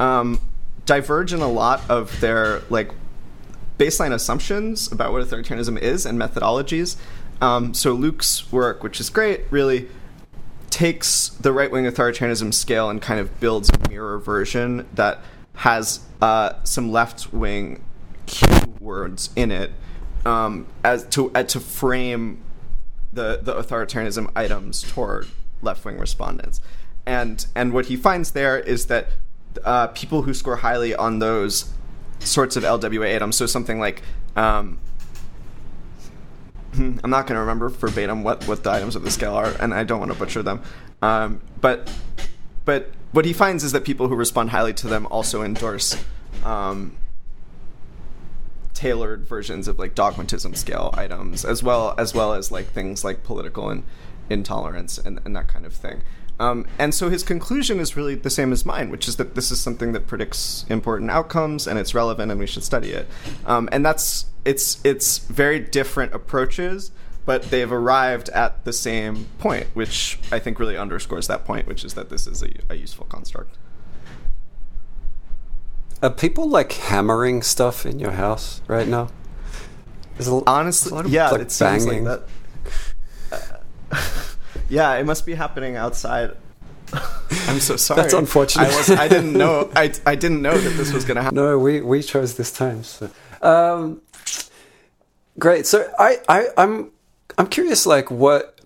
um, 0.00 0.40
diverge 0.86 1.32
in 1.32 1.40
a 1.40 1.48
lot 1.48 1.82
of 1.90 2.18
their 2.20 2.62
like 2.70 2.90
baseline 3.78 4.12
assumptions 4.12 4.90
about 4.90 5.12
what 5.12 5.22
authoritarianism 5.26 5.78
is 5.80 6.04
and 6.04 6.18
methodologies. 6.18 6.96
Um, 7.40 7.72
so 7.74 7.92
Luke's 7.92 8.50
work, 8.50 8.82
which 8.82 8.98
is 8.98 9.10
great, 9.10 9.42
really 9.50 9.88
takes 10.70 11.28
the 11.28 11.52
right 11.52 11.70
wing 11.70 11.84
authoritarianism 11.84 12.52
scale 12.52 12.90
and 12.90 13.00
kind 13.00 13.20
of 13.20 13.40
builds 13.40 13.70
a 13.70 13.88
mirror 13.88 14.18
version 14.18 14.86
that 14.94 15.20
has 15.56 16.00
uh, 16.22 16.52
some 16.64 16.92
left 16.92 17.32
wing 17.32 17.82
keywords 18.26 19.30
in 19.34 19.50
it 19.50 19.72
um, 20.26 20.66
as 20.84 21.04
to 21.08 21.30
uh, 21.34 21.42
to 21.42 21.60
frame 21.60 22.42
the 23.12 23.40
the 23.42 23.54
authoritarianism 23.54 24.30
items 24.36 24.82
toward 24.82 25.26
left 25.62 25.84
wing 25.84 25.98
respondents. 25.98 26.60
And 27.06 27.44
and 27.54 27.72
what 27.72 27.86
he 27.86 27.96
finds 27.96 28.32
there 28.32 28.58
is 28.58 28.86
that 28.86 29.08
uh, 29.64 29.88
people 29.88 30.22
who 30.22 30.34
score 30.34 30.56
highly 30.56 30.94
on 30.94 31.18
those 31.18 31.72
sorts 32.20 32.56
of 32.56 32.64
LWA 32.64 33.14
items, 33.14 33.36
so 33.36 33.46
something 33.46 33.80
like 33.80 34.02
um, 34.36 34.78
I'm 36.78 37.10
not 37.10 37.26
going 37.26 37.34
to 37.34 37.40
remember 37.40 37.68
verbatim 37.68 38.22
what, 38.22 38.46
what 38.46 38.62
the 38.62 38.70
items 38.70 38.96
of 38.96 39.02
the 39.02 39.10
scale 39.10 39.34
are, 39.34 39.52
and 39.60 39.74
I 39.74 39.84
don't 39.84 39.98
want 39.98 40.12
to 40.12 40.18
butcher 40.18 40.42
them. 40.42 40.62
Um, 41.02 41.40
but 41.60 41.92
but 42.64 42.90
what 43.12 43.24
he 43.24 43.32
finds 43.32 43.64
is 43.64 43.72
that 43.72 43.84
people 43.84 44.08
who 44.08 44.14
respond 44.14 44.50
highly 44.50 44.74
to 44.74 44.88
them 44.88 45.06
also 45.06 45.42
endorse 45.42 45.96
um, 46.44 46.96
tailored 48.74 49.26
versions 49.26 49.66
of 49.66 49.78
like 49.78 49.94
dogmatism 49.94 50.54
scale 50.54 50.94
items, 50.94 51.44
as 51.44 51.62
well 51.62 51.94
as 51.98 52.14
well 52.14 52.34
as 52.34 52.52
like 52.52 52.66
things 52.66 53.04
like 53.04 53.24
political 53.24 53.70
and 53.70 53.84
intolerance 54.30 54.98
and, 54.98 55.20
and 55.24 55.34
that 55.34 55.48
kind 55.48 55.66
of 55.66 55.72
thing. 55.72 56.02
Um, 56.40 56.66
and 56.78 56.94
so 56.94 57.10
his 57.10 57.22
conclusion 57.22 57.80
is 57.80 57.96
really 57.96 58.14
the 58.14 58.30
same 58.30 58.52
as 58.52 58.64
mine, 58.64 58.90
which 58.90 59.08
is 59.08 59.16
that 59.16 59.34
this 59.34 59.50
is 59.50 59.60
something 59.60 59.92
that 59.92 60.06
predicts 60.06 60.64
important 60.68 61.10
outcomes 61.10 61.66
and 61.66 61.78
it's 61.78 61.94
relevant 61.94 62.30
and 62.30 62.38
we 62.38 62.46
should 62.46 62.62
study 62.62 62.90
it. 62.90 63.08
Um, 63.46 63.68
and 63.72 63.84
that's 63.84 64.26
it's 64.48 64.80
it's 64.82 65.18
very 65.18 65.60
different 65.60 66.14
approaches, 66.14 66.90
but 67.26 67.42
they've 67.50 67.70
arrived 67.70 68.30
at 68.30 68.64
the 68.64 68.72
same 68.72 69.26
point, 69.38 69.66
which 69.74 70.18
I 70.32 70.38
think 70.38 70.58
really 70.58 70.76
underscores 70.76 71.26
that 71.26 71.44
point, 71.44 71.66
which 71.66 71.84
is 71.84 71.92
that 71.94 72.08
this 72.08 72.26
is 72.26 72.42
a, 72.42 72.50
a 72.70 72.74
useful 72.74 73.04
construct. 73.06 73.58
Are 76.02 76.08
people 76.08 76.48
like 76.48 76.72
hammering 76.72 77.42
stuff 77.42 77.84
in 77.84 77.98
your 77.98 78.12
house 78.12 78.62
right 78.66 78.88
now? 78.88 79.10
There's 80.16 80.28
a, 80.28 80.30
there's 80.30 80.42
a 80.42 80.42
Honestly, 80.46 81.10
yeah, 81.10 81.28
like, 81.28 81.42
it 81.42 81.50
seems 81.50 81.84
banging. 81.84 82.04
like 82.04 82.20
that. 83.30 83.62
yeah, 84.70 84.94
it 84.94 85.04
must 85.04 85.26
be 85.26 85.34
happening 85.34 85.76
outside. 85.76 86.34
I'm 87.48 87.60
so 87.60 87.76
sorry. 87.76 88.00
That's 88.00 88.14
unfortunate. 88.14 88.68
I 88.68 88.76
was 88.76 88.90
I 88.90 89.08
didn't 89.08 89.34
know 89.34 89.70
I, 89.76 89.92
I 90.06 90.14
didn't 90.14 90.40
know 90.40 90.56
that 90.56 90.70
this 90.70 90.90
was 90.90 91.04
going 91.04 91.16
to 91.16 91.22
happen. 91.22 91.36
No, 91.36 91.58
we 91.58 91.82
we 91.82 92.02
chose 92.02 92.36
this 92.36 92.50
time. 92.50 92.82
So. 92.82 93.10
Um, 93.42 94.00
great. 95.38 95.66
So 95.66 95.90
I, 95.98 96.20
I 96.28 96.46
I'm 96.56 96.90
I'm 97.36 97.46
curious. 97.46 97.86
Like 97.86 98.10
what 98.10 98.58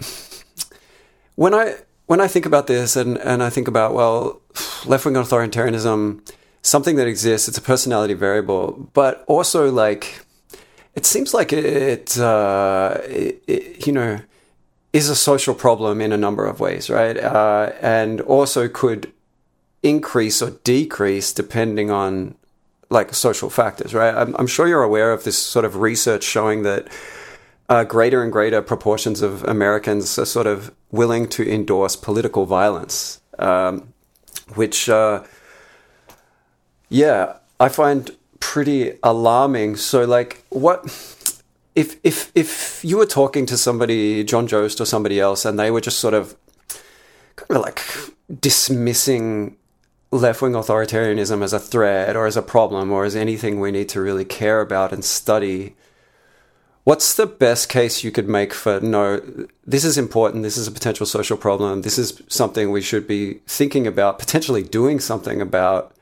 when 1.34 1.54
I 1.54 1.76
when 2.06 2.20
I 2.20 2.28
think 2.28 2.46
about 2.46 2.66
this 2.66 2.96
and 2.96 3.18
and 3.18 3.42
I 3.42 3.50
think 3.50 3.68
about 3.68 3.94
well, 3.94 4.40
left 4.86 5.04
wing 5.04 5.14
authoritarianism, 5.14 6.20
something 6.62 6.96
that 6.96 7.06
exists. 7.06 7.48
It's 7.48 7.58
a 7.58 7.62
personality 7.62 8.14
variable, 8.14 8.88
but 8.92 9.24
also 9.26 9.70
like 9.70 10.24
it 10.94 11.06
seems 11.06 11.32
like 11.32 11.52
it, 11.52 12.18
uh, 12.18 12.98
it, 13.04 13.42
it 13.46 13.86
you 13.86 13.92
know 13.92 14.20
is 14.92 15.08
a 15.08 15.16
social 15.16 15.54
problem 15.54 16.00
in 16.00 16.12
a 16.12 16.18
number 16.18 16.46
of 16.46 16.60
ways, 16.60 16.90
right? 16.90 17.16
Uh, 17.16 17.72
and 17.80 18.20
also 18.20 18.68
could 18.68 19.10
increase 19.82 20.42
or 20.42 20.50
decrease 20.64 21.32
depending 21.32 21.90
on 21.90 22.36
like 22.92 23.14
social 23.14 23.50
factors, 23.50 23.94
right? 23.94 24.14
I'm, 24.14 24.36
I'm 24.38 24.46
sure 24.46 24.68
you're 24.68 24.82
aware 24.82 25.12
of 25.12 25.24
this 25.24 25.38
sort 25.38 25.64
of 25.64 25.76
research 25.76 26.22
showing 26.22 26.62
that 26.62 26.88
uh, 27.68 27.84
greater 27.84 28.22
and 28.22 28.30
greater 28.30 28.60
proportions 28.60 29.22
of 29.22 29.42
Americans 29.44 30.18
are 30.18 30.26
sort 30.26 30.46
of 30.46 30.72
willing 30.90 31.26
to 31.30 31.48
endorse 31.48 31.96
political 31.96 32.44
violence, 32.44 33.20
um, 33.38 33.94
which, 34.54 34.88
uh, 34.88 35.24
yeah, 36.90 37.36
I 37.58 37.68
find 37.70 38.10
pretty 38.40 38.98
alarming. 39.02 39.76
So, 39.76 40.04
like, 40.04 40.44
what 40.50 40.84
if 41.74 41.96
if 42.04 42.30
if 42.34 42.84
you 42.84 42.98
were 42.98 43.06
talking 43.06 43.46
to 43.46 43.56
somebody, 43.56 44.22
John 44.24 44.46
Jost 44.46 44.80
or 44.80 44.84
somebody 44.84 45.18
else, 45.18 45.46
and 45.46 45.58
they 45.58 45.70
were 45.70 45.80
just 45.80 45.98
sort 45.98 46.12
of 46.12 46.36
kind 47.36 47.56
of 47.56 47.62
like 47.62 47.80
dismissing 48.40 49.56
left 50.12 50.42
wing 50.42 50.52
authoritarianism 50.52 51.42
as 51.42 51.52
a 51.52 51.58
threat 51.58 52.14
or 52.14 52.26
as 52.26 52.36
a 52.36 52.42
problem 52.42 52.92
or 52.92 53.04
as 53.04 53.16
anything 53.16 53.58
we 53.58 53.72
need 53.72 53.88
to 53.88 54.00
really 54.00 54.24
care 54.24 54.60
about 54.60 54.92
and 54.92 55.04
study. 55.04 55.74
What's 56.84 57.14
the 57.14 57.26
best 57.26 57.68
case 57.68 58.04
you 58.04 58.10
could 58.10 58.28
make 58.28 58.52
for 58.52 58.80
no, 58.80 59.20
this 59.64 59.84
is 59.84 59.96
important, 59.96 60.42
this 60.42 60.56
is 60.56 60.66
a 60.66 60.72
potential 60.72 61.06
social 61.06 61.36
problem, 61.36 61.82
this 61.82 61.96
is 61.96 62.22
something 62.28 62.70
we 62.70 62.82
should 62.82 63.06
be 63.06 63.34
thinking 63.46 63.86
about, 63.86 64.18
potentially 64.18 64.62
doing 64.62 65.00
something 65.00 65.40
about. 65.40 65.94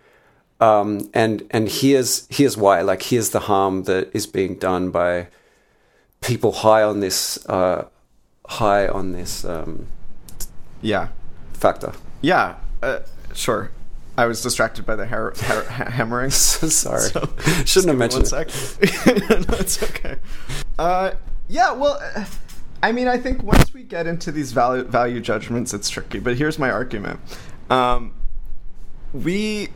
Um, 0.59 1.09
and 1.15 1.47
and 1.51 1.69
here's 1.69 2.27
here's 2.29 2.57
why. 2.57 2.83
Like 2.83 3.03
here's 3.03 3.31
the 3.31 3.41
harm 3.41 3.85
that 3.85 4.11
is 4.13 4.27
being 4.27 4.57
done 4.57 4.91
by 4.91 5.29
people 6.21 6.53
high 6.53 6.83
on 6.83 7.01
this 7.01 7.45
uh, 7.47 7.87
high 8.47 8.87
on 8.89 9.13
this 9.13 9.45
um, 9.45 9.87
Yeah, 10.83 11.09
factor. 11.55 11.93
yeah, 12.21 12.57
uh, 12.83 13.01
sure. 13.33 13.71
I 14.21 14.27
was 14.27 14.43
distracted 14.43 14.85
by 14.85 14.97
the 14.97 15.07
hair, 15.07 15.33
ha- 15.35 15.91
hammering. 15.91 16.31
Sorry. 16.31 17.01
So, 17.11 17.27
Shouldn't 17.65 17.89
have 17.89 17.99
mentioned 17.99 18.31
one 18.31 18.49
sec. 18.49 18.49
no, 19.49 19.57
it's 19.57 19.83
okay. 19.83 20.17
Uh, 20.79 21.13
yeah, 21.49 21.73
well, 21.73 21.99
I 22.83 22.93
mean, 22.93 23.09
I 23.09 23.17
think 23.17 23.43
once 23.43 23.73
we 23.73 23.83
get 23.83 24.07
into 24.07 24.31
these 24.31 24.53
value, 24.53 24.85
value 24.85 25.21
judgments, 25.21 25.73
it's 25.73 25.89
tricky. 25.89 26.19
But 26.19 26.37
here's 26.37 26.59
my 26.59 26.71
argument: 26.71 27.19
um, 27.71 28.13
we 29.15 29.69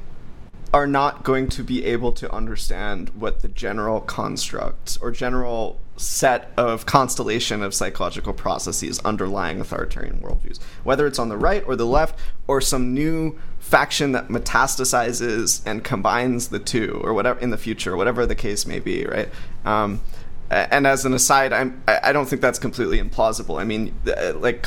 are 0.74 0.86
not 0.86 1.24
going 1.24 1.48
to 1.48 1.62
be 1.62 1.82
able 1.86 2.12
to 2.12 2.30
understand 2.30 3.08
what 3.10 3.40
the 3.40 3.48
general 3.48 4.02
construct 4.02 4.98
or 5.00 5.10
general 5.10 5.80
set 5.96 6.50
of 6.56 6.84
constellation 6.84 7.62
of 7.62 7.72
psychological 7.72 8.32
processes 8.32 8.98
underlying 9.00 9.60
authoritarian 9.60 10.18
worldviews, 10.18 10.60
whether 10.82 11.06
it's 11.06 11.18
on 11.18 11.28
the 11.28 11.36
right 11.36 11.64
or 11.66 11.76
the 11.76 11.86
left, 11.86 12.18
or 12.46 12.60
some 12.60 12.92
new 12.92 13.38
faction 13.64 14.12
that 14.12 14.28
metastasizes 14.28 15.62
and 15.64 15.82
combines 15.82 16.48
the 16.48 16.58
two, 16.58 17.00
or 17.02 17.14
whatever 17.14 17.40
in 17.40 17.48
the 17.48 17.56
future, 17.56 17.96
whatever 17.96 18.26
the 18.26 18.34
case 18.34 18.66
may 18.66 18.78
be, 18.78 19.06
right? 19.06 19.28
Um, 19.64 20.02
and 20.50 20.86
as 20.86 21.06
an 21.06 21.14
aside, 21.14 21.52
I'm, 21.54 21.82
I 21.88 22.12
don't 22.12 22.26
think 22.26 22.42
that's 22.42 22.58
completely 22.58 23.00
implausible. 23.00 23.58
I 23.58 23.64
mean, 23.64 23.94
uh, 24.06 24.34
like 24.36 24.66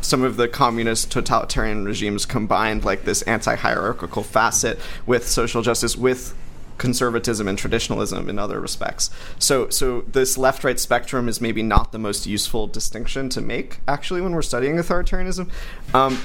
some 0.00 0.22
of 0.22 0.36
the 0.36 0.46
communist 0.46 1.10
totalitarian 1.10 1.84
regimes 1.84 2.24
combined 2.24 2.84
like 2.84 3.04
this 3.04 3.22
anti-hierarchical 3.22 4.22
facet 4.22 4.78
with 5.04 5.26
social 5.28 5.60
justice 5.60 5.96
with 5.96 6.34
conservatism 6.78 7.48
and 7.48 7.58
traditionalism 7.58 8.28
in 8.30 8.38
other 8.38 8.60
respects. 8.60 9.10
So, 9.40 9.68
so 9.70 10.02
this 10.02 10.38
left-right 10.38 10.78
spectrum 10.78 11.28
is 11.28 11.40
maybe 11.40 11.62
not 11.64 11.90
the 11.90 11.98
most 11.98 12.26
useful 12.26 12.68
distinction 12.68 13.28
to 13.30 13.40
make 13.40 13.80
actually 13.88 14.20
when 14.20 14.32
we're 14.32 14.42
studying 14.42 14.76
authoritarianism, 14.76 15.50
um, 15.92 16.22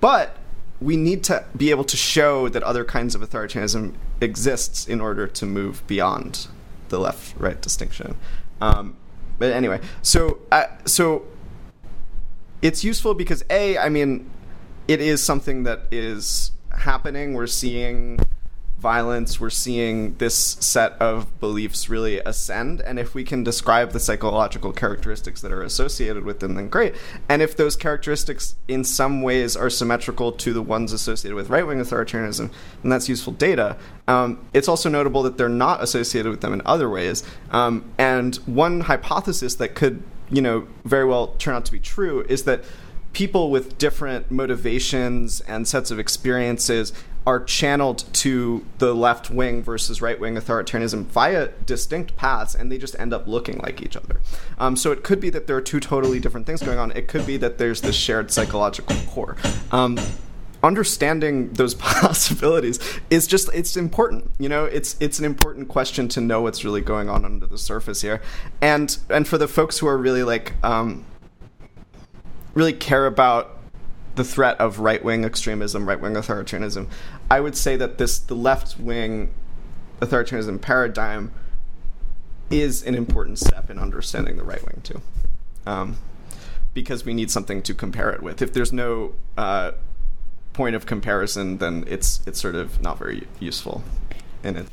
but 0.00 0.36
we 0.80 0.96
need 0.96 1.24
to 1.24 1.44
be 1.56 1.70
able 1.70 1.84
to 1.84 1.96
show 1.96 2.48
that 2.48 2.62
other 2.62 2.84
kinds 2.84 3.14
of 3.14 3.22
authoritarianism 3.22 3.94
exists 4.20 4.86
in 4.86 5.00
order 5.00 5.26
to 5.26 5.46
move 5.46 5.86
beyond 5.86 6.48
the 6.88 6.98
left-right 6.98 7.60
distinction. 7.62 8.16
Um, 8.60 8.96
but 9.38 9.52
anyway, 9.52 9.80
so 10.02 10.38
uh, 10.52 10.66
so 10.84 11.26
it's 12.62 12.84
useful 12.84 13.14
because 13.14 13.44
a, 13.50 13.78
I 13.78 13.88
mean, 13.88 14.30
it 14.88 15.00
is 15.00 15.22
something 15.22 15.64
that 15.64 15.82
is 15.90 16.52
happening. 16.72 17.34
We're 17.34 17.46
seeing 17.46 18.18
violence, 18.78 19.40
we're 19.40 19.48
seeing 19.48 20.14
this 20.16 20.36
set 20.36 20.92
of 21.00 21.40
beliefs 21.40 21.88
really 21.88 22.18
ascend. 22.20 22.80
And 22.82 22.98
if 22.98 23.14
we 23.14 23.24
can 23.24 23.42
describe 23.42 23.92
the 23.92 24.00
psychological 24.00 24.72
characteristics 24.72 25.40
that 25.40 25.50
are 25.50 25.62
associated 25.62 26.24
with 26.24 26.40
them, 26.40 26.54
then 26.54 26.68
great. 26.68 26.94
And 27.28 27.40
if 27.40 27.56
those 27.56 27.74
characteristics 27.74 28.54
in 28.68 28.84
some 28.84 29.22
ways 29.22 29.56
are 29.56 29.70
symmetrical 29.70 30.30
to 30.32 30.52
the 30.52 30.62
ones 30.62 30.92
associated 30.92 31.34
with 31.34 31.48
right 31.48 31.66
wing 31.66 31.78
authoritarianism, 31.78 32.50
then 32.82 32.90
that's 32.90 33.08
useful 33.08 33.32
data. 33.32 33.76
Um, 34.08 34.46
it's 34.52 34.68
also 34.68 34.90
notable 34.90 35.22
that 35.22 35.38
they're 35.38 35.48
not 35.48 35.82
associated 35.82 36.30
with 36.30 36.42
them 36.42 36.52
in 36.52 36.62
other 36.66 36.90
ways. 36.90 37.24
Um, 37.50 37.90
and 37.96 38.36
one 38.46 38.82
hypothesis 38.82 39.54
that 39.54 39.74
could, 39.74 40.02
you 40.28 40.42
know, 40.42 40.68
very 40.84 41.06
well 41.06 41.28
turn 41.38 41.54
out 41.54 41.64
to 41.64 41.72
be 41.72 41.80
true 41.80 42.26
is 42.28 42.44
that 42.44 42.62
people 43.14 43.50
with 43.50 43.78
different 43.78 44.30
motivations 44.30 45.40
and 45.40 45.66
sets 45.66 45.90
of 45.90 45.98
experiences 45.98 46.92
are 47.26 47.42
channeled 47.42 48.04
to 48.12 48.64
the 48.78 48.94
left 48.94 49.30
wing 49.30 49.62
versus 49.62 50.00
right 50.00 50.18
wing 50.20 50.36
authoritarianism 50.36 51.04
via 51.06 51.48
distinct 51.66 52.16
paths, 52.16 52.54
and 52.54 52.70
they 52.70 52.78
just 52.78 52.98
end 53.00 53.12
up 53.12 53.26
looking 53.26 53.58
like 53.58 53.82
each 53.82 53.96
other. 53.96 54.20
Um, 54.58 54.76
so 54.76 54.92
it 54.92 55.02
could 55.02 55.20
be 55.20 55.30
that 55.30 55.48
there 55.48 55.56
are 55.56 55.60
two 55.60 55.80
totally 55.80 56.20
different 56.20 56.46
things 56.46 56.62
going 56.62 56.78
on. 56.78 56.92
It 56.92 57.08
could 57.08 57.26
be 57.26 57.36
that 57.38 57.58
there's 57.58 57.80
this 57.80 57.96
shared 57.96 58.30
psychological 58.30 58.96
core. 59.08 59.36
Um, 59.72 59.98
understanding 60.62 61.52
those 61.52 61.74
possibilities 61.74 62.78
is 63.10 63.26
just 63.26 63.48
it's 63.52 63.76
important 63.76 64.30
you 64.38 64.48
know 64.48 64.64
it's 64.64 64.96
it's 65.00 65.18
an 65.18 65.24
important 65.24 65.68
question 65.68 66.08
to 66.08 66.20
know 66.20 66.40
what's 66.40 66.64
really 66.64 66.80
going 66.80 67.08
on 67.08 67.24
under 67.24 67.46
the 67.46 67.58
surface 67.58 68.00
here 68.00 68.20
and 68.62 68.98
and 69.10 69.28
for 69.28 69.38
the 69.38 69.46
folks 69.46 69.78
who 69.78 69.86
are 69.86 69.98
really 69.98 70.22
like 70.24 70.54
um 70.64 71.04
really 72.54 72.72
care 72.72 73.06
about 73.06 73.55
the 74.16 74.24
threat 74.24 74.58
of 74.60 74.80
right 74.80 75.04
wing 75.04 75.24
extremism, 75.24 75.88
right 75.88 76.00
wing 76.00 76.14
authoritarianism, 76.14 76.88
I 77.30 77.40
would 77.40 77.56
say 77.56 77.76
that 77.76 77.98
this 77.98 78.18
the 78.18 78.34
left 78.34 78.78
wing 78.78 79.32
authoritarianism 80.00 80.60
paradigm 80.60 81.32
is 82.50 82.82
an 82.82 82.94
important 82.94 83.38
step 83.38 83.70
in 83.70 83.78
understanding 83.78 84.36
the 84.36 84.44
right 84.44 84.64
wing 84.64 84.80
too, 84.82 85.00
um, 85.66 85.96
because 86.74 87.04
we 87.04 87.14
need 87.14 87.30
something 87.30 87.62
to 87.62 87.74
compare 87.74 88.10
it 88.10 88.22
with. 88.22 88.42
If 88.42 88.52
there's 88.52 88.72
no 88.72 89.14
uh, 89.36 89.72
point 90.52 90.74
of 90.74 90.86
comparison, 90.86 91.58
then 91.58 91.84
it's 91.86 92.22
it's 92.26 92.40
sort 92.40 92.54
of 92.54 92.80
not 92.80 92.98
very 92.98 93.28
useful 93.38 93.84
in 94.42 94.56
it. 94.56 94.66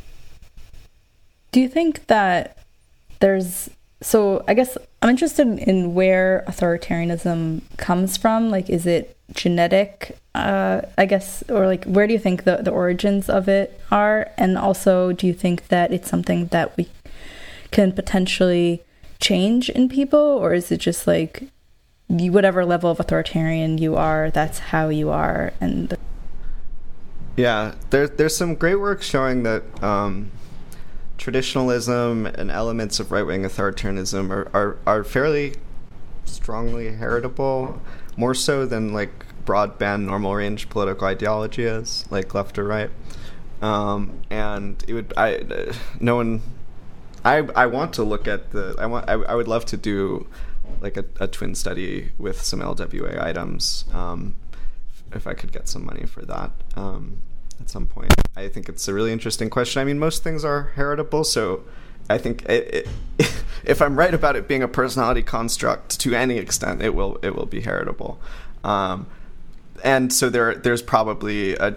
Do 1.52 1.60
you 1.60 1.68
think 1.68 2.08
that 2.08 2.58
there's 3.20 3.70
so 4.02 4.44
I 4.48 4.54
guess 4.54 4.78
I'm 5.02 5.10
interested 5.10 5.48
in 5.48 5.94
where 5.94 6.44
authoritarianism 6.48 7.62
comes 7.78 8.18
from. 8.18 8.50
Like, 8.50 8.70
is 8.70 8.86
it 8.86 9.18
genetic? 9.34 10.18
Uh, 10.36 10.82
I 10.98 11.06
guess, 11.06 11.44
or 11.50 11.68
like, 11.68 11.86
where 11.86 12.08
do 12.08 12.14
you 12.14 12.20
think 12.20 12.44
the 12.44 12.58
the 12.58 12.72
origins 12.72 13.30
of 13.30 13.48
it 13.48 13.80
are? 13.92 14.32
And 14.38 14.58
also, 14.58 15.12
do 15.12 15.28
you 15.28 15.34
think 15.34 15.68
that 15.68 15.94
it's 15.94 16.10
something 16.10 16.48
that 16.48 16.76
we 16.78 16.90
can 17.72 17.92
potentially 17.92 18.82
change 19.20 19.70
in 19.70 19.90
people, 19.90 20.20
or 20.20 20.54
is 20.54 20.72
it 20.72 20.78
just 20.78 21.06
like 21.08 21.44
you, 22.10 22.32
whatever 22.32 22.66
level 22.66 22.90
of 22.90 23.00
authoritarian 23.00 23.78
you 23.78 23.96
are, 23.96 24.32
that's 24.32 24.60
how 24.60 24.90
you 24.90 25.10
are? 25.10 25.54
And 25.62 25.90
the- 25.90 26.00
yeah, 27.38 27.76
there's 27.90 28.12
there's 28.12 28.36
some 28.36 28.56
great 28.56 28.80
work 28.80 29.02
showing 29.02 29.44
that. 29.44 29.64
Um, 29.84 30.32
traditionalism 31.16 32.26
and 32.26 32.52
elements 32.52 33.00
of 33.00 33.10
right 33.10 33.26
wing 33.26 33.44
authoritarianism 33.44 34.30
are, 34.30 34.50
are, 34.54 34.78
are 34.86 35.04
fairly 35.06 35.56
strongly 36.26 36.92
heritable, 36.92 37.80
more 38.18 38.34
so 38.34 38.66
than 38.66 38.93
like 38.93 39.26
broadband 39.45 40.05
normal 40.05 40.36
range 40.36 40.70
political 40.70 41.07
ideology 41.07 41.64
is, 41.64 42.05
like 42.09 42.34
left 42.34 42.57
or 42.57 42.66
right. 42.66 42.89
Um, 43.61 44.20
and 44.30 44.84
it 44.88 44.93
would 44.93 45.14
I 45.16 45.38
uh, 45.38 45.74
no 45.99 46.16
one 46.18 46.41
I 47.24 47.38
I 47.55 47.66
want 47.68 47.93
to 47.93 48.03
look 48.03 48.28
at 48.28 48.51
the 48.51 48.76
I 48.78 48.86
want 48.86 49.09
I, 49.09 49.14
I 49.14 49.36
would 49.36 49.47
love 49.47 49.66
to 49.66 49.78
do 49.78 50.28
like 50.82 50.97
a, 50.97 51.05
a 51.20 51.28
twin 51.28 51.55
study 51.55 52.11
with 52.18 52.41
some 52.41 52.59
LWA 52.59 53.22
items 53.22 53.86
um, 53.93 54.36
if 55.14 55.28
I 55.28 55.34
could 55.34 55.51
get 55.51 55.68
some 55.68 55.86
money 55.86 56.05
for 56.05 56.24
that. 56.26 56.51
Um, 56.76 57.22
at 57.59 57.70
some 57.70 57.88
point. 57.88 58.14
I 58.36 58.47
think 58.47 58.70
it's 58.70 58.88
a 58.88 58.93
really 58.93 59.11
interesting 59.11 59.49
question. 59.49 59.82
I 59.82 59.86
mean, 59.86 59.99
most 59.99 60.24
things 60.24 60.43
are 60.43 60.72
heritable, 60.76 61.24
so 61.24 61.64
I 62.10 62.18
think 62.18 62.43
it, 62.43 62.88
it, 63.20 63.43
if 63.64 63.82
I'm 63.82 63.97
right 63.97 64.14
about 64.14 64.36
it 64.36 64.47
being 64.47 64.64
a 64.64 64.68
personality 64.68 65.22
construct 65.22 65.99
to 66.01 66.14
any 66.14 66.38
extent, 66.38 66.82
it 66.82 66.95
will 66.95 67.18
it 67.22 67.36
will 67.36 67.45
be 67.45 67.62
heritable. 67.62 68.20
Um, 68.64 69.08
and 69.84 70.12
so 70.12 70.30
there 70.30 70.56
there's 70.56 70.82
probably 70.82 71.56
a, 71.56 71.76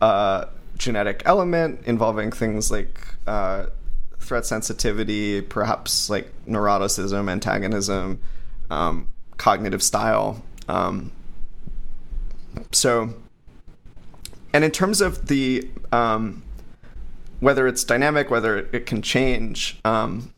a, 0.00 0.48
genetic 0.76 1.22
element 1.24 1.80
involving 1.86 2.30
things 2.30 2.70
like 2.70 3.00
uh, 3.26 3.66
threat 4.18 4.44
sensitivity, 4.44 5.40
perhaps 5.40 6.10
like 6.10 6.30
neuroticism, 6.46 7.30
antagonism, 7.30 8.20
um, 8.70 9.08
cognitive 9.38 9.82
style. 9.82 10.42
Um, 10.68 11.12
so 12.72 13.14
and 14.52 14.64
in 14.64 14.70
terms 14.70 15.02
of 15.02 15.28
the 15.28 15.68
um, 15.92 16.42
whether 17.40 17.66
it's 17.66 17.84
dynamic, 17.84 18.30
whether 18.30 18.58
it, 18.58 18.86
can 18.86 19.02
change, 19.02 19.78
um, 19.84 20.32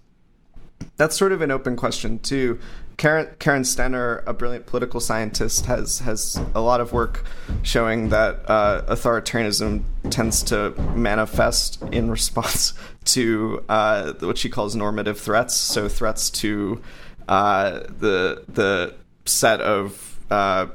that's 0.97 1.17
sort 1.17 1.33
of 1.33 1.41
an 1.43 1.51
open 1.51 1.77
question 1.77 2.19
too. 2.19 2.59
Karen, 2.97 3.29
Karen 3.39 3.63
Stenner, 3.63 4.25
a 4.27 4.33
brilliant 4.33 4.67
political 4.67 4.99
scientist, 4.99 5.67
has 5.67 6.01
has 6.01 6.41
a 6.55 6.61
lot 6.61 6.81
of 6.81 6.93
work 6.93 7.25
showing 7.63 8.09
that 8.09 8.41
uh, 8.49 8.83
authoritarianism 8.89 9.85
tends 10.11 10.43
to 10.45 10.71
manifest 10.97 11.81
in 11.93 12.11
response 12.11 12.75
to 13.05 13.65
uh, 13.69 14.15
what 14.15 14.37
she 14.37 14.49
calls 14.49 14.75
normative 14.75 15.21
threats. 15.21 15.55
So 15.55 15.89
threats 15.89 16.29
to 16.31 16.83
uh, 17.29 17.85
the 18.01 18.43
the 18.49 18.95
set 19.27 19.61
of 19.61 20.19
uh, 20.31 20.67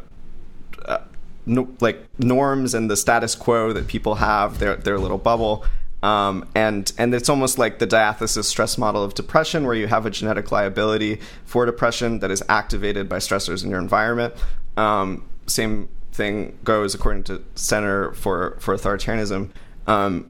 no, 1.46 1.68
like 1.80 2.08
norms 2.20 2.74
and 2.74 2.90
the 2.90 2.98
status 2.98 3.36
quo 3.36 3.74
that 3.74 3.88
people 3.88 4.16
have 4.16 4.60
their 4.60 4.76
their 4.76 4.98
little 4.98 5.18
bubble. 5.18 5.66
Um, 6.04 6.50
and 6.54 6.92
and 6.98 7.16
it's 7.16 7.30
almost 7.30 7.58
like 7.58 7.80
the 7.80 7.86
diathesis 7.86 8.46
stress 8.48 8.78
model 8.78 9.04
of 9.04 9.14
depression, 9.14 9.66
where 9.66 9.74
you 9.74 9.88
have 9.88 10.06
a 10.06 10.10
genetic 10.10 10.52
liability 10.52 11.22
for 11.46 11.66
depression 11.66 12.20
that 12.20 12.30
is 12.30 12.44
activated 12.50 13.08
by 13.08 13.18
stressors 13.18 13.64
in 13.64 13.70
your 13.70 13.80
environment. 13.80 14.34
Um, 14.76 15.24
same 15.48 15.88
thing 16.12 16.58
goes 16.66 16.94
according 16.94 17.24
to 17.24 17.38
Stenner 17.56 18.14
for 18.16 18.58
for 18.60 18.76
authoritarianism. 18.76 19.50
Um, 19.88 20.30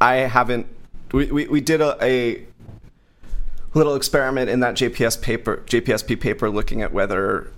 I 0.00 0.14
haven't. 0.14 0.68
We, 1.12 1.32
we, 1.32 1.48
we 1.48 1.60
did 1.60 1.80
a, 1.80 1.96
a 2.00 2.46
little 3.74 3.96
experiment 3.96 4.50
in 4.50 4.60
that 4.60 4.74
JPS 4.74 5.20
paper, 5.20 5.64
JPSP 5.66 6.20
paper, 6.20 6.48
looking 6.48 6.82
at 6.82 6.92
whether 6.92 7.50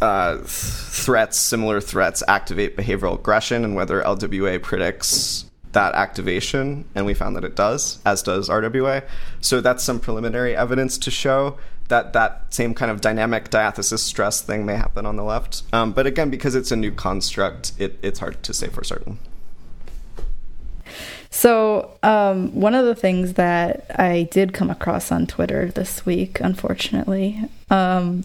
uh, 0.00 0.38
threats, 0.44 1.38
similar 1.38 1.80
threats, 1.80 2.22
activate 2.26 2.74
behavioral 2.76 3.18
aggression 3.18 3.64
and 3.64 3.74
whether 3.74 4.02
LWA 4.02 4.62
predicts 4.62 5.47
that 5.72 5.94
activation, 5.94 6.84
and 6.94 7.06
we 7.06 7.14
found 7.14 7.36
that 7.36 7.44
it 7.44 7.54
does, 7.54 7.98
as 8.04 8.22
does 8.22 8.48
RWA. 8.48 9.04
So 9.40 9.60
that's 9.60 9.84
some 9.84 10.00
preliminary 10.00 10.56
evidence 10.56 10.98
to 10.98 11.10
show 11.10 11.58
that 11.88 12.12
that 12.12 12.52
same 12.52 12.74
kind 12.74 12.90
of 12.90 13.00
dynamic 13.00 13.50
diathesis 13.50 14.02
stress 14.02 14.40
thing 14.40 14.64
may 14.66 14.76
happen 14.76 15.06
on 15.06 15.16
the 15.16 15.24
left. 15.24 15.62
Um, 15.72 15.92
but 15.92 16.06
again, 16.06 16.30
because 16.30 16.54
it's 16.54 16.70
a 16.70 16.76
new 16.76 16.92
construct, 16.92 17.72
it, 17.78 17.98
it's 18.02 18.18
hard 18.20 18.42
to 18.42 18.54
say 18.54 18.68
for 18.68 18.84
certain. 18.84 19.18
So, 21.30 21.98
um, 22.02 22.54
one 22.54 22.74
of 22.74 22.86
the 22.86 22.94
things 22.94 23.34
that 23.34 23.86
I 23.98 24.28
did 24.30 24.54
come 24.54 24.70
across 24.70 25.12
on 25.12 25.26
Twitter 25.26 25.70
this 25.70 26.06
week, 26.06 26.40
unfortunately, 26.40 27.38
um, 27.70 28.24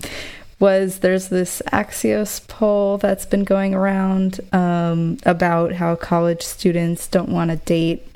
was 0.59 0.99
there's 0.99 1.29
this 1.29 1.61
Axios 1.71 2.45
poll 2.47 2.97
that's 2.97 3.25
been 3.25 3.43
going 3.43 3.73
around 3.73 4.39
um, 4.53 5.17
about 5.25 5.73
how 5.73 5.95
college 5.95 6.41
students 6.41 7.07
don't 7.07 7.29
want 7.29 7.51
to 7.51 7.57
date 7.57 8.07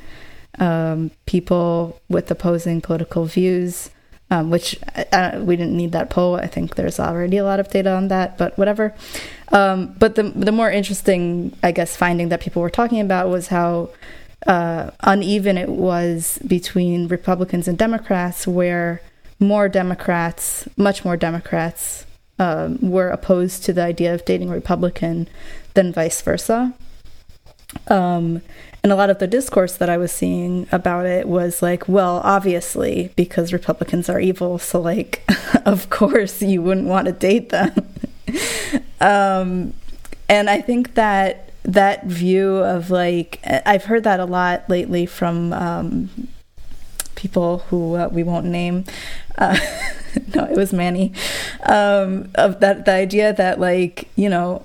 um, 0.60 1.12
people 1.26 2.00
with 2.10 2.30
opposing 2.32 2.82
political 2.82 3.26
views, 3.26 3.90
um, 4.32 4.50
which 4.50 4.80
uh, 5.12 5.40
we 5.42 5.56
didn't 5.56 5.78
need 5.78 5.92
that 5.92 6.10
poll. 6.10 6.36
I 6.36 6.48
think 6.48 6.76
there's 6.76 7.00
already 7.00 7.38
a 7.38 7.44
lot 7.44 7.60
of 7.60 7.70
data 7.70 7.92
on 7.92 8.08
that, 8.08 8.38
but 8.38 8.58
whatever. 8.58 8.94
Um, 9.52 9.96
but 10.00 10.16
the 10.16 10.24
the 10.24 10.52
more 10.52 10.72
interesting, 10.72 11.56
I 11.64 11.72
guess, 11.72 11.96
finding 11.96 12.30
that 12.30 12.42
people 12.42 12.62
were 12.62 12.70
talking 12.70 13.00
about 13.00 13.30
was 13.30 13.48
how 13.48 13.90
uh, 14.46 14.92
uneven 15.02 15.58
it 15.58 15.70
was 15.70 16.40
between 16.46 17.08
Republicans 17.08 17.68
and 17.68 17.78
Democrats, 17.78 18.48
where 18.48 19.02
more 19.40 19.70
Democrats, 19.70 20.68
much 20.76 21.06
more 21.06 21.16
Democrats, 21.16 22.06
um, 22.40 22.78
were 22.82 23.10
opposed 23.10 23.64
to 23.66 23.74
the 23.74 23.84
idea 23.84 24.14
of 24.14 24.26
dating 24.26 24.50
Republican 24.50 25.28
than 25.74 25.94
vice 25.94 26.22
versa. 26.22 26.74
Um, 27.88 28.42
and 28.84 28.92
a 28.92 28.96
lot 28.96 29.10
of 29.10 29.20
the 29.20 29.28
discourse 29.28 29.74
that 29.74 29.90
I 29.90 29.98
was 29.98 30.12
seeing 30.12 30.68
about 30.72 31.06
it 31.06 31.28
was 31.28 31.62
like, 31.62 31.88
well, 31.90 32.22
obviously, 32.24 33.12
because 33.16 33.52
Republicans 33.52 34.10
are 34.10 34.20
evil, 34.20 34.60
so 34.60 34.80
like, 34.80 35.24
of 35.66 35.90
course, 35.90 36.42
you 36.42 36.62
wouldn't 36.62 36.88
want 36.88 37.06
to 37.08 37.12
date 37.12 37.50
them. 37.50 37.72
um, 39.02 39.74
and 40.30 40.50
I 40.50 40.62
think 40.62 40.94
that 40.94 41.52
that 41.64 42.06
view 42.06 42.58
of 42.58 42.90
like, 42.90 43.42
I've 43.44 43.86
heard 43.86 44.04
that 44.06 44.20
a 44.20 44.26
lot 44.26 44.70
lately 44.70 45.06
from 45.06 45.52
um, 45.54 46.30
people 47.16 47.60
who 47.70 47.96
uh, 47.96 48.08
we 48.10 48.24
won't 48.24 48.46
name. 48.46 48.86
Uh, 49.38 49.58
no, 50.36 50.46
it 50.46 50.58
was 50.58 50.74
Manny. 50.74 51.14
Um, 51.64 52.30
of 52.36 52.60
that, 52.60 52.86
the 52.86 52.94
idea 52.94 53.34
that 53.34 53.60
like, 53.60 54.10
you 54.16 54.30
know, 54.30 54.64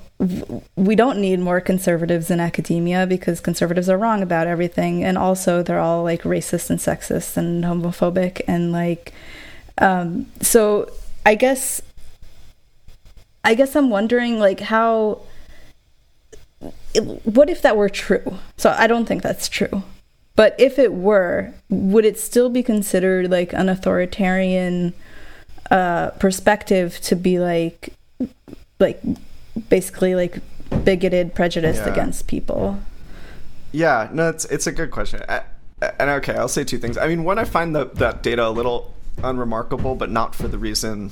we 0.77 0.95
don't 0.95 1.19
need 1.19 1.41
more 1.41 1.61
conservatives 1.61 2.31
in 2.31 2.39
academia 2.39 3.07
because 3.07 3.41
conservatives 3.41 3.89
are 3.89 3.99
wrong 3.99 4.23
about 4.23 4.47
everything. 4.47 5.03
And 5.03 5.19
also 5.19 5.63
they're 5.63 5.81
all 5.81 6.05
like 6.05 6.23
racist 6.23 6.71
and 6.71 6.79
sexist 6.79 7.37
and 7.37 7.65
homophobic 7.65 8.41
and 8.47 8.73
like 8.73 9.13
um, 9.79 10.27
so 10.41 10.91
i 11.25 11.35
guess 11.35 11.81
i 13.45 13.55
guess 13.55 13.75
i'm 13.77 13.91
wondering 13.91 14.39
like 14.39 14.61
how 14.61 15.21
what 17.25 17.49
if 17.51 17.63
that 17.63 17.77
were 17.77 17.89
true? 17.89 18.39
So 18.57 18.75
i 18.79 18.87
don't 18.87 19.07
think 19.07 19.23
that's 19.23 19.49
true. 19.49 19.83
But 20.37 20.55
if 20.59 20.79
it 20.79 20.93
were 20.93 21.53
would 21.69 22.05
it 22.05 22.19
still 22.19 22.51
be 22.51 22.63
considered 22.63 23.31
like 23.31 23.53
an 23.53 23.69
authoritarian 23.69 24.95
uh, 25.73 26.11
perspective 26.21 27.01
to 27.01 27.17
be 27.17 27.41
like 27.41 27.95
like 28.79 29.01
basically 29.71 30.15
like 30.15 30.39
bigoted, 30.85 31.35
prejudiced 31.35 31.83
yeah. 31.85 31.93
against 31.93 32.27
people? 32.27 32.79
Yeah, 33.73 34.09
no, 34.13 34.29
it's 34.29 34.45
it's 34.45 34.67
a 34.67 34.73
good 34.73 34.91
question. 34.91 35.23
I, 35.29 35.43
and 35.99 36.11
okay, 36.11 36.35
I'll 36.35 36.49
say 36.49 36.63
two 36.63 36.79
things. 36.79 36.99
I 36.99 37.09
mean, 37.09 37.25
one, 37.25 37.39
I 37.39 37.45
find 37.45 37.75
the, 37.75 37.87
that 37.87 38.23
data 38.23 38.47
a 38.47 38.51
little 38.51 38.95
unremarkable, 39.25 39.95
but 39.95 40.11
not 40.11 40.35
for 40.35 40.47
the 40.47 40.59
reason 40.59 41.11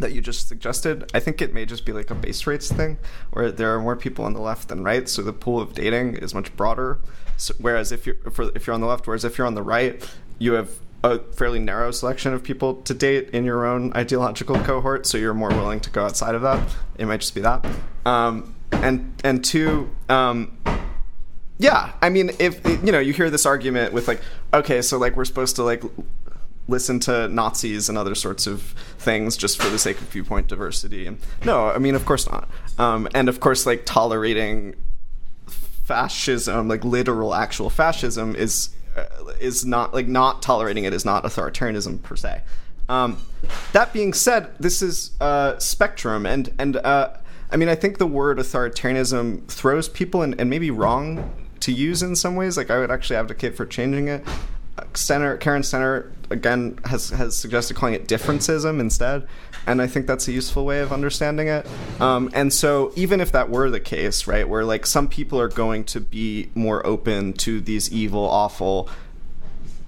that 0.00 0.12
you 0.12 0.20
just 0.20 0.48
suggested. 0.48 1.10
I 1.14 1.20
think 1.20 1.40
it 1.40 1.54
may 1.54 1.64
just 1.64 1.86
be 1.86 1.92
like 1.92 2.10
a 2.10 2.14
base 2.14 2.46
rates 2.46 2.70
thing, 2.70 2.98
where 3.30 3.52
there 3.52 3.74
are 3.74 3.80
more 3.80 3.96
people 3.96 4.24
on 4.24 4.34
the 4.34 4.40
left 4.40 4.68
than 4.68 4.82
right, 4.82 5.08
so 5.08 5.22
the 5.22 5.32
pool 5.32 5.60
of 5.60 5.72
dating 5.72 6.16
is 6.16 6.34
much 6.34 6.54
broader. 6.56 6.98
So, 7.36 7.54
whereas 7.58 7.92
if 7.92 8.06
you're 8.06 8.16
for, 8.32 8.50
if 8.56 8.66
you're 8.66 8.74
on 8.74 8.80
the 8.80 8.88
left, 8.88 9.06
whereas 9.06 9.24
if 9.24 9.38
you're 9.38 9.46
on 9.46 9.54
the 9.54 9.62
right, 9.62 10.04
you 10.38 10.54
have 10.54 10.70
a 11.04 11.18
fairly 11.34 11.58
narrow 11.58 11.90
selection 11.90 12.32
of 12.32 12.42
people 12.42 12.76
to 12.76 12.94
date 12.94 13.28
in 13.30 13.44
your 13.44 13.66
own 13.66 13.92
ideological 13.92 14.56
cohort, 14.60 15.04
so 15.06 15.18
you're 15.18 15.34
more 15.34 15.50
willing 15.50 15.78
to 15.80 15.90
go 15.90 16.04
outside 16.04 16.34
of 16.34 16.42
that. 16.42 16.66
It 16.98 17.06
might 17.06 17.20
just 17.20 17.34
be 17.34 17.42
that. 17.42 17.64
Um, 18.06 18.54
and 18.72 19.20
and 19.22 19.44
two, 19.44 19.90
um, 20.08 20.56
yeah, 21.58 21.92
I 22.00 22.08
mean, 22.08 22.30
if 22.38 22.66
you 22.66 22.90
know, 22.90 22.98
you 22.98 23.12
hear 23.12 23.28
this 23.28 23.44
argument 23.44 23.92
with 23.92 24.08
like, 24.08 24.22
okay, 24.54 24.80
so 24.80 24.96
like 24.96 25.14
we're 25.14 25.26
supposed 25.26 25.56
to 25.56 25.62
like 25.62 25.84
listen 26.68 26.98
to 26.98 27.28
Nazis 27.28 27.90
and 27.90 27.98
other 27.98 28.14
sorts 28.14 28.46
of 28.46 28.62
things 28.98 29.36
just 29.36 29.60
for 29.60 29.68
the 29.68 29.78
sake 29.78 30.00
of 30.00 30.08
viewpoint 30.08 30.48
diversity. 30.48 31.14
No, 31.44 31.68
I 31.68 31.76
mean, 31.76 31.94
of 31.94 32.06
course 32.06 32.26
not. 32.26 32.48
Um, 32.78 33.08
and 33.14 33.28
of 33.28 33.40
course, 33.40 33.66
like 33.66 33.84
tolerating 33.84 34.74
fascism, 35.46 36.66
like 36.66 36.82
literal 36.82 37.34
actual 37.34 37.68
fascism, 37.68 38.34
is 38.34 38.70
is 39.40 39.64
not 39.64 39.94
like 39.94 40.06
not 40.06 40.42
tolerating 40.42 40.84
it 40.84 40.92
is 40.92 41.04
not 41.04 41.24
authoritarianism 41.24 42.02
per 42.02 42.16
se. 42.16 42.42
Um, 42.88 43.18
that 43.72 43.92
being 43.92 44.12
said, 44.12 44.50
this 44.58 44.82
is 44.82 45.12
a 45.20 45.56
spectrum, 45.58 46.26
and 46.26 46.52
and 46.58 46.76
uh, 46.76 47.16
I 47.50 47.56
mean 47.56 47.68
I 47.68 47.74
think 47.74 47.98
the 47.98 48.06
word 48.06 48.38
authoritarianism 48.38 49.48
throws 49.48 49.88
people 49.88 50.22
and, 50.22 50.38
and 50.40 50.50
maybe 50.50 50.70
wrong 50.70 51.32
to 51.60 51.72
use 51.72 52.02
in 52.02 52.16
some 52.16 52.36
ways. 52.36 52.56
Like 52.56 52.70
I 52.70 52.78
would 52.78 52.90
actually 52.90 53.16
advocate 53.16 53.56
for 53.56 53.66
changing 53.66 54.08
it. 54.08 54.24
Stenner 54.92 55.38
Karen 55.38 55.62
Stenner 55.62 56.10
again 56.30 56.78
has 56.84 57.10
has 57.10 57.36
suggested 57.36 57.76
calling 57.76 57.94
it 57.94 58.06
differencism 58.08 58.80
instead, 58.80 59.26
and 59.66 59.80
I 59.80 59.86
think 59.86 60.06
that's 60.06 60.28
a 60.28 60.32
useful 60.32 60.64
way 60.64 60.80
of 60.80 60.92
understanding 60.92 61.48
it. 61.48 61.66
Um, 62.00 62.30
and 62.34 62.52
so 62.52 62.92
even 62.96 63.20
if 63.20 63.32
that 63.32 63.50
were 63.50 63.70
the 63.70 63.80
case, 63.80 64.26
right, 64.26 64.48
where 64.48 64.64
like 64.64 64.86
some 64.86 65.08
people 65.08 65.40
are 65.40 65.48
going 65.48 65.84
to 65.84 66.00
be 66.00 66.50
more 66.54 66.86
open 66.86 67.32
to 67.34 67.60
these 67.60 67.92
evil, 67.92 68.24
awful 68.24 68.88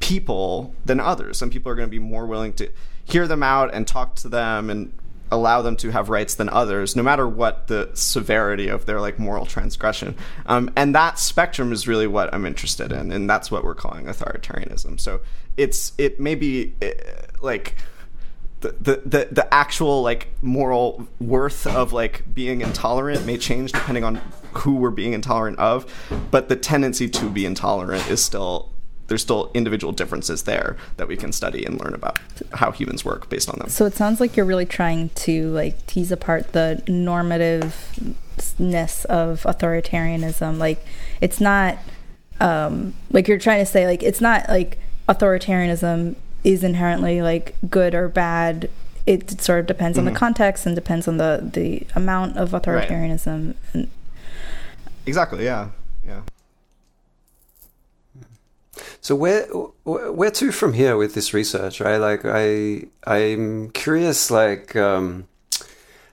people 0.01 0.75
than 0.85 1.01
others. 1.01 1.39
Some 1.39 1.51
people 1.51 1.71
are 1.73 1.75
going 1.75 1.89
to 1.89 1.91
be 1.91 1.99
more 1.99 2.27
willing 2.27 2.53
to 2.55 2.71
hear 3.05 3.27
them 3.27 3.43
out 3.43 3.73
and 3.73 3.87
talk 3.87 4.15
to 4.17 4.29
them 4.29 4.71
and 4.71 4.93
allow 5.31 5.61
them 5.61 5.77
to 5.77 5.91
have 5.91 6.09
rights 6.09 6.35
than 6.37 6.49
others, 6.49 6.95
no 6.95 7.03
matter 7.03 7.29
what 7.29 7.67
the 7.67 7.91
severity 7.95 8.69
of 8.69 8.87
their 8.87 9.01
like 9.01 9.19
moral 9.19 9.45
transgression. 9.45 10.15
Um, 10.47 10.71
and 10.77 10.95
that 10.95 11.19
spectrum 11.19 11.73
is 11.73 11.89
really 11.89 12.07
what 12.07 12.33
I'm 12.33 12.47
interested 12.47 12.93
in, 12.93 13.11
and 13.11 13.29
that's 13.29 13.51
what 13.51 13.65
we're 13.65 13.75
calling 13.75 14.07
authoritarianism. 14.07 15.01
So 15.01 15.21
it's 15.57 15.93
it 15.99 16.21
may 16.21 16.35
be 16.35 16.75
eh, 16.81 16.93
like. 17.41 17.77
The, 18.81 19.03
the, 19.05 19.29
the, 19.31 19.55
actual 19.55 20.03
like 20.03 20.29
moral 20.43 21.07
worth 21.21 21.67
of 21.67 21.93
like 21.93 22.35
being 22.35 22.61
intolerant 22.61 23.25
may 23.25 23.39
change 23.39 23.73
depending 23.73 24.05
on 24.05 24.17
who 24.53 24.77
we're 24.77 24.91
being 24.91 25.13
intolerant 25.13 25.59
of 25.59 25.87
but 26.31 26.49
the 26.49 26.57
tendency 26.57 27.09
to 27.09 27.31
be 27.31 27.47
intolerant 27.47 28.09
is 28.09 28.25
still 28.25 28.71
there's 29.09 29.23
still 29.23 29.51
individual 29.55 29.93
differences 29.93 30.45
there 30.45 30.77
that 30.97 31.09
we 31.09 31.17
can 31.17 31.33
study 31.33 31.65
and 31.65 31.81
learn 31.81 31.95
about 31.95 32.19
how 32.53 32.73
humans 32.73 33.05
work 33.05 33.29
based 33.29 33.49
on 33.49 33.59
them. 33.59 33.69
So 33.69 33.87
it 33.87 33.95
sounds 33.95 34.21
like 34.21 34.37
you're 34.37 34.47
really 34.47 34.67
trying 34.67 35.11
to 35.11 35.51
like 35.51 35.87
tease 35.87 36.11
apart 36.11 36.53
the 36.53 36.83
normativeness 36.87 39.05
of 39.07 39.43
authoritarianism. 39.43 40.59
Like 40.59 40.85
it's 41.21 41.41
not 41.41 41.79
um 42.41 42.95
like 43.11 43.29
you're 43.29 43.39
trying 43.39 43.65
to 43.65 43.71
say 43.71 43.87
like 43.87 44.03
it's 44.03 44.21
not 44.21 44.49
like 44.49 44.79
authoritarianism 45.09 46.17
is 46.47 46.63
inherently 46.63 47.21
like 47.21 47.57
good 47.69 47.95
or 47.95 48.09
bad. 48.09 48.71
It 49.05 49.41
sort 49.41 49.61
of 49.61 49.67
depends 49.67 49.99
mm-hmm. 49.99 50.07
on 50.07 50.13
the 50.13 50.13
mm-hmm. 50.13 50.19
context 50.19 50.65
and 50.65 50.75
depends 50.75 51.07
on 51.09 51.17
the 51.19 51.51
the 51.53 51.83
amount 51.95 52.39
of 52.39 52.51
authoritarianism. 52.53 53.55
Right. 53.75 53.89
Exactly. 55.05 55.45
Yeah. 55.45 55.71
Yeah. 56.07 56.23
So 59.01 59.15
where 59.17 59.45
where 59.85 60.31
to 60.31 60.53
from 60.53 60.73
here 60.73 60.97
with 60.97 61.15
this 61.15 61.35
research, 61.35 61.81
right? 61.81 61.97
Like 61.97 62.23
I 62.25 62.85
I'm 63.07 63.71
curious, 63.71 64.31
like 64.31 64.77
um, 64.77 65.27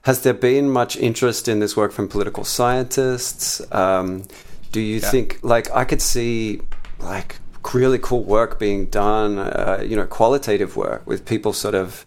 has 0.04 0.24
there 0.24 0.34
been 0.34 0.70
much 0.70 0.98
interest 0.98 1.48
in 1.48 1.60
this 1.60 1.78
work 1.78 1.92
from 1.92 2.08
political 2.08 2.44
scientists? 2.44 3.62
Um, 3.72 4.24
do 4.72 4.80
you 4.80 5.00
yeah. 5.00 5.10
think 5.12 5.40
like 5.44 5.70
I 5.72 5.86
could 5.86 6.02
see 6.02 6.62
like 7.00 7.38
really 7.74 8.00
cool 8.00 8.24
work 8.24 8.60
being 8.60 8.88
done, 8.88 9.40
uh, 9.40 9.84
you 9.86 9.96
know, 9.96 10.06
qualitative 10.06 10.76
work 10.76 11.06
with 11.08 11.26
people 11.26 11.54
sort 11.54 11.76
of 11.76 12.06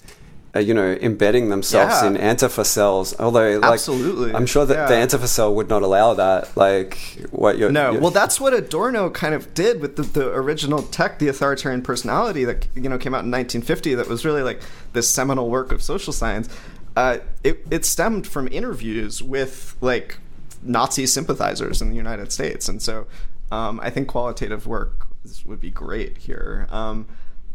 uh, 0.57 0.59
you 0.59 0.73
know, 0.73 0.93
embedding 1.03 1.51
themselves 1.51 1.95
yeah. 2.01 2.07
in 2.07 2.15
Antifa 2.15 2.65
cells. 2.65 3.15
Although, 3.21 3.59
like, 3.59 3.73
absolutely, 3.73 4.33
I'm 4.33 4.47
sure 4.47 4.65
that 4.65 4.75
yeah. 4.75 4.87
the 4.87 4.95
Antifa 4.95 5.27
cell 5.27 5.55
would 5.55 5.69
not 5.69 5.83
allow 5.83 6.15
that. 6.15 6.57
Like, 6.57 6.97
what 7.31 7.59
you're 7.59 7.71
no, 7.71 7.93
you're, 7.93 8.01
well, 8.01 8.11
that's 8.11 8.41
what 8.41 8.55
Adorno 8.55 9.11
kind 9.11 9.35
of 9.35 9.53
did 9.53 9.81
with 9.81 9.97
the, 9.97 10.03
the 10.03 10.33
original 10.33 10.83
tech, 10.83 11.19
the 11.19 11.29
authoritarian 11.29 11.83
personality 11.83 12.45
that 12.45 12.67
you 12.75 12.89
know 12.89 12.97
came 12.97 13.13
out 13.13 13.25
in 13.25 13.31
1950. 13.31 13.97
That 13.97 14.09
was 14.09 14.25
really 14.25 14.43
like 14.43 14.63
this 14.95 15.11
seminal 15.11 15.51
work 15.51 15.73
of 15.73 15.83
social 15.83 16.13
science. 16.13 16.49
Uh, 16.97 17.19
it, 17.45 17.67
it 17.71 17.85
stemmed 17.85 18.27
from 18.27 18.49
interviews 18.49 19.23
with 19.23 19.77
like 19.83 20.17
Nazi 20.63 21.05
sympathizers 21.05 21.83
in 21.83 21.91
the 21.91 21.97
United 21.97 22.33
States, 22.33 22.67
and 22.67 22.81
so 22.81 23.07
um, 23.53 23.79
I 23.83 23.91
think 23.91 24.09
qualitative 24.09 24.67
work 24.67 25.06
would 25.45 25.61
be 25.61 25.71
great 25.71 26.19
here. 26.19 26.67
Um, 26.71 27.07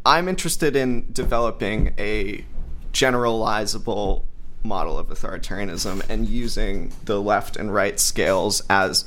I'm 0.06 0.28
interested 0.28 0.76
in 0.76 1.12
developing 1.12 1.94
a 1.98 2.46
generalizable 2.92 4.24
model 4.64 4.98
of 4.98 5.08
authoritarianism 5.10 6.08
and 6.10 6.28
using 6.28 6.92
the 7.06 7.22
left 7.22 7.56
and 7.56 7.74
right 7.74 8.00
scales 8.00 8.62
as 8.70 9.06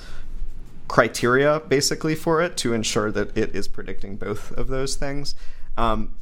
criteria 0.89 1.61
basically 1.61 2.15
for 2.15 2.43
it 2.43 2.57
to 2.59 2.73
ensure 2.73 3.11
that 3.11 3.37
it 3.37 3.55
is 3.55 3.69
predicting 3.69 4.17
both 4.17 4.53
of 4.53 4.69
those 4.69 4.97
things. 4.97 5.35
Um, 5.77 6.15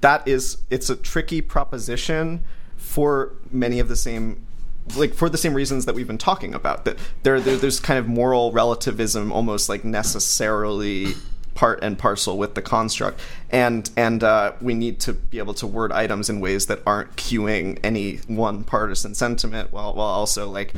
that 0.00 0.26
is, 0.26 0.58
it's 0.70 0.90
a 0.90 0.96
tricky 0.96 1.40
proposition 1.40 2.44
for 2.76 3.32
many 3.50 3.78
of 3.78 3.88
the 3.88 3.96
same 3.96 4.46
like 4.94 5.14
for 5.14 5.28
the 5.28 5.38
same 5.38 5.52
reasons 5.52 5.84
that 5.86 5.96
we've 5.96 6.06
been 6.06 6.18
talking 6.18 6.54
about 6.54 6.84
that 6.84 6.96
there, 7.24 7.40
there 7.40 7.56
there's 7.56 7.80
kind 7.80 7.98
of 7.98 8.06
moral 8.06 8.52
relativism 8.52 9.32
almost 9.32 9.68
like 9.68 9.84
necessarily 9.84 11.14
part 11.56 11.82
and 11.82 11.98
parcel 11.98 12.38
with 12.38 12.54
the 12.54 12.62
construct, 12.62 13.20
and 13.50 13.90
and 13.96 14.22
uh, 14.22 14.52
we 14.60 14.74
need 14.74 15.00
to 15.00 15.14
be 15.14 15.38
able 15.38 15.54
to 15.54 15.66
word 15.66 15.90
items 15.90 16.30
in 16.30 16.38
ways 16.38 16.66
that 16.66 16.80
aren't 16.86 17.16
cueing 17.16 17.80
any 17.82 18.18
one 18.28 18.62
partisan 18.62 19.14
sentiment, 19.14 19.72
while 19.72 19.92
while 19.94 20.06
also 20.06 20.48
like 20.48 20.72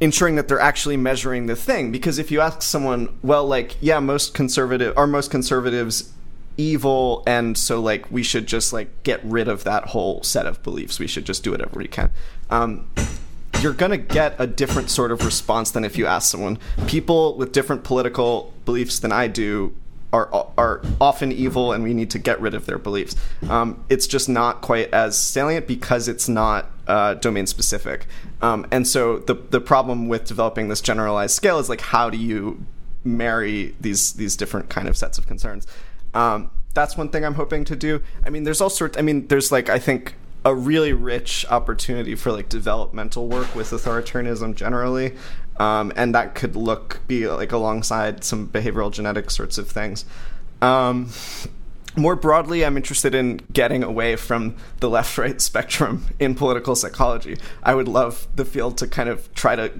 ensuring 0.00 0.36
that 0.36 0.46
they're 0.46 0.60
actually 0.60 0.96
measuring 0.96 1.46
the 1.46 1.56
thing. 1.56 1.90
Because 1.90 2.18
if 2.18 2.30
you 2.30 2.40
ask 2.40 2.62
someone 2.62 3.18
well 3.22 3.46
like 3.46 3.76
yeah 3.80 3.98
most 3.98 4.34
conservative 4.34 4.96
are 4.96 5.08
most 5.08 5.30
conservatives 5.30 6.12
evil? 6.56 7.22
And 7.26 7.56
so 7.56 7.80
like 7.80 8.10
we 8.10 8.22
should 8.22 8.46
just 8.46 8.72
like 8.72 9.02
get 9.02 9.24
rid 9.24 9.48
of 9.48 9.64
that 9.64 9.88
whole 9.88 10.22
set 10.22 10.46
of 10.46 10.62
beliefs. 10.62 10.98
We 10.98 11.06
should 11.06 11.24
just 11.24 11.42
do 11.42 11.50
whatever 11.50 11.78
we 11.78 11.88
can. 11.88 12.10
Um, 12.50 12.88
you're 13.62 13.72
going 13.72 13.92
to 13.92 13.96
get 13.96 14.34
a 14.38 14.46
different 14.46 14.90
sort 14.90 15.12
of 15.12 15.24
response 15.24 15.70
than 15.70 15.84
if 15.84 15.96
you 15.96 16.06
ask 16.06 16.30
someone 16.30 16.58
people 16.86 17.36
with 17.36 17.52
different 17.52 17.84
political 17.84 18.52
beliefs 18.64 18.98
than 18.98 19.12
i 19.12 19.26
do 19.26 19.74
are 20.12 20.46
are 20.58 20.82
often 21.00 21.32
evil, 21.32 21.72
and 21.72 21.82
we 21.82 21.94
need 21.94 22.10
to 22.10 22.18
get 22.18 22.40
rid 22.40 22.54
of 22.54 22.66
their 22.66 22.78
beliefs. 22.78 23.16
Um, 23.48 23.82
it's 23.88 24.06
just 24.06 24.28
not 24.28 24.60
quite 24.60 24.92
as 24.92 25.18
salient 25.18 25.66
because 25.66 26.06
it's 26.06 26.28
not 26.28 26.70
uh, 26.86 27.14
domain 27.14 27.46
specific. 27.46 28.06
Um, 28.42 28.66
and 28.70 28.86
so 28.86 29.18
the 29.18 29.34
the 29.34 29.60
problem 29.60 30.08
with 30.08 30.26
developing 30.26 30.68
this 30.68 30.80
generalized 30.80 31.34
scale 31.34 31.58
is 31.58 31.68
like 31.68 31.80
how 31.80 32.10
do 32.10 32.18
you 32.18 32.64
marry 33.04 33.74
these 33.80 34.12
these 34.12 34.36
different 34.36 34.68
kind 34.68 34.86
of 34.86 34.96
sets 34.96 35.16
of 35.16 35.26
concerns? 35.26 35.66
Um, 36.14 36.50
that's 36.74 36.96
one 36.96 37.08
thing 37.08 37.24
I'm 37.24 37.34
hoping 37.34 37.64
to 37.66 37.76
do. 37.76 38.02
I 38.24 38.30
mean, 38.30 38.44
there's 38.44 38.60
all 38.60 38.70
sorts. 38.70 38.98
I 38.98 39.02
mean, 39.02 39.28
there's 39.28 39.50
like 39.50 39.70
I 39.70 39.78
think 39.78 40.14
a 40.44 40.54
really 40.54 40.92
rich 40.92 41.46
opportunity 41.50 42.14
for 42.14 42.32
like 42.32 42.48
developmental 42.48 43.28
work 43.28 43.54
with 43.54 43.70
authoritarianism 43.70 44.54
generally 44.54 45.14
um, 45.58 45.92
and 45.96 46.14
that 46.14 46.34
could 46.34 46.56
look 46.56 47.00
be 47.06 47.28
like 47.28 47.52
alongside 47.52 48.24
some 48.24 48.48
behavioral 48.48 48.90
genetic 48.90 49.30
sorts 49.30 49.58
of 49.58 49.68
things. 49.68 50.04
Um, 50.60 51.10
more 51.94 52.16
broadly, 52.16 52.64
I'm 52.64 52.76
interested 52.76 53.14
in 53.14 53.40
getting 53.52 53.82
away 53.82 54.16
from 54.16 54.56
the 54.80 54.88
left 54.88 55.18
right 55.18 55.40
spectrum 55.40 56.06
in 56.18 56.34
political 56.34 56.74
psychology. 56.74 57.36
I 57.62 57.74
would 57.74 57.88
love 57.88 58.26
the 58.34 58.44
field 58.44 58.78
to 58.78 58.86
kind 58.86 59.08
of 59.08 59.32
try 59.34 59.56
to 59.56 59.72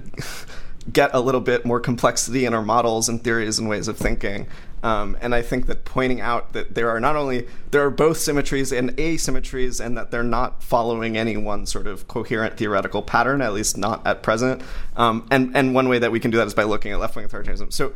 get 0.93 1.11
a 1.13 1.19
little 1.19 1.41
bit 1.41 1.65
more 1.65 1.79
complexity 1.79 2.45
in 2.45 2.53
our 2.53 2.61
models 2.61 3.09
and 3.09 3.23
theories 3.23 3.57
and 3.57 3.67
ways 3.67 3.87
of 3.87 3.97
thinking. 3.97 4.47
Um, 4.83 5.17
and 5.21 5.33
I 5.33 5.41
think 5.41 5.67
that 5.67 5.85
pointing 5.85 6.19
out 6.19 6.51
that 6.53 6.75
there 6.75 6.89
are 6.89 6.99
not 6.99 7.15
only 7.15 7.47
there 7.71 7.85
are 7.85 7.89
both 7.89 8.17
symmetries 8.17 8.73
and 8.73 8.91
asymmetries, 8.97 9.83
and 9.83 9.97
that 9.97 10.11
they're 10.11 10.23
not 10.23 10.61
following 10.61 11.17
any 11.17 11.37
one 11.37 11.65
sort 11.65 11.87
of 11.87 12.07
coherent 12.09 12.57
theoretical 12.57 13.01
pattern, 13.01 13.41
at 13.41 13.53
least 13.53 13.77
not 13.77 14.05
at 14.05 14.21
present. 14.21 14.61
Um, 14.97 15.25
and 15.31 15.55
and 15.55 15.73
one 15.73 15.87
way 15.87 15.99
that 15.99 16.11
we 16.11 16.19
can 16.19 16.31
do 16.31 16.37
that 16.37 16.47
is 16.47 16.53
by 16.53 16.63
looking 16.63 16.91
at 16.91 16.99
left 16.99 17.15
wing 17.15 17.25
authoritarianism. 17.25 17.71
So 17.71 17.93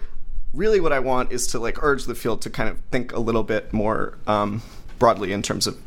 really, 0.53 0.79
what 0.79 0.93
I 0.93 0.99
want 0.99 1.31
is 1.33 1.45
to 1.47 1.59
like 1.59 1.83
urge 1.83 2.05
the 2.05 2.15
field 2.15 2.41
to 2.43 2.49
kind 2.49 2.69
of 2.69 2.79
think 2.89 3.11
a 3.11 3.19
little 3.19 3.43
bit 3.43 3.73
more 3.73 4.17
um, 4.25 4.61
broadly 4.97 5.33
in 5.33 5.41
terms 5.41 5.67
of 5.67 5.77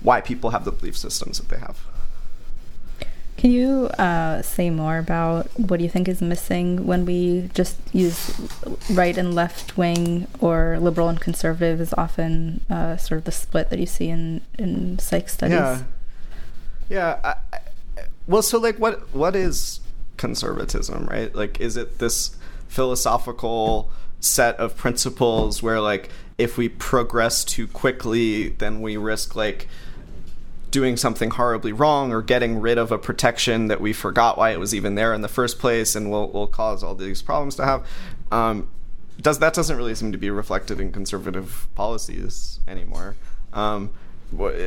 why 0.00 0.20
people 0.20 0.50
have 0.50 0.64
the 0.64 0.72
belief 0.72 0.96
systems 0.96 1.38
that 1.38 1.48
they 1.48 1.58
have. 1.58 1.78
Can 3.40 3.52
you 3.52 3.86
uh, 3.98 4.42
say 4.42 4.68
more 4.68 4.98
about 4.98 5.46
what 5.58 5.78
do 5.78 5.82
you 5.82 5.88
think 5.88 6.08
is 6.08 6.20
missing 6.20 6.84
when 6.84 7.06
we 7.06 7.48
just 7.54 7.78
use 7.94 8.38
right 8.90 9.16
and 9.16 9.34
left 9.34 9.78
wing 9.78 10.26
or 10.40 10.76
liberal 10.78 11.08
and 11.08 11.18
conservative 11.18 11.80
is 11.80 11.94
often 11.94 12.62
uh, 12.68 12.98
sort 12.98 13.16
of 13.16 13.24
the 13.24 13.32
split 13.32 13.70
that 13.70 13.78
you 13.78 13.86
see 13.86 14.10
in, 14.10 14.42
in 14.58 14.98
psych 14.98 15.30
studies? 15.30 15.54
Yeah. 15.54 15.82
Yeah. 16.90 17.20
I, 17.24 17.56
I, 17.56 18.02
well, 18.26 18.42
so 18.42 18.58
like, 18.58 18.76
what 18.76 19.08
what 19.14 19.34
is 19.34 19.80
conservatism, 20.18 21.06
right? 21.06 21.34
Like, 21.34 21.60
is 21.60 21.78
it 21.78 21.98
this 21.98 22.36
philosophical 22.68 23.90
set 24.20 24.54
of 24.56 24.76
principles 24.76 25.62
where, 25.62 25.80
like, 25.80 26.10
if 26.36 26.58
we 26.58 26.68
progress 26.68 27.42
too 27.42 27.66
quickly, 27.66 28.50
then 28.50 28.82
we 28.82 28.98
risk 28.98 29.34
like 29.34 29.66
doing 30.70 30.96
something 30.96 31.30
horribly 31.30 31.72
wrong 31.72 32.12
or 32.12 32.22
getting 32.22 32.60
rid 32.60 32.78
of 32.78 32.92
a 32.92 32.98
protection 32.98 33.68
that 33.68 33.80
we 33.80 33.92
forgot 33.92 34.38
why 34.38 34.50
it 34.50 34.60
was 34.60 34.74
even 34.74 34.94
there 34.94 35.12
in 35.12 35.20
the 35.20 35.28
first 35.28 35.58
place 35.58 35.94
and 35.94 36.10
will, 36.10 36.30
will 36.30 36.46
cause 36.46 36.82
all 36.82 36.94
these 36.94 37.22
problems 37.22 37.56
to 37.56 37.64
have. 37.64 37.86
Um, 38.30 38.68
does 39.20 39.38
that 39.40 39.52
doesn't 39.54 39.76
really 39.76 39.94
seem 39.94 40.12
to 40.12 40.18
be 40.18 40.30
reflected 40.30 40.80
in 40.80 40.92
conservative 40.92 41.68
policies 41.74 42.60
anymore. 42.66 43.16
Um, 43.52 43.90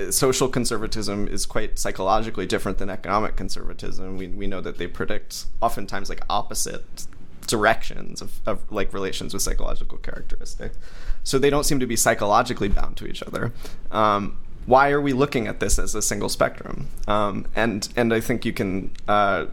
social 0.10 0.50
conservatism 0.50 1.28
is 1.28 1.46
quite 1.46 1.80
psychologically 1.80 2.46
different 2.46 2.78
than 2.78 2.90
economic 2.90 3.36
conservatism. 3.36 4.18
We, 4.18 4.28
we 4.28 4.48
know 4.48 4.62
that 4.62 4.78
they 4.78 4.88
predict 4.88 5.46
oftentimes 5.62 6.10
like 6.10 6.22
opposite 6.30 7.08
directions 7.48 8.22
of, 8.22 8.42
of 8.46 8.72
like 8.72 8.94
relations 8.94 9.34
with 9.34 9.42
psychological 9.42 9.98
characteristics. 9.98 10.78
So 11.24 11.40
they 11.40 11.50
don't 11.50 11.64
seem 11.64 11.80
to 11.80 11.88
be 11.88 11.96
psychologically 11.96 12.68
bound 12.68 12.98
to 12.98 13.08
each 13.08 13.24
other. 13.24 13.54
Um, 13.92 14.38
why 14.66 14.92
are 14.92 15.02
we 15.02 15.14
looking 15.14 15.48
at 15.48 15.60
this 15.60 15.78
as 15.78 15.96
a 15.96 16.02
single 16.02 16.30
spectrum? 16.30 16.88
Um, 17.08 17.46
and 17.56 17.88
and 17.96 18.14
I 18.14 18.20
think 18.20 18.46
you 18.46 18.54
can, 18.54 18.92
uh, 19.08 19.46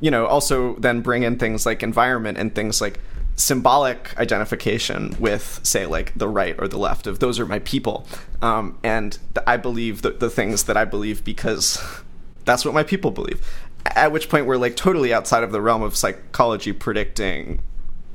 you 0.00 0.10
know, 0.10 0.26
also 0.26 0.74
then 0.76 1.00
bring 1.00 1.22
in 1.22 1.38
things 1.38 1.66
like 1.66 1.82
environment 1.82 2.38
and 2.38 2.54
things 2.54 2.80
like 2.80 3.00
symbolic 3.36 4.18
identification 4.18 5.14
with, 5.20 5.60
say, 5.62 5.86
like 5.86 6.12
the 6.16 6.28
right 6.28 6.56
or 6.58 6.66
the 6.66 6.78
left 6.78 7.06
of 7.06 7.20
those 7.20 7.38
are 7.38 7.46
my 7.46 7.60
people, 7.60 8.06
um, 8.42 8.78
and 8.82 9.18
I 9.46 9.56
believe 9.56 10.02
the, 10.02 10.10
the 10.10 10.30
things 10.30 10.64
that 10.64 10.76
I 10.76 10.84
believe 10.84 11.24
because 11.24 11.80
that's 12.44 12.64
what 12.64 12.74
my 12.74 12.82
people 12.82 13.10
believe. 13.10 13.46
At 13.86 14.12
which 14.12 14.28
point 14.28 14.46
we're 14.46 14.56
like 14.56 14.76
totally 14.76 15.14
outside 15.14 15.44
of 15.44 15.52
the 15.52 15.60
realm 15.60 15.82
of 15.82 15.96
psychology 15.96 16.72
predicting 16.72 17.62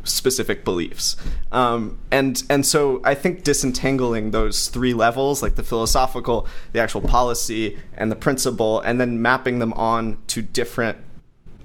specific 0.04 0.64
beliefs. 0.64 1.16
Um, 1.51 1.97
and 2.12 2.43
and 2.49 2.66
so 2.66 3.01
I 3.04 3.16
think 3.16 3.43
disentangling 3.43 4.32
those 4.32 4.68
three 4.68 4.93
levels, 4.93 5.41
like 5.41 5.56
the 5.56 5.64
philosophical, 5.64 6.47
the 6.74 6.80
actual 6.80 7.01
policy, 7.01 7.78
and 7.95 8.12
the 8.12 8.16
principle, 8.16 8.82
and 8.82 8.99
then 8.99 9.22
mapping 9.22 9.60
them 9.60 9.74
on 9.74 10.18
to 10.28 10.41
different 10.41 10.97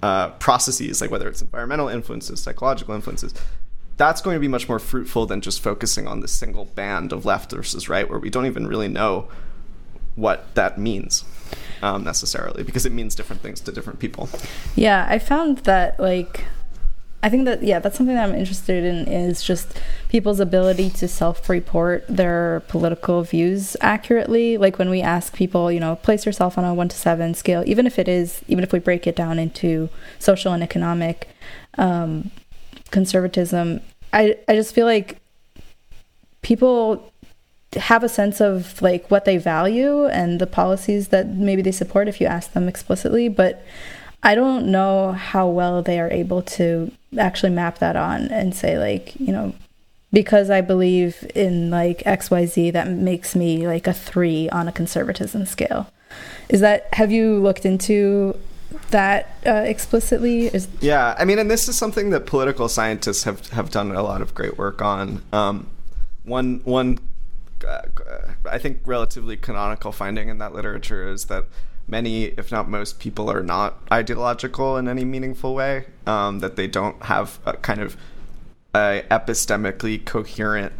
uh, 0.02 0.30
processes, 0.30 1.00
like 1.00 1.10
whether 1.10 1.28
it's 1.28 1.42
environmental 1.42 1.88
influences, 1.88 2.40
psychological 2.40 2.94
influences, 2.94 3.34
that's 3.96 4.20
going 4.22 4.36
to 4.36 4.40
be 4.40 4.48
much 4.48 4.68
more 4.68 4.78
fruitful 4.78 5.26
than 5.26 5.40
just 5.40 5.60
focusing 5.60 6.06
on 6.06 6.20
this 6.20 6.32
single 6.32 6.66
band 6.66 7.12
of 7.12 7.24
left 7.24 7.50
versus 7.50 7.88
right, 7.88 8.08
where 8.08 8.20
we 8.20 8.30
don't 8.30 8.46
even 8.46 8.66
really 8.66 8.88
know 8.88 9.28
what 10.14 10.54
that 10.54 10.78
means 10.78 11.24
um, 11.82 12.04
necessarily, 12.04 12.62
because 12.62 12.86
it 12.86 12.92
means 12.92 13.14
different 13.14 13.42
things 13.42 13.60
to 13.60 13.72
different 13.72 13.98
people. 13.98 14.28
Yeah, 14.76 15.06
I 15.08 15.18
found 15.18 15.58
that 15.58 15.98
like 15.98 16.44
I 17.20 17.28
think 17.28 17.46
that 17.46 17.62
yeah, 17.64 17.80
that's 17.80 17.96
something 17.96 18.14
that 18.14 18.28
I'm 18.28 18.34
interested 18.34 18.84
in 18.84 19.08
is 19.08 19.42
just 19.42 19.80
people's 20.08 20.38
ability 20.38 20.90
to 20.90 21.08
self-report 21.08 22.04
their 22.08 22.62
political 22.68 23.22
views 23.22 23.76
accurately. 23.80 24.56
Like 24.56 24.78
when 24.78 24.88
we 24.88 25.02
ask 25.02 25.34
people, 25.34 25.72
you 25.72 25.80
know, 25.80 25.96
place 25.96 26.24
yourself 26.24 26.56
on 26.56 26.64
a 26.64 26.72
1 26.72 26.88
to 26.90 26.96
7 26.96 27.34
scale, 27.34 27.64
even 27.66 27.86
if 27.86 27.98
it 27.98 28.08
is 28.08 28.42
even 28.46 28.62
if 28.62 28.72
we 28.72 28.78
break 28.78 29.06
it 29.06 29.16
down 29.16 29.38
into 29.38 29.88
social 30.20 30.52
and 30.52 30.62
economic 30.62 31.28
um, 31.76 32.30
conservatism, 32.92 33.80
I 34.12 34.36
I 34.46 34.54
just 34.54 34.72
feel 34.72 34.86
like 34.86 35.18
people 36.42 37.12
have 37.76 38.02
a 38.02 38.08
sense 38.08 38.40
of 38.40 38.80
like 38.80 39.10
what 39.10 39.24
they 39.24 39.36
value 39.36 40.06
and 40.06 40.40
the 40.40 40.46
policies 40.46 41.08
that 41.08 41.28
maybe 41.28 41.62
they 41.62 41.72
support 41.72 42.08
if 42.08 42.20
you 42.20 42.26
ask 42.26 42.52
them 42.52 42.68
explicitly, 42.68 43.28
but 43.28 43.62
I 44.22 44.34
don't 44.34 44.66
know 44.66 45.12
how 45.12 45.48
well 45.48 45.82
they 45.82 46.00
are 46.00 46.10
able 46.10 46.42
to 46.42 46.90
actually 47.18 47.52
map 47.52 47.78
that 47.78 47.96
on 47.96 48.28
and 48.28 48.54
say 48.54 48.78
like, 48.78 49.18
you 49.20 49.32
know, 49.32 49.54
because 50.12 50.50
I 50.50 50.60
believe 50.60 51.30
in 51.34 51.70
like 51.70 51.98
XYZ 52.04 52.72
that 52.72 52.88
makes 52.88 53.36
me 53.36 53.66
like 53.66 53.86
a 53.86 53.92
3 53.92 54.48
on 54.50 54.68
a 54.68 54.72
conservatism 54.72 55.46
scale. 55.46 55.90
Is 56.48 56.60
that 56.60 56.92
have 56.94 57.12
you 57.12 57.38
looked 57.38 57.64
into 57.64 58.34
that 58.90 59.36
uh, 59.46 59.50
explicitly 59.50 60.46
is 60.46 60.68
yeah 60.80 61.14
i 61.18 61.24
mean 61.24 61.38
and 61.38 61.50
this 61.50 61.68
is 61.68 61.76
something 61.76 62.10
that 62.10 62.26
political 62.26 62.68
scientists 62.68 63.24
have 63.24 63.46
have 63.48 63.70
done 63.70 63.92
a 63.92 64.02
lot 64.02 64.20
of 64.20 64.34
great 64.34 64.58
work 64.58 64.82
on 64.82 65.22
um, 65.32 65.66
one 66.24 66.60
one 66.64 66.98
uh, 67.66 67.82
i 68.50 68.58
think 68.58 68.80
relatively 68.84 69.36
canonical 69.36 69.92
finding 69.92 70.28
in 70.28 70.38
that 70.38 70.52
literature 70.52 71.08
is 71.08 71.26
that 71.26 71.44
many, 71.88 72.24
if 72.24 72.52
not 72.52 72.68
most, 72.68 73.00
people 73.00 73.30
are 73.30 73.42
not 73.42 73.78
ideological 73.90 74.76
in 74.76 74.88
any 74.88 75.04
meaningful 75.04 75.54
way. 75.54 75.86
Um, 76.06 76.38
that 76.40 76.56
they 76.56 76.66
don't 76.66 77.02
have 77.04 77.38
a 77.44 77.54
kind 77.54 77.80
of 77.80 77.96
a 78.74 79.04
epistemically 79.10 80.04
coherent 80.04 80.72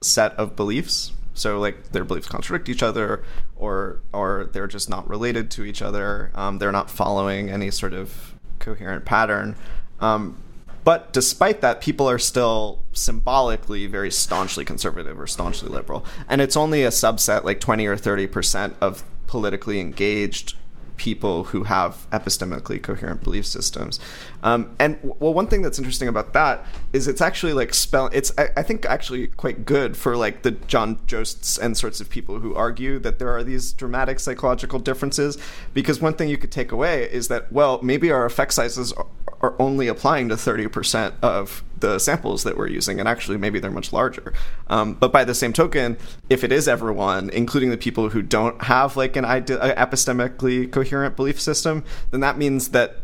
set 0.00 0.32
of 0.34 0.56
beliefs. 0.56 1.12
So 1.34 1.58
like 1.58 1.92
their 1.92 2.04
beliefs 2.04 2.28
contradict 2.28 2.68
each 2.68 2.82
other, 2.82 3.24
or 3.56 4.00
or 4.12 4.48
they're 4.52 4.66
just 4.66 4.88
not 4.88 5.08
related 5.08 5.50
to 5.52 5.64
each 5.64 5.82
other. 5.82 6.30
Um, 6.34 6.58
they're 6.58 6.72
not 6.72 6.90
following 6.90 7.50
any 7.50 7.70
sort 7.70 7.92
of 7.92 8.34
coherent 8.58 9.04
pattern. 9.04 9.56
Um, 10.00 10.42
but 10.84 11.12
despite 11.12 11.60
that, 11.60 11.80
people 11.80 12.08
are 12.08 12.18
still 12.18 12.82
symbolically 12.92 13.86
very 13.86 14.10
staunchly 14.10 14.64
conservative 14.64 15.20
or 15.20 15.26
staunchly 15.26 15.68
liberal. 15.68 16.04
And 16.28 16.40
it's 16.40 16.56
only 16.56 16.82
a 16.82 16.88
subset, 16.88 17.44
like 17.44 17.60
20 17.60 17.86
or 17.86 17.96
30% 17.96 18.74
of 18.80 19.04
politically 19.28 19.78
engaged 19.78 20.54
people 20.98 21.44
who 21.44 21.62
have 21.62 22.06
epistemically 22.10 22.82
coherent 22.82 23.22
belief 23.22 23.46
systems. 23.46 23.98
Um, 24.42 24.76
and 24.78 24.98
well, 25.02 25.32
one 25.32 25.46
thing 25.46 25.62
that's 25.62 25.78
interesting 25.78 26.08
about 26.08 26.34
that 26.34 26.66
is 26.92 27.08
it's 27.08 27.20
actually 27.22 27.54
like 27.54 27.72
spell. 27.72 28.10
It's 28.12 28.32
I, 28.36 28.48
I, 28.56 28.62
think 28.62 28.84
actually 28.84 29.28
quite 29.28 29.64
good 29.64 29.96
for 29.96 30.16
like 30.16 30.42
the 30.42 30.50
John 30.50 30.98
Josts 31.06 31.56
and 31.56 31.76
sorts 31.76 32.00
of 32.00 32.10
people 32.10 32.40
who 32.40 32.54
argue 32.54 32.98
that 32.98 33.18
there 33.18 33.34
are 33.34 33.42
these 33.42 33.72
dramatic 33.72 34.20
psychological 34.20 34.78
differences. 34.78 35.38
Because 35.72 36.00
one 36.00 36.14
thing 36.14 36.28
you 36.28 36.36
could 36.36 36.52
take 36.52 36.72
away 36.72 37.04
is 37.04 37.28
that 37.28 37.50
well, 37.50 37.80
maybe 37.82 38.10
our 38.10 38.26
effect 38.26 38.52
sizes 38.52 38.92
are, 39.40 39.54
only 39.58 39.88
applying 39.88 40.28
to 40.28 40.34
30% 40.34 41.14
of 41.22 41.62
the 41.78 41.98
samples 41.98 42.44
that 42.44 42.56
we're 42.56 42.68
using, 42.68 42.98
and 42.98 43.08
actually 43.08 43.36
maybe 43.36 43.58
they're 43.58 43.70
much 43.70 43.92
larger. 43.92 44.32
Um, 44.68 44.94
but 44.94 45.12
by 45.12 45.24
the 45.24 45.34
same 45.34 45.52
token, 45.52 45.96
if 46.28 46.44
it 46.44 46.52
is 46.52 46.68
everyone, 46.68 47.30
including 47.30 47.70
the 47.70 47.76
people 47.76 48.10
who 48.10 48.22
don't 48.22 48.62
have 48.64 48.96
like 48.96 49.16
an 49.16 49.24
ide- 49.24 49.46
epistemically 49.46 50.70
coherent 50.70 51.16
belief 51.16 51.40
system, 51.40 51.84
then 52.10 52.20
that 52.20 52.38
means 52.38 52.68
that 52.70 52.98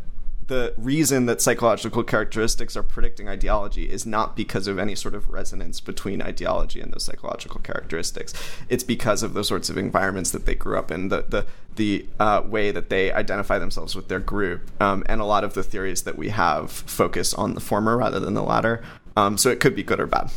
the 0.47 0.74
reason 0.76 1.26
that 1.26 1.40
psychological 1.40 2.03
characteristics 2.03 2.76
are 2.76 2.82
predicting 2.82 3.28
ideology 3.28 3.90
is 3.90 4.05
not 4.05 4.36
because 4.36 4.66
of 4.66 4.78
any 4.78 4.95
sort 4.95 5.14
of 5.14 5.28
resonance 5.28 5.80
between 5.80 6.20
ideology 6.20 6.80
and 6.80 6.92
those 6.92 7.05
psychological 7.05 7.61
characteristics. 7.61 8.34
It's 8.68 8.84
because 8.84 9.22
of 9.22 9.34
the 9.34 9.45
sorts 9.45 9.70
of 9.70 9.78
environments 9.78 10.30
that 10.32 10.45
they 10.47 10.55
grew 10.55 10.78
up 10.78 10.90
in, 10.90 11.09
the 11.09 11.24
the 11.28 11.47
the 11.76 12.07
uh, 12.20 12.42
way 12.45 12.70
that 12.70 12.88
they 12.88 13.12
identify 13.12 13.59
themselves 13.59 13.97
with 13.97 14.09
their 14.09 14.20
group, 14.20 14.70
um, 14.80 15.03
and 15.07 15.20
a 15.20 15.24
lot 15.24 15.42
of 15.42 15.55
the 15.55 15.62
theories 15.62 16.03
that 16.03 16.16
we 16.16 16.28
have 16.28 16.70
focus 16.70 17.34
on 17.34 17.55
the 17.55 17.61
former 17.61 17.97
rather 17.97 18.20
than 18.20 18.34
the 18.34 18.42
latter. 18.42 18.82
Um, 19.16 19.38
so 19.38 19.51
it 19.51 19.61
could 19.61 19.74
be 19.74 19.82
good 19.82 20.01
or 20.01 20.07
bad 20.07 20.30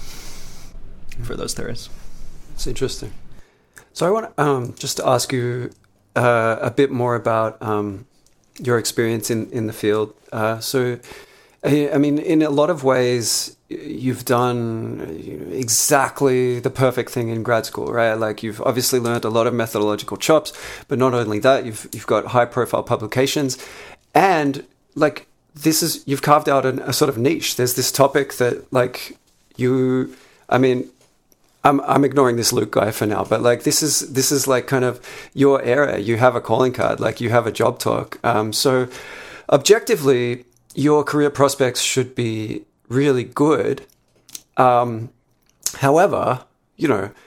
for 1.23 1.35
those 1.35 1.53
theories. 1.53 1.89
It's 2.53 2.67
interesting. 2.67 3.11
So 3.93 4.07
I 4.07 4.11
want 4.11 4.39
um, 4.39 4.73
just 4.77 4.97
to 4.97 5.07
ask 5.07 5.31
you 5.31 5.71
uh, 6.15 6.57
a 6.61 6.71
bit 6.71 6.91
more 6.91 7.15
about 7.15 7.61
um, 7.61 8.05
your 8.59 8.77
experience 8.77 9.29
in, 9.29 9.49
in 9.51 9.67
the 9.67 9.73
field. 9.73 10.13
Uh, 10.31 10.59
so, 10.59 10.99
I 11.63 11.97
mean, 11.97 12.17
in 12.17 12.41
a 12.41 12.49
lot 12.49 12.69
of 12.69 12.83
ways, 12.83 13.57
you've 13.69 14.23
done 14.25 15.49
exactly 15.51 16.59
the 16.59 16.69
perfect 16.69 17.09
thing 17.09 17.29
in 17.29 17.43
grad 17.43 17.65
school, 17.65 17.87
right? 17.87 18.13
Like 18.13 18.43
you've 18.43 18.61
obviously 18.61 18.99
learned 18.99 19.25
a 19.25 19.29
lot 19.29 19.47
of 19.47 19.53
methodological 19.53 20.17
chops, 20.17 20.53
but 20.87 20.97
not 20.97 21.13
only 21.13 21.39
that, 21.39 21.65
you've 21.65 21.87
you've 21.91 22.07
got 22.07 22.27
high 22.27 22.45
profile 22.45 22.83
publications, 22.83 23.57
and 24.13 24.65
like 24.95 25.27
this 25.53 25.83
is 25.83 26.03
you've 26.05 26.21
carved 26.21 26.47
out 26.47 26.65
an, 26.65 26.79
a 26.79 26.93
sort 26.93 27.09
of 27.09 27.17
niche. 27.17 27.55
There's 27.57 27.75
this 27.75 27.91
topic 27.91 28.35
that 28.35 28.71
like 28.71 29.17
you, 29.57 30.15
I 30.47 30.57
mean, 30.57 30.89
I'm 31.63 31.81
I'm 31.81 32.05
ignoring 32.05 32.35
this 32.37 32.53
Luke 32.53 32.71
guy 32.71 32.91
for 32.91 33.05
now, 33.05 33.23
but 33.23 33.41
like 33.41 33.63
this 33.63 33.83
is 33.83 34.13
this 34.13 34.31
is 34.31 34.47
like 34.47 34.67
kind 34.67 34.85
of 34.85 34.99
your 35.33 35.61
era. 35.61 35.99
You 35.99 36.17
have 36.17 36.35
a 36.35 36.41
calling 36.41 36.73
card, 36.73 36.99
like 36.99 37.19
you 37.19 37.29
have 37.29 37.47
a 37.47 37.51
job 37.51 37.79
talk. 37.79 38.19
Um, 38.23 38.53
so 38.53 38.87
objectively, 39.49 40.45
your 40.75 41.03
career 41.03 41.29
prospects 41.29 41.81
should 41.81 42.15
be 42.15 42.63
really 42.87 43.23
good. 43.23 43.85
Um, 44.55 45.09
however, 45.75 46.45
you 46.75 46.87
know. 46.87 47.11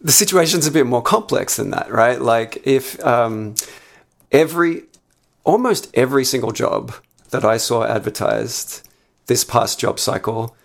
the 0.00 0.12
situation's 0.12 0.66
a 0.66 0.70
bit 0.70 0.86
more 0.86 1.02
complex 1.02 1.56
than 1.56 1.70
that, 1.70 1.90
right? 1.90 2.20
Like 2.20 2.66
if 2.66 3.04
um, 3.04 3.54
every, 4.30 4.84
almost 5.44 5.90
every 5.94 6.24
single 6.24 6.52
job 6.52 6.94
that 7.30 7.44
I 7.44 7.56
saw 7.56 7.84
advertised 7.84 8.88
this 9.26 9.44
past 9.44 9.80
job 9.80 9.98
cycle 9.98 10.56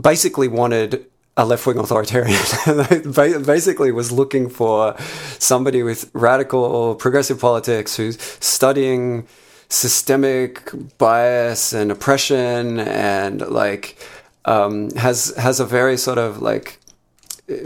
basically 0.00 0.48
wanted 0.48 1.06
a 1.36 1.46
left 1.46 1.66
wing 1.66 1.78
authoritarian. 1.78 2.38
basically, 3.46 3.90
was 3.90 4.12
looking 4.12 4.48
for 4.48 4.94
somebody 5.38 5.82
with 5.82 6.10
radical 6.12 6.94
progressive 6.94 7.40
politics 7.40 7.96
who's 7.96 8.20
studying 8.40 9.26
systemic 9.68 10.70
bias 10.98 11.72
and 11.72 11.90
oppression 11.90 12.78
and 12.80 13.40
like 13.48 13.96
um, 14.44 14.90
has 14.90 15.34
has 15.38 15.60
a 15.60 15.64
very 15.64 15.96
sort 15.96 16.18
of 16.18 16.42
like 16.42 16.78
uh, 17.50 17.56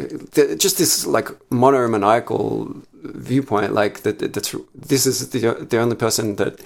just 0.57 0.79
this 0.79 1.05
like 1.05 1.29
monomaniacal 1.51 2.77
viewpoint. 2.93 3.73
Like 3.73 4.03
that, 4.03 4.21
that's 4.21 4.55
this 4.75 5.07
is 5.07 5.31
the 5.31 5.67
the 5.69 5.79
only 5.79 5.97
person 5.97 6.37
that 6.37 6.61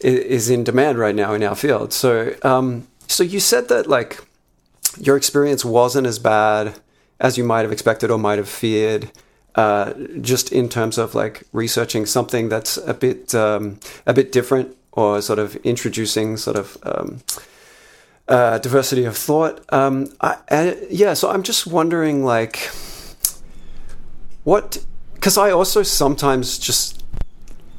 is 0.00 0.50
in 0.50 0.64
demand 0.64 0.98
right 0.98 1.14
now 1.14 1.34
in 1.34 1.42
our 1.42 1.54
field. 1.54 1.92
So 1.92 2.34
um, 2.42 2.88
so 3.06 3.22
you 3.22 3.40
said 3.40 3.68
that 3.68 3.86
like 3.86 4.24
your 4.98 5.16
experience 5.16 5.64
wasn't 5.64 6.06
as 6.06 6.18
bad 6.18 6.74
as 7.20 7.38
you 7.38 7.44
might 7.44 7.62
have 7.62 7.72
expected 7.72 8.10
or 8.10 8.18
might 8.18 8.38
have 8.38 8.48
feared. 8.48 9.10
Uh, 9.54 9.92
just 10.22 10.50
in 10.50 10.66
terms 10.66 10.96
of 10.96 11.14
like 11.14 11.42
researching 11.52 12.06
something 12.06 12.48
that's 12.48 12.78
a 12.78 12.94
bit 12.94 13.34
um, 13.34 13.78
a 14.06 14.14
bit 14.14 14.32
different 14.32 14.74
or 14.92 15.20
sort 15.20 15.38
of 15.38 15.56
introducing 15.56 16.38
sort 16.38 16.56
of 16.56 16.78
um, 16.84 17.20
uh, 18.28 18.56
diversity 18.58 19.04
of 19.04 19.14
thought. 19.14 19.62
Um, 19.70 20.08
I, 20.22 20.86
yeah, 20.90 21.12
so 21.12 21.30
I'm 21.30 21.42
just 21.42 21.66
wondering 21.66 22.24
like 22.24 22.70
what 24.44 24.84
because 25.14 25.36
I 25.36 25.50
also 25.50 25.82
sometimes 25.82 26.58
just 26.58 27.01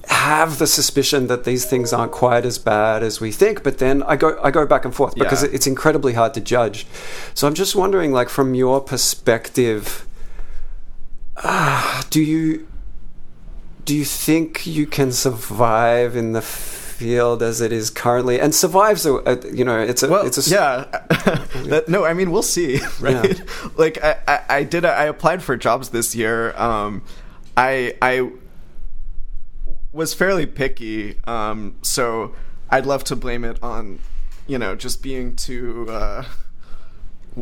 have 0.05 0.59
the 0.59 0.67
suspicion 0.67 1.27
that 1.27 1.43
these 1.43 1.65
things 1.65 1.93
aren't 1.93 2.11
quite 2.11 2.45
as 2.45 2.57
bad 2.57 3.03
as 3.03 3.21
we 3.21 3.31
think, 3.31 3.63
but 3.63 3.77
then 3.77 4.03
I 4.03 4.15
go 4.15 4.39
I 4.43 4.51
go 4.51 4.65
back 4.65 4.85
and 4.85 4.93
forth 4.93 5.15
because 5.15 5.43
yeah. 5.43 5.49
it's 5.53 5.67
incredibly 5.67 6.13
hard 6.13 6.33
to 6.33 6.41
judge. 6.41 6.85
So 7.33 7.47
I'm 7.47 7.53
just 7.53 7.75
wondering, 7.75 8.11
like 8.11 8.29
from 8.29 8.53
your 8.53 8.81
perspective, 8.81 10.05
uh, 11.37 12.03
do 12.09 12.21
you 12.21 12.67
do 13.85 13.95
you 13.95 14.05
think 14.05 14.65
you 14.65 14.85
can 14.85 15.11
survive 15.11 16.15
in 16.15 16.33
the 16.33 16.41
field 16.41 17.41
as 17.41 17.59
it 17.59 17.71
is 17.73 17.89
currently 17.89 18.39
and 18.39 18.53
survives 18.53 19.05
a, 19.05 19.15
a 19.15 19.51
you 19.51 19.65
know 19.65 19.79
it's 19.79 20.03
a 20.03 20.07
well, 20.07 20.25
it's 20.25 20.47
a 20.47 20.49
yeah 20.49 20.85
that, 21.65 21.85
no 21.89 22.05
i 22.05 22.13
mean 22.13 22.31
we'll 22.31 22.43
see 22.43 22.79
right 23.01 23.37
yeah. 23.37 23.45
like 23.75 24.01
I, 24.01 24.15
I, 24.27 24.41
I 24.57 24.63
did 24.63 24.85
a, 24.85 24.89
I 24.89 25.05
applied 25.05 25.43
for 25.43 25.57
jobs 25.57 25.89
this 25.89 26.15
year 26.15 26.55
um 26.55 27.03
i 27.57 27.95
i 28.01 28.29
was 29.93 30.13
fairly 30.13 30.45
picky, 30.45 31.17
um, 31.25 31.75
so 31.81 32.35
I'd 32.69 32.85
love 32.85 33.03
to 33.05 33.15
blame 33.15 33.45
it 33.45 33.61
on, 33.61 33.99
you 34.47 34.57
know, 34.57 34.75
just 34.75 35.03
being 35.03 35.35
too 35.35 35.87
uh, 35.89 36.25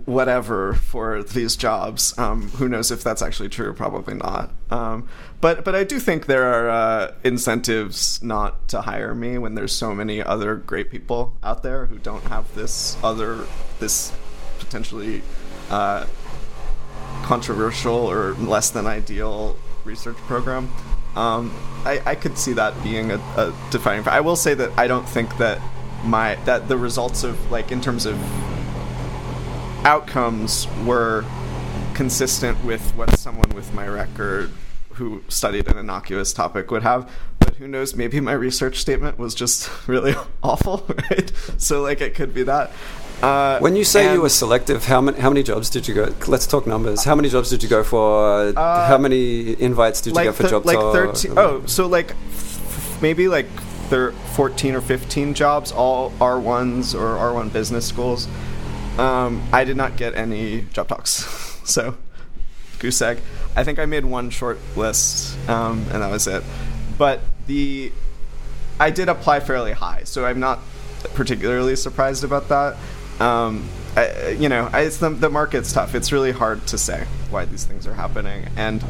whatever 0.06 0.74
for 0.74 1.24
these 1.24 1.56
jobs. 1.56 2.18
Um, 2.18 2.50
who 2.52 2.68
knows 2.68 2.92
if 2.92 3.04
that's 3.04 3.22
actually 3.22 3.50
true? 3.50 3.74
Probably 3.74 4.16
not. 4.16 4.52
Um, 4.70 5.08
but 5.40 5.64
but 5.64 5.76
I 5.76 5.84
do 5.84 6.00
think 6.00 6.26
there 6.26 6.44
are 6.44 6.70
uh, 6.70 7.14
incentives 7.24 8.22
not 8.22 8.68
to 8.70 8.82
hire 8.82 9.16
me 9.16 9.38
when 9.38 9.56
there's 9.56 9.74
so 9.74 9.96
many 9.96 10.22
other 10.22 10.56
great 10.56 10.92
people 10.92 11.36
out 11.44 11.64
there 11.64 11.86
who 11.86 11.98
don't 11.98 12.24
have 12.26 12.54
this 12.56 12.98
other 13.04 13.46
this 13.80 14.12
potentially 14.60 15.22
uh, 15.70 16.06
controversial 17.24 17.96
or 17.96 18.34
less 18.34 18.70
than 18.70 18.86
ideal 18.86 19.58
research 19.86 20.18
program. 20.18 20.72
Um, 21.16 21.54
I, 21.84 22.02
I 22.06 22.16
could 22.16 22.38
see 22.38 22.54
that 22.54 22.82
being 22.84 23.12
a, 23.12 23.18
a 23.38 23.54
defining. 23.70 24.08
I 24.08 24.22
will 24.22 24.36
say 24.36 24.54
that 24.54 24.72
I 24.78 24.88
don't 24.88 25.08
think 25.08 25.38
that 25.38 25.60
my 26.04 26.36
that 26.46 26.68
the 26.68 26.78
results 26.78 27.24
of 27.24 27.52
like 27.52 27.72
in 27.72 27.82
terms 27.82 28.06
of 28.06 28.18
outcomes 29.86 30.68
were 30.86 31.26
consistent 31.94 32.64
with 32.64 32.96
what 32.96 33.18
someone 33.20 33.50
with 33.50 33.74
my 33.74 33.88
record 33.88 34.52
who 34.94 35.24
studied 35.28 35.68
an 35.68 35.78
innocuous 35.78 36.34
topic 36.34 36.70
would 36.72 36.84
have. 36.84 37.10
But 37.40 37.56
who 37.56 37.68
knows? 37.68 37.96
Maybe 37.96 38.20
my 38.20 38.34
research 38.34 38.78
statement 38.78 39.18
was 39.18 39.34
just 39.34 39.70
really 39.88 40.14
awful 40.44 40.86
right? 41.10 41.32
So 41.58 41.82
like 41.82 42.02
it 42.02 42.16
could 42.16 42.34
be 42.34 42.44
that 42.44 42.72
uh, 43.24 43.60
when 43.60 43.76
you 43.76 43.84
say 43.84 44.14
you 44.14 44.22
were 44.22 44.30
selective, 44.30 44.86
how 44.86 45.02
many 45.02 45.20
how 45.20 45.30
many 45.30 45.44
jobs 45.44 45.70
did 45.70 45.88
you 45.88 45.94
go? 45.94 46.14
Let's 46.28 46.48
talk 46.48 46.66
numbers. 46.66 47.04
How 47.04 47.16
many 47.16 47.30
jobs 47.30 47.50
did 47.50 47.62
you 47.64 47.70
go 47.70 47.84
for? 47.84 48.54
Uh, 48.56 48.88
how 48.88 48.98
many 48.98 49.60
invites 49.62 50.02
did 50.02 50.14
like 50.14 50.26
you 50.26 50.32
get 50.32 50.36
for 50.36 50.44
th- 50.44 50.52
job 50.52 50.66
Like 50.66 50.78
thirteen. 50.78 51.34
Oh, 51.38 51.64
so 51.66 51.88
like 51.88 52.12
f- 52.12 53.00
maybe 53.02 53.28
like 53.28 53.48
thir- 53.90 54.14
fourteen 54.36 54.76
or 54.76 54.82
fifteen 54.82 55.34
jobs, 55.34 55.72
all 55.72 56.14
R 56.20 56.40
ones 56.40 56.96
or 56.96 57.18
R 57.18 57.34
one 57.34 57.50
business 57.50 57.88
schools. 57.88 58.28
Um, 58.98 59.42
I 59.54 59.64
did 59.64 59.78
not 59.78 59.96
get 59.98 60.16
any 60.16 60.62
job 60.74 60.88
talks, 60.88 61.12
so 61.64 61.96
goose 62.80 63.02
egg. 63.02 63.20
I 63.56 63.64
think 63.64 63.80
I 63.80 63.86
made 63.86 64.06
one 64.06 64.30
short 64.30 64.60
list, 64.76 65.38
um, 65.50 65.86
and 65.92 66.02
that 66.02 66.10
was 66.12 66.28
it. 66.28 66.44
But 66.98 67.20
the 67.48 67.92
I 68.80 68.90
did 68.90 69.10
apply 69.10 69.42
fairly 69.42 69.74
high, 69.74 70.04
so 70.06 70.26
I'm 70.26 70.40
not 70.40 70.60
particularly 71.14 71.76
surprised 71.76 72.24
about 72.24 72.50
that. 72.50 72.78
Um, 73.22 73.70
I, 73.96 74.30
you 74.40 74.50
know, 74.50 74.68
I, 74.74 74.82
it's 74.82 74.98
the, 74.98 75.10
the 75.10 75.30
market's 75.30 75.72
tough. 75.72 75.94
It's 75.94 76.12
really 76.12 76.32
hard 76.32 76.66
to 76.68 76.78
say 76.78 77.06
why 77.30 77.46
these 77.46 77.66
things 77.66 77.86
are 77.86 77.94
happening. 77.94 78.48
And 78.56 78.84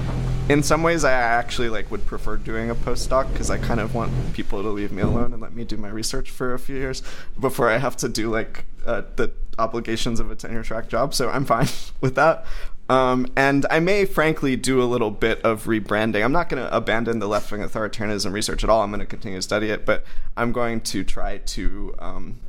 in 0.47 0.63
some 0.63 0.84
ways, 0.84 1.03
I 1.03 1.11
actually 1.11 1.67
like 1.67 1.91
would 1.91 2.05
prefer 2.05 2.38
doing 2.38 2.69
a 2.69 2.75
postdoc 2.75 3.29
because 3.34 3.49
I 3.49 3.57
kind 3.57 3.82
of 3.82 3.93
want 3.93 4.11
people 4.34 4.61
to 4.61 4.69
leave 4.69 4.93
me 4.93 5.01
alone 5.01 5.34
and 5.34 5.41
let 5.41 5.53
me 5.53 5.65
do 5.65 5.75
my 5.75 5.89
research 5.89 6.29
for 6.29 6.53
a 6.53 6.59
few 6.59 6.77
years 6.77 7.03
before 7.39 7.69
I 7.69 7.77
have 7.77 7.97
to 7.97 8.07
do 8.07 8.29
like 8.29 8.63
uh, 8.86 9.01
the 9.17 9.32
obligations 9.59 10.21
of 10.21 10.32
a 10.32 10.36
tenure 10.36 10.63
track 10.63 10.88
job. 10.88 11.13
So 11.13 11.29
I'm 11.29 11.43
fine 11.43 11.67
with 12.01 12.15
that. 12.15 12.45
Um, 12.89 13.27
and 13.36 13.65
I 13.69 13.82
may, 13.82 14.05
frankly, 14.05 14.55
do 14.55 14.82
a 14.82 14.86
little 14.86 15.11
bit 15.11 15.41
of 15.41 15.65
rebranding. 15.65 16.23
I'm 16.23 16.32
not 16.32 16.47
going 16.47 16.63
to 16.63 16.73
abandon 16.73 17.19
the 17.19 17.27
left 17.27 17.51
wing 17.51 17.61
authoritarianism 17.61 18.32
research 18.32 18.63
at 18.63 18.69
all. 18.69 18.82
I'm 18.82 18.91
going 18.91 19.01
to 19.01 19.05
continue 19.05 19.39
to 19.39 19.41
study 19.41 19.71
it, 19.71 19.86
but 19.86 20.05
I'm 20.38 20.53
going 20.53 20.79
to 20.82 21.03
try 21.03 21.39
to. 21.39 21.95
Um, 21.99 22.39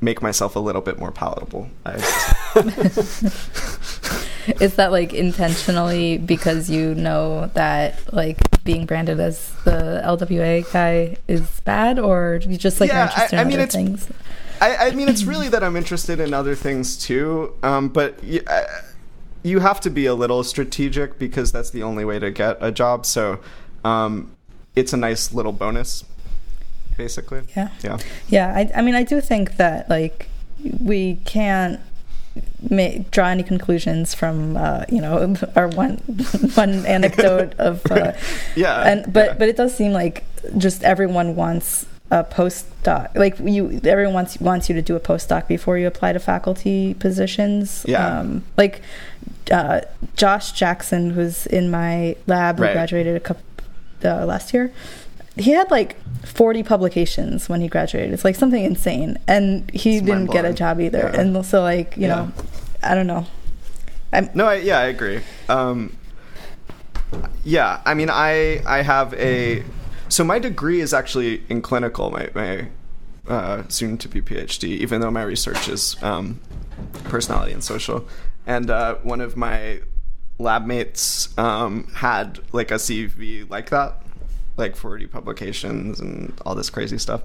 make 0.00 0.22
myself 0.22 0.56
a 0.56 0.60
little 0.60 0.80
bit 0.80 0.98
more 0.98 1.10
palatable. 1.12 1.68
is 4.60 4.74
that 4.76 4.90
like 4.92 5.12
intentionally 5.12 6.18
because 6.18 6.68
you 6.70 6.94
know 6.94 7.46
that 7.54 8.12
like 8.12 8.38
being 8.64 8.86
branded 8.86 9.20
as 9.20 9.50
the 9.64 10.02
LWA 10.04 10.70
guy 10.72 11.16
is 11.28 11.60
bad, 11.60 11.98
or 11.98 12.40
you 12.46 12.56
just 12.56 12.80
like 12.80 12.88
Yeah, 12.90 13.04
interested 13.08 13.36
I- 13.36 13.40
I 13.40 13.42
in 13.42 13.48
mean, 13.48 13.56
other 13.58 13.64
it's- 13.64 13.74
things? 13.74 14.08
I, 14.62 14.88
I 14.88 14.90
mean, 14.90 15.08
it's 15.08 15.24
really 15.24 15.48
that 15.48 15.64
I'm 15.64 15.74
interested 15.74 16.20
in 16.20 16.34
other 16.34 16.54
things 16.54 16.98
too. 16.98 17.54
Um, 17.62 17.88
but 17.88 18.22
y- 18.22 18.40
uh, 18.46 18.64
you 19.42 19.60
have 19.60 19.80
to 19.80 19.90
be 19.90 20.04
a 20.04 20.14
little 20.14 20.44
strategic 20.44 21.18
because 21.18 21.50
that's 21.50 21.70
the 21.70 21.82
only 21.82 22.04
way 22.04 22.18
to 22.18 22.30
get 22.30 22.58
a 22.60 22.70
job. 22.70 23.06
So 23.06 23.38
um, 23.84 24.36
it's 24.76 24.92
a 24.92 24.98
nice 24.98 25.32
little 25.32 25.52
bonus, 25.52 26.04
basically. 27.04 27.42
Yeah. 27.56 27.68
Yeah. 27.86 27.98
Yeah, 28.28 28.48
I, 28.60 28.62
I 28.78 28.80
mean, 28.82 28.94
I 28.94 29.04
do 29.12 29.20
think 29.20 29.56
that 29.56 29.88
like 29.88 30.28
we 30.90 31.16
can't 31.24 31.80
make, 32.78 33.10
draw 33.10 33.28
any 33.28 33.42
conclusions 33.42 34.14
from 34.20 34.56
uh, 34.56 34.84
you 34.94 35.00
know 35.04 35.34
our 35.56 35.68
one 35.68 35.96
one 36.62 36.72
anecdote 36.86 37.54
of 37.58 37.74
uh, 37.90 38.12
Yeah. 38.56 38.88
and 38.90 39.12
but 39.12 39.26
yeah. 39.26 39.34
but 39.38 39.48
it 39.48 39.56
does 39.56 39.72
seem 39.80 39.92
like 40.02 40.16
just 40.58 40.82
everyone 40.84 41.34
wants 41.36 41.86
a 42.12 42.24
postdoc 42.24 43.14
like 43.14 43.38
you 43.54 43.80
everyone 43.84 44.14
wants 44.14 44.32
wants 44.40 44.68
you 44.68 44.74
to 44.74 44.82
do 44.82 44.94
a 44.96 45.00
postdoc 45.00 45.46
before 45.46 45.78
you 45.78 45.86
apply 45.86 46.12
to 46.12 46.18
faculty 46.18 46.94
positions 46.94 47.84
Yeah. 47.88 48.20
um, 48.20 48.42
like 48.56 48.82
uh, 49.50 49.80
Josh 50.16 50.52
Jackson 50.52 51.10
who's 51.10 51.46
in 51.46 51.70
my 51.70 52.16
lab 52.26 52.56
who 52.58 52.64
Right. 52.64 52.72
graduated 52.78 53.14
a 53.16 53.20
couple 53.20 53.42
uh, 54.04 54.24
last 54.32 54.52
year 54.54 54.72
he 55.36 55.52
had 55.52 55.70
like 55.70 55.96
40 56.26 56.62
publications 56.62 57.48
when 57.48 57.60
he 57.60 57.68
graduated 57.68 58.12
it's 58.12 58.24
like 58.24 58.36
something 58.36 58.62
insane 58.62 59.16
and 59.26 59.70
he 59.70 59.96
It's 59.96 60.06
didn't 60.06 60.26
get 60.26 60.44
a 60.44 60.52
job 60.52 60.80
either 60.80 60.98
Yeah. 61.12 61.20
and 61.20 61.44
so 61.46 61.62
like 61.62 61.96
you 61.96 62.02
Yeah. 62.08 62.08
know 62.16 62.32
I 62.82 62.94
don't 62.94 63.06
know 63.06 63.26
I'm 64.12 64.28
No, 64.34 64.46
I, 64.46 64.56
yeah, 64.56 64.78
I 64.80 64.86
agree. 64.86 65.20
Um, 65.48 65.96
yeah, 67.44 67.80
I 67.84 67.94
mean, 67.94 68.10
I 68.10 68.60
I 68.66 68.82
have 68.82 69.14
a 69.14 69.62
so 70.08 70.24
my 70.24 70.38
degree 70.40 70.80
is 70.80 70.92
actually 70.92 71.42
in 71.48 71.62
clinical. 71.62 72.10
My 72.10 72.28
my 72.34 72.68
uh, 73.28 73.62
soon 73.68 73.96
to 73.98 74.08
be 74.08 74.20
PhD, 74.20 74.64
even 74.64 75.00
though 75.00 75.10
my 75.12 75.22
research 75.22 75.68
is 75.68 75.96
um, 76.02 76.40
personality 77.04 77.52
and 77.52 77.62
social. 77.62 78.06
And 78.46 78.68
uh, 78.70 78.96
one 79.04 79.20
of 79.20 79.36
my 79.36 79.80
lab 80.38 80.66
mates 80.66 81.36
um, 81.38 81.86
had 81.94 82.40
like 82.52 82.70
a 82.72 82.76
CV 82.78 83.48
like 83.48 83.70
that, 83.70 84.02
like 84.60 84.76
40 84.76 85.08
publications 85.08 85.98
and 85.98 86.32
all 86.46 86.54
this 86.54 86.70
crazy 86.70 86.98
stuff 86.98 87.22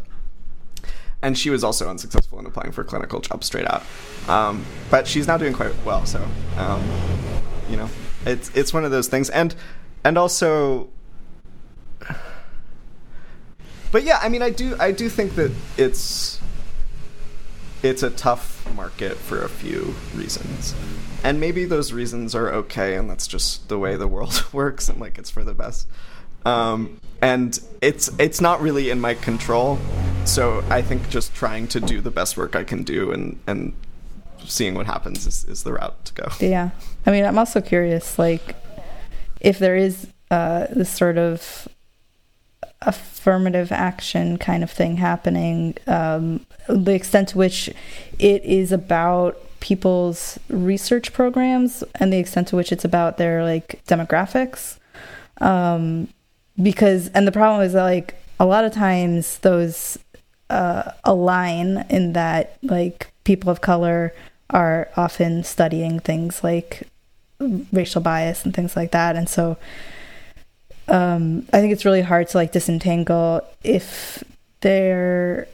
and 1.21 1.38
she 1.38 1.49
was 1.49 1.63
also 1.63 1.89
unsuccessful 1.89 2.38
in 2.39 2.45
applying 2.45 2.71
for 2.71 2.83
clinical 2.83 3.19
jobs 3.19 3.47
straight 3.47 3.65
out. 3.65 3.83
Um, 4.27 4.63
but 4.91 5.07
she's 5.07 5.27
now 5.27 5.38
doing 5.38 5.53
quite 5.53 5.73
well. 5.83 6.05
So, 6.05 6.25
um, 6.57 6.83
you 7.67 7.77
know, 7.77 7.89
it's 8.25 8.51
it's 8.55 8.73
one 8.73 8.86
of 8.86 8.91
those 8.91 9.07
things, 9.07 9.29
and 9.31 9.55
and 10.03 10.19
also, 10.19 10.89
but 13.91 14.03
yeah, 14.03 14.19
I 14.21 14.29
mean, 14.29 14.43
I 14.43 14.51
do 14.51 14.75
I 14.79 14.91
do 14.91 15.09
think 15.09 15.33
that 15.36 15.51
it's 15.77 16.39
it's 17.81 18.03
a 18.03 18.11
tough 18.11 18.71
market 18.75 19.17
for 19.17 19.41
a 19.43 19.49
few 19.49 19.95
reasons. 20.13 20.75
And 21.23 21.39
maybe 21.39 21.65
those 21.65 21.91
reasons 21.91 22.36
are 22.36 22.49
okay, 22.49 22.95
and 22.95 23.09
that's 23.09 23.25
just 23.25 23.67
the 23.67 23.79
way 23.79 23.95
the 23.95 24.07
world 24.07 24.45
works, 24.53 24.89
and 24.89 24.99
like 24.99 25.17
it's 25.17 25.31
for 25.31 25.43
the 25.43 25.55
best. 25.55 25.88
Um, 26.45 26.99
and 27.21 27.59
it's 27.81 28.09
it's 28.19 28.39
not 28.39 28.61
really 28.61 28.89
in 28.89 29.01
my 29.01 29.15
control, 29.15 29.79
so 30.25 30.63
I 30.69 30.81
think 30.81 31.09
just 31.09 31.33
trying 31.33 31.67
to 31.69 31.79
do 31.79 32.01
the 32.01 32.11
best 32.11 32.37
work 32.37 32.55
I 32.55 32.63
can 32.63 32.83
do 32.83 33.11
and 33.11 33.39
and 33.47 33.73
seeing 34.47 34.75
what 34.75 34.85
happens 34.85 35.25
is, 35.25 35.43
is 35.45 35.63
the 35.63 35.73
route 35.73 36.05
to 36.05 36.13
go. 36.13 36.27
Yeah. 36.39 36.69
I 37.05 37.11
mean, 37.11 37.25
I'm 37.25 37.37
also 37.37 37.61
curious, 37.61 38.17
like, 38.19 38.55
if 39.41 39.59
there 39.59 39.75
is 39.75 40.07
uh, 40.31 40.67
this 40.69 40.89
sort 40.89 41.17
of 41.17 41.67
affirmative 42.81 43.71
action 43.71 44.37
kind 44.37 44.63
of 44.63 44.71
thing 44.71 44.97
happening, 44.97 45.75
um, 45.87 46.45
the 46.67 46.93
extent 46.93 47.29
to 47.29 47.37
which 47.37 47.69
it 48.19 48.43
is 48.43 48.71
about 48.71 49.37
people's 49.59 50.39
research 50.49 51.11
programs 51.11 51.83
and 51.95 52.13
the 52.13 52.19
extent 52.19 52.47
to 52.49 52.55
which 52.55 52.71
it's 52.71 52.85
about 52.85 53.17
their 53.17 53.43
like 53.43 53.83
demographics. 53.87 54.77
Um, 55.41 56.09
because, 56.61 57.09
and 57.09 57.27
the 57.27 57.31
problem 57.31 57.61
is 57.61 57.73
that, 57.73 57.83
like, 57.83 58.15
a 58.39 58.45
lot 58.45 58.65
of 58.65 58.73
times 58.73 59.39
those 59.39 59.97
uh, 60.49 60.91
align 61.03 61.85
in 61.89 62.13
that, 62.13 62.57
like, 62.61 63.11
people 63.23 63.49
of 63.49 63.61
color 63.61 64.13
are 64.49 64.89
often 64.95 65.43
studying 65.43 65.99
things 65.99 66.43
like 66.43 66.87
racial 67.73 68.01
bias 68.01 68.45
and 68.45 68.53
things 68.53 68.75
like 68.75 68.91
that. 68.91 69.15
And 69.15 69.27
so 69.27 69.57
um, 70.87 71.45
i 71.53 71.59
think 71.59 71.73
it's 71.73 71.85
really 71.85 72.01
hard 72.01 72.27
to 72.27 72.37
like 72.37 72.51
disentangle 72.51 73.41
if 73.63 74.23
they're 74.61 75.47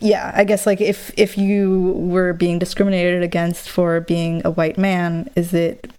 yeah 0.00 0.32
i 0.34 0.44
guess 0.44 0.66
like 0.66 0.80
if 0.80 1.12
if 1.16 1.36
you 1.36 1.92
were 1.96 2.32
being 2.32 2.58
discriminated 2.58 3.22
against 3.22 3.68
for 3.68 4.00
being 4.00 4.40
a 4.44 4.50
white 4.50 4.78
man 4.78 5.28
is 5.34 5.52
it 5.52 5.90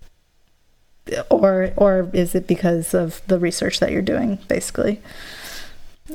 or 1.30 1.72
or 1.78 2.10
is 2.14 2.36
it 2.36 2.48
because 2.48 2.94
of 2.94 3.22
the 3.28 3.40
research 3.40 3.80
that 3.80 3.92
you're 3.92 4.02
doing 4.02 4.40
basically? 4.48 5.02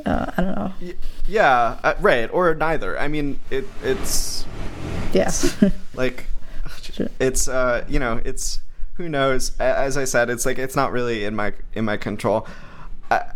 Uh, 0.07 0.32
i 0.36 0.43
don't 0.43 0.57
know. 0.57 0.72
Yeah, 1.28 1.78
uh, 1.82 1.95
right, 2.01 2.30
or 2.32 2.55
neither. 2.55 2.99
I 2.99 3.09
mean, 3.09 3.38
it 3.51 3.66
it's 3.82 4.47
yeah. 5.12 5.30
like 5.95 6.26
it's 7.20 7.49
uh 7.49 7.84
you 7.88 7.99
know 7.99 8.20
it's 8.24 8.61
who 8.95 9.09
knows? 9.09 9.59
As 9.59 9.97
i 9.97 10.05
said 10.05 10.30
it's 10.30 10.47
like 10.47 10.59
it's 10.59 10.76
not 10.76 10.93
really 10.93 11.24
in 11.24 11.34
my 11.34 11.53
in 11.74 11.84
my 11.84 11.97
control. 11.97 12.47
I, 13.11 13.32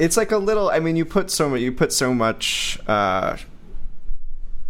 it's 0.00 0.16
like 0.16 0.32
a 0.32 0.38
little 0.38 0.70
i 0.70 0.80
mean 0.80 0.96
you 0.96 1.04
put 1.04 1.30
so 1.30 1.48
much 1.50 1.60
you 1.60 1.70
put 1.70 1.92
so 1.92 2.14
much 2.14 2.80
uh 2.88 3.36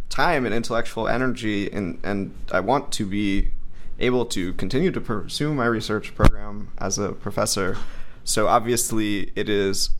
time 0.08 0.44
and 0.44 0.52
intellectual 0.52 1.06
energy 1.06 1.70
and 1.70 2.00
and 2.02 2.34
i 2.50 2.58
want 2.58 2.90
to 2.92 3.06
be 3.06 3.50
able 4.00 4.24
to 4.26 4.52
continue 4.54 4.90
to 4.90 5.00
pursue 5.00 5.52
my 5.54 5.66
research 5.66 6.14
program 6.14 6.70
as 6.78 6.98
a 6.98 7.12
professor 7.12 7.76
so 8.24 8.48
obviously 8.48 9.32
it 9.36 9.48
is 9.48 9.90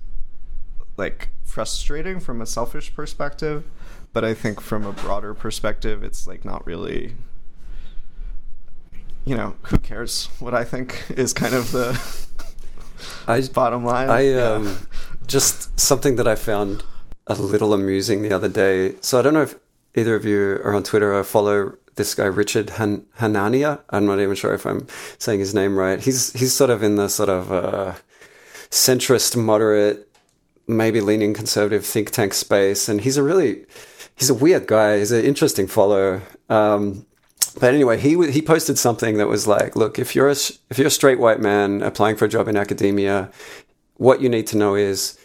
like 0.97 1.29
frustrating 1.45 2.21
from 2.21 2.41
a 2.41 2.47
selfish 2.47 2.95
perspective 2.95 3.65
but 4.13 4.25
i 4.25 4.33
think 4.35 4.61
from 4.61 4.85
a 4.87 4.93
broader 4.93 5.35
perspective 5.35 6.03
it's 6.03 6.27
like 6.27 6.45
not 6.45 6.65
really 6.67 7.15
you 9.25 9.37
know 9.37 9.55
who 9.63 9.79
cares 9.79 10.27
what 10.39 10.55
i 10.55 10.65
think 10.65 11.05
is 11.11 11.33
kind 11.33 11.55
of 11.55 11.71
the 11.73 12.01
I 13.27 13.41
bottom 13.55 13.85
line 13.85 14.11
I 14.11 14.21
Yeah. 14.23 14.53
um, 14.53 14.87
just 15.27 15.79
something 15.79 16.17
that 16.17 16.27
I 16.27 16.35
found 16.35 16.85
a 17.27 17.35
little 17.35 17.73
amusing 17.73 18.23
the 18.23 18.33
other 18.33 18.49
day. 18.49 18.97
So 19.01 19.19
I 19.19 19.23
don't 19.23 19.33
know 19.33 19.43
if 19.43 19.55
either 19.95 20.17
of 20.17 20.25
you 20.25 20.61
are 20.65 20.75
on 20.75 20.83
Twitter 20.83 21.15
or 21.15 21.23
follow 21.25 21.75
this 21.97 22.15
guy 22.15 22.25
Richard 22.27 22.71
Han- 22.71 23.05
Hanania. 23.19 23.81
I'm 23.91 24.07
not 24.07 24.21
even 24.21 24.35
sure 24.35 24.55
if 24.55 24.67
I'm 24.67 24.87
saying 25.19 25.41
his 25.41 25.55
name 25.55 25.77
right. 25.77 26.01
He's 26.01 26.33
he's 26.33 26.53
sort 26.53 26.71
of 26.71 26.83
in 26.83 26.97
the 26.97 27.09
sort 27.09 27.29
of 27.29 27.53
uh, 27.53 27.95
centrist, 28.71 29.37
moderate, 29.37 30.09
maybe 30.67 31.01
leaning 31.01 31.35
conservative 31.35 31.85
think 31.85 32.11
tank 32.11 32.35
space, 32.35 32.89
and 32.89 33.01
he's 33.01 33.17
a 33.17 33.23
really 33.23 33.65
he's 34.17 34.31
a 34.31 34.35
weird 34.35 34.67
guy. 34.67 34.99
He's 34.99 35.13
an 35.13 35.25
interesting 35.25 35.67
follow. 35.67 36.21
Um, 36.49 37.07
but 37.59 37.75
anyway, 37.75 37.99
he 37.99 38.13
w- 38.13 38.31
he 38.31 38.43
posted 38.43 38.79
something 38.79 39.17
that 39.19 39.27
was 39.27 39.47
like, 39.47 39.75
look, 39.75 39.99
if 39.99 40.15
you're 40.15 40.29
a 40.29 40.33
s- 40.33 40.59
if 40.71 40.79
you're 40.79 40.87
a 40.87 40.91
straight 40.91 41.19
white 41.19 41.41
man 41.41 41.83
applying 41.83 42.17
for 42.17 42.25
a 42.25 42.29
job 42.29 42.47
in 42.49 42.57
academia, 42.57 43.31
what 43.97 44.21
you 44.21 44.29
need 44.29 44.47
to 44.49 44.57
know 44.57 44.75
is 44.77 45.19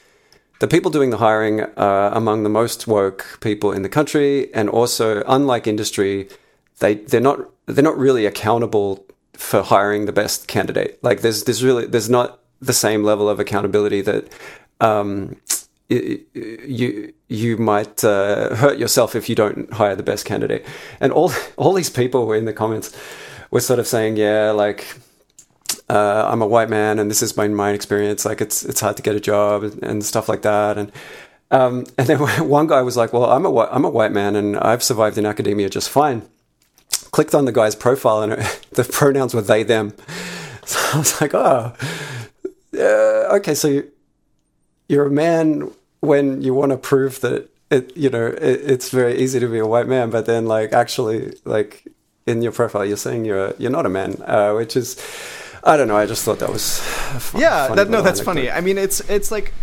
the 0.60 0.68
people 0.68 0.90
doing 0.90 1.10
the 1.12 1.18
hiring 1.18 1.62
are 1.78 2.12
among 2.14 2.44
the 2.44 2.50
most 2.50 2.88
woke 2.88 3.38
people 3.42 3.72
in 3.72 3.84
the 3.84 3.90
country, 3.90 4.52
and 4.54 4.70
also, 4.70 5.22
unlike 5.28 5.68
industry, 5.68 6.28
they 6.80 6.96
they're 6.96 7.22
not 7.22 7.50
they're 7.66 7.84
not 7.84 7.98
really 7.98 8.26
accountable 8.26 9.06
for 9.34 9.62
hiring 9.64 10.06
the 10.06 10.12
best 10.12 10.48
candidate. 10.48 11.04
Like 11.04 11.22
there's 11.22 11.44
there's 11.44 11.64
really 11.64 11.86
there's 11.86 12.10
not 12.10 12.40
the 12.62 12.74
same 12.74 13.04
level 13.04 13.30
of 13.30 13.40
accountability 13.40 14.02
that 14.02 14.32
um, 14.80 15.38
you 15.90 17.14
you 17.28 17.58
might 17.58 18.04
uh, 18.04 18.56
hurt 18.56 18.78
yourself 18.78 19.16
if 19.16 19.30
you 19.30 19.36
don't 19.36 19.72
hire 19.74 19.96
the 19.96 20.04
best 20.04 20.26
candidate. 20.26 20.66
And 21.00 21.12
all 21.12 21.32
all 21.58 21.74
these 21.74 21.90
people 21.90 22.26
were 22.26 22.36
in 22.36 22.46
the 22.46 22.54
comments 22.54 22.96
were 23.52 23.62
sort 23.62 23.80
of 23.80 23.88
saying, 23.88 24.18
yeah, 24.18 24.52
like 24.52 24.86
uh, 25.90 26.28
I'm 26.30 26.42
a 26.42 26.48
white 26.48 26.70
man, 26.70 27.00
and 27.00 27.10
this 27.10 27.20
has 27.20 27.34
been 27.34 27.56
my 27.56 27.72
experience. 27.72 28.26
Like 28.26 28.42
it's 28.42 28.64
it's 28.66 28.82
hard 28.82 28.98
to 28.98 29.04
get 29.04 29.16
a 29.16 29.20
job 29.20 29.64
and, 29.64 30.04
stuff 30.04 30.28
like 30.28 30.42
that. 30.42 30.78
And 30.78 30.92
um, 31.52 31.86
and 31.98 32.08
then 32.08 32.20
one 32.50 32.68
guy 32.68 32.82
was 32.82 32.98
like, 32.98 33.14
well, 33.14 33.26
I'm 33.26 33.46
a 33.46 33.60
I'm 33.66 33.86
a 33.86 33.90
white 33.90 34.12
man, 34.12 34.36
and 34.36 34.58
I've 34.58 34.84
survived 34.84 35.18
in 35.18 35.26
academia 35.26 35.70
just 35.70 35.90
fine. 35.90 36.24
Clicked 37.16 37.34
on 37.34 37.46
the 37.46 37.54
guy's 37.54 37.76
profile, 37.76 38.22
and 38.24 38.34
the 38.72 38.84
pronouns 38.84 39.34
were 39.34 39.42
they 39.42 39.64
them. 39.64 39.94
So 40.68 40.80
I 40.94 40.98
was 40.98 41.22
like, 41.22 41.36
oh, 41.36 41.76
uh, 42.74 43.36
okay, 43.38 43.54
so 43.54 43.68
you, 43.68 43.92
you're 44.90 45.06
a 45.06 45.12
man 45.12 45.72
when 46.00 46.42
you 46.42 46.56
want 46.56 46.72
to 46.72 46.78
prove 46.78 47.22
that 47.22 47.48
it, 47.70 47.96
you 47.96 48.10
know, 48.10 48.26
it, 48.26 48.72
it's 48.74 48.90
very 48.90 49.16
easy 49.16 49.40
to 49.40 49.48
be 49.48 49.60
a 49.60 49.68
white 49.68 49.88
man, 49.88 50.10
but 50.10 50.26
then 50.26 50.48
like 50.48 50.74
actually 50.74 51.38
like 51.46 51.88
in 52.26 52.42
your 52.42 52.52
profile, 52.52 52.84
you're 52.84 52.98
saying 52.98 53.26
you're 53.26 53.54
you're 53.60 53.70
not 53.70 53.86
a 53.86 53.90
man, 53.90 54.20
uh, 54.26 54.54
which 54.54 54.76
is. 54.76 54.98
I 55.64 55.78
don't 55.78 55.88
know. 55.88 55.98
I 55.98 56.08
just 56.08 56.24
thought 56.26 56.40
that 56.40 56.50
was 56.50 56.80
fun, 56.80 57.42
yeah. 57.42 57.68
That, 57.76 57.90
no, 57.90 58.02
that's 58.02 58.22
anecdote. 58.22 58.26
funny. 58.26 58.50
I 58.50 58.62
mean, 58.62 58.80
it's 58.80 59.02
it's 59.02 59.30
like 59.30 59.54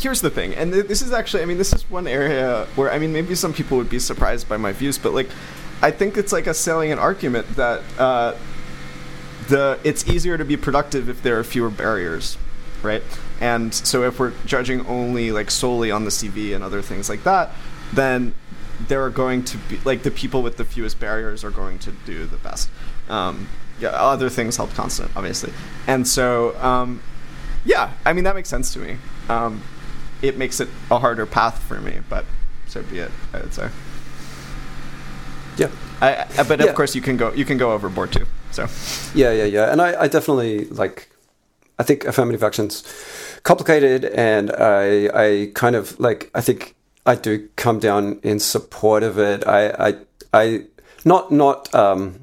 here's 0.00 0.20
the 0.20 0.30
thing, 0.30 0.54
and 0.54 0.72
this 0.72 1.02
is 1.02 1.12
actually, 1.12 1.42
I 1.42 1.46
mean, 1.46 1.58
this 1.58 1.72
is 1.72 1.88
one 1.90 2.06
area 2.06 2.66
where 2.76 2.92
I 2.92 2.98
mean, 2.98 3.12
maybe 3.12 3.34
some 3.34 3.52
people 3.52 3.76
would 3.78 3.90
be 3.90 3.98
surprised 3.98 4.48
by 4.48 4.56
my 4.56 4.72
views, 4.72 4.98
but 4.98 5.14
like, 5.14 5.28
I 5.82 5.90
think 5.90 6.16
it's 6.16 6.32
like 6.32 6.46
a 6.46 6.54
salient 6.54 7.00
argument 7.00 7.56
that 7.56 7.82
uh, 7.98 8.34
the 9.48 9.78
it's 9.84 10.06
easier 10.08 10.38
to 10.38 10.44
be 10.44 10.56
productive 10.56 11.08
if 11.08 11.22
there 11.22 11.38
are 11.38 11.44
fewer 11.44 11.70
barriers, 11.70 12.38
right? 12.82 13.02
And 13.40 13.74
so 13.74 14.04
if 14.04 14.18
we're 14.18 14.32
judging 14.46 14.86
only 14.86 15.32
like 15.32 15.50
solely 15.50 15.90
on 15.90 16.04
the 16.04 16.10
CV 16.10 16.54
and 16.54 16.64
other 16.64 16.82
things 16.82 17.08
like 17.08 17.24
that, 17.24 17.50
then 17.92 18.34
there 18.88 19.02
are 19.02 19.10
going 19.10 19.44
to 19.44 19.58
be 19.58 19.78
like 19.84 20.02
the 20.02 20.10
people 20.10 20.42
with 20.42 20.56
the 20.56 20.64
fewest 20.64 20.98
barriers 20.98 21.44
are 21.44 21.50
going 21.50 21.78
to 21.80 21.92
do 22.04 22.26
the 22.26 22.36
best. 22.38 22.70
Um, 23.08 23.48
yeah, 23.78 23.88
other 23.90 24.30
things 24.30 24.56
held 24.56 24.70
constant, 24.70 25.10
obviously, 25.14 25.52
and 25.86 26.08
so 26.08 26.58
um, 26.60 27.02
yeah, 27.64 27.92
I 28.04 28.12
mean 28.14 28.24
that 28.24 28.34
makes 28.34 28.48
sense 28.48 28.72
to 28.72 28.78
me. 28.78 28.96
Um, 29.28 29.62
it 30.22 30.38
makes 30.38 30.60
it 30.60 30.68
a 30.90 30.98
harder 30.98 31.26
path 31.26 31.62
for 31.62 31.80
me, 31.80 32.00
but 32.08 32.24
so 32.66 32.82
be 32.82 33.00
it. 33.00 33.10
I 33.34 33.40
would 33.40 33.52
say. 33.52 33.68
Yeah. 35.56 35.68
I, 36.00 36.26
I, 36.38 36.42
but 36.42 36.60
Yeah. 36.60 36.66
of 36.66 36.74
course, 36.74 36.94
you 36.94 37.00
can 37.02 37.16
go 37.16 37.32
you 37.32 37.44
can 37.44 37.58
go 37.58 37.72
overboard 37.72 38.12
too. 38.12 38.26
So 38.50 38.66
Yeah, 39.14 39.32
yeah, 39.32 39.44
yeah. 39.44 39.72
And 39.72 39.80
I, 39.80 40.02
I 40.02 40.08
definitely 40.08 40.66
like. 40.66 41.08
I 41.78 41.82
think 41.82 42.04
affirmative 42.06 42.42
action's 42.42 42.84
complicated, 43.42 44.06
and 44.06 44.50
I, 44.50 45.08
I 45.14 45.50
kind 45.54 45.76
of 45.76 45.98
like. 46.00 46.30
I 46.34 46.40
think 46.40 46.74
I 47.04 47.14
do 47.14 47.48
come 47.56 47.78
down 47.78 48.18
in 48.22 48.38
support 48.40 49.02
of 49.02 49.18
it. 49.18 49.46
I, 49.46 49.68
I, 49.88 49.94
I 50.32 50.64
not 51.04 51.30
not 51.30 51.74
um, 51.74 52.20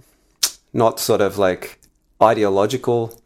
not 0.73 0.99
sort 0.99 1.21
of 1.21 1.37
like 1.37 1.79
ideological 2.21 3.21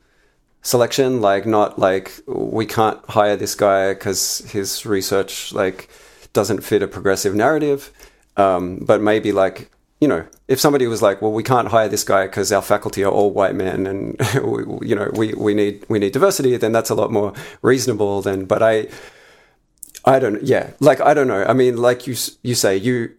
selection. 0.62 1.22
Like 1.22 1.46
not 1.46 1.80
like 1.80 2.12
we 2.28 2.66
can't 2.66 3.00
hire 3.10 3.38
this 3.38 3.56
guy 3.56 3.94
because 3.94 4.40
his 4.52 4.86
research 4.86 5.54
like 5.54 5.90
doesn't 6.34 6.62
fit 6.64 6.82
a 6.84 6.88
progressive 6.88 7.36
narrative. 7.36 7.92
Um, 8.36 8.80
but 8.86 9.02
maybe 9.02 9.32
like 9.32 9.70
you 10.00 10.08
know, 10.08 10.26
if 10.48 10.60
somebody 10.60 10.86
was 10.88 11.02
like, 11.02 11.22
"Well, 11.22 11.32
we 11.32 11.44
can't 11.44 11.70
hire 11.70 11.90
this 11.90 12.04
guy 12.04 12.28
because 12.28 12.52
our 12.52 12.62
faculty 12.62 13.04
are 13.04 13.12
all 13.12 13.32
white 13.32 13.56
men, 13.56 13.88
and 13.88 14.16
you 14.82 14.96
know, 14.96 15.10
we, 15.14 15.34
we 15.34 15.54
need 15.54 15.86
we 15.90 15.98
need 16.00 16.14
diversity," 16.14 16.56
then 16.58 16.72
that's 16.72 16.90
a 16.90 16.96
lot 16.96 17.12
more 17.12 17.34
reasonable. 17.62 18.22
Than, 18.22 18.46
but 18.46 18.62
I, 18.62 18.88
I 20.06 20.20
don't, 20.20 20.44
yeah, 20.44 20.72
like 20.80 21.02
I 21.02 21.14
don't 21.14 21.28
know. 21.28 21.44
I 21.44 21.54
mean, 21.54 21.78
like 21.78 22.06
you 22.06 22.16
you 22.44 22.54
say, 22.54 22.78
you, 22.78 23.16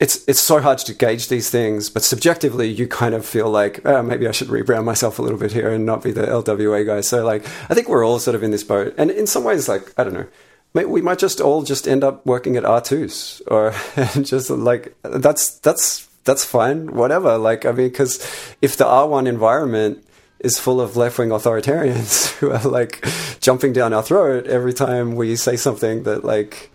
it's 0.00 0.26
it's 0.26 0.40
so 0.40 0.60
hard 0.60 0.78
to 0.78 0.94
gauge 0.94 1.28
these 1.28 1.50
things, 1.50 1.90
but 1.90 2.02
subjectively, 2.02 2.68
you 2.68 2.88
kind 2.88 3.14
of 3.14 3.26
feel 3.26 3.50
like 3.50 3.84
oh, 3.84 4.02
maybe 4.02 4.26
I 4.26 4.32
should 4.32 4.48
rebrand 4.48 4.84
myself 4.84 5.18
a 5.18 5.22
little 5.22 5.38
bit 5.38 5.52
here 5.52 5.70
and 5.70 5.84
not 5.84 6.02
be 6.02 6.12
the 6.12 6.22
LWA 6.22 6.86
guy. 6.86 7.02
So 7.02 7.22
like, 7.22 7.44
I 7.68 7.74
think 7.74 7.86
we're 7.86 8.06
all 8.06 8.18
sort 8.18 8.34
of 8.34 8.42
in 8.42 8.50
this 8.50 8.64
boat, 8.64 8.94
and 8.96 9.10
in 9.10 9.26
some 9.26 9.44
ways, 9.44 9.68
like 9.68 9.92
I 9.98 10.04
don't 10.04 10.14
know. 10.14 10.26
May- 10.74 10.84
We 10.84 11.02
might 11.02 11.18
just 11.18 11.40
all 11.40 11.62
just 11.62 11.86
end 11.88 12.04
up 12.04 12.24
working 12.26 12.56
at 12.56 12.64
R2s 12.64 13.42
or 13.48 13.72
just 14.22 14.50
like 14.50 14.94
that's 15.02 15.58
that's 15.60 16.06
that's 16.24 16.44
fine 16.44 16.92
whatever 16.94 17.38
like 17.38 17.64
I 17.64 17.72
mean 17.72 17.88
because 17.88 18.16
if 18.60 18.76
the 18.76 18.84
R1 18.84 19.26
environment 19.26 20.04
is 20.40 20.58
full 20.58 20.80
of 20.80 20.96
left-wing 20.96 21.30
authoritarians 21.30 22.28
who 22.38 22.50
are 22.52 22.62
like 22.68 23.04
jumping 23.40 23.72
down 23.72 23.92
our 23.92 24.02
throat 24.02 24.46
every 24.46 24.72
time 24.74 25.16
we 25.16 25.34
say 25.36 25.56
something 25.56 26.02
that 26.04 26.24
like 26.24 26.70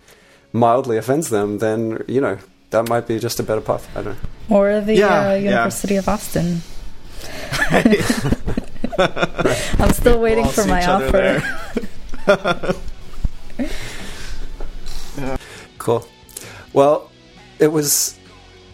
mildly 0.52 0.96
offends 0.98 1.30
them 1.30 1.58
then 1.58 2.02
you 2.08 2.20
know 2.20 2.36
that 2.70 2.88
might 2.88 3.06
be 3.06 3.18
just 3.18 3.38
a 3.40 3.42
better 3.42 3.60
path 3.60 3.88
I 3.96 4.02
don't 4.02 4.14
know 4.50 4.56
Or 4.56 4.80
the 4.80 4.94
Yeah, 4.96 5.28
uh, 5.30 5.34
yeah. 5.34 5.50
University 5.50 5.96
of 5.96 6.08
Austin. 6.08 6.60
I'm 8.98 9.92
still 9.92 10.20
waiting 10.20 10.44
We'll 10.44 10.52
for 10.52 10.66
my 10.66 10.84
offer. 10.86 11.42
There. 13.56 15.38
Cool. 15.78 16.06
Well, 16.72 17.10
it 17.58 17.68
was 17.68 18.18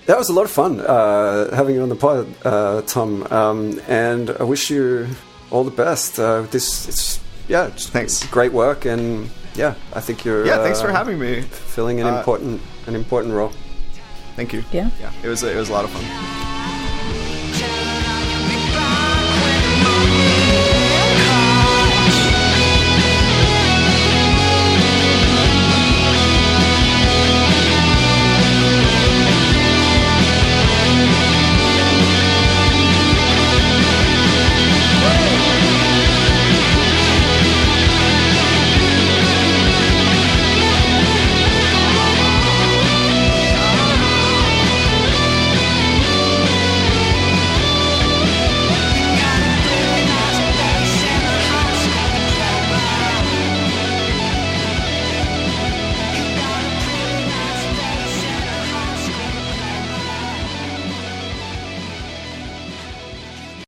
that 0.06 0.16
was 0.16 0.28
a 0.28 0.32
lot 0.32 0.44
of 0.44 0.50
fun 0.50 0.80
uh, 0.80 1.54
having 1.54 1.74
you 1.74 1.82
on 1.82 1.88
the 1.88 1.96
pod, 1.96 2.26
uh, 2.44 2.82
Tom. 2.82 3.26
Um, 3.32 3.80
and 3.88 4.30
I 4.38 4.44
wish 4.44 4.70
you 4.70 5.08
all 5.50 5.64
the 5.64 5.70
best. 5.72 6.18
Uh, 6.20 6.42
this, 6.50 6.88
it's 6.88 7.20
yeah, 7.48 7.66
it's 7.66 7.88
Thanks. 7.88 8.24
great 8.28 8.52
work, 8.52 8.84
and 8.84 9.28
yeah, 9.54 9.74
I 9.92 10.00
think 10.00 10.24
you're 10.24 10.46
Yeah, 10.46 10.62
thanks 10.62 10.80
for 10.80 10.88
uh, 10.90 10.94
having 10.94 11.18
me. 11.18 11.42
filling 11.42 12.00
an 12.00 12.06
Uh, 12.06 12.18
important 12.18 12.62
an 12.86 12.94
important 12.94 13.34
role. 13.34 13.52
Thank 14.36 14.52
you. 14.52 14.62
Yeah. 14.72 14.90
Yeah, 15.00 15.10
it 15.24 15.28
was 15.28 15.42
it 15.42 15.56
was 15.56 15.68
a 15.68 15.72
lot 15.72 15.84
of 15.84 15.90
fun. 15.90 16.49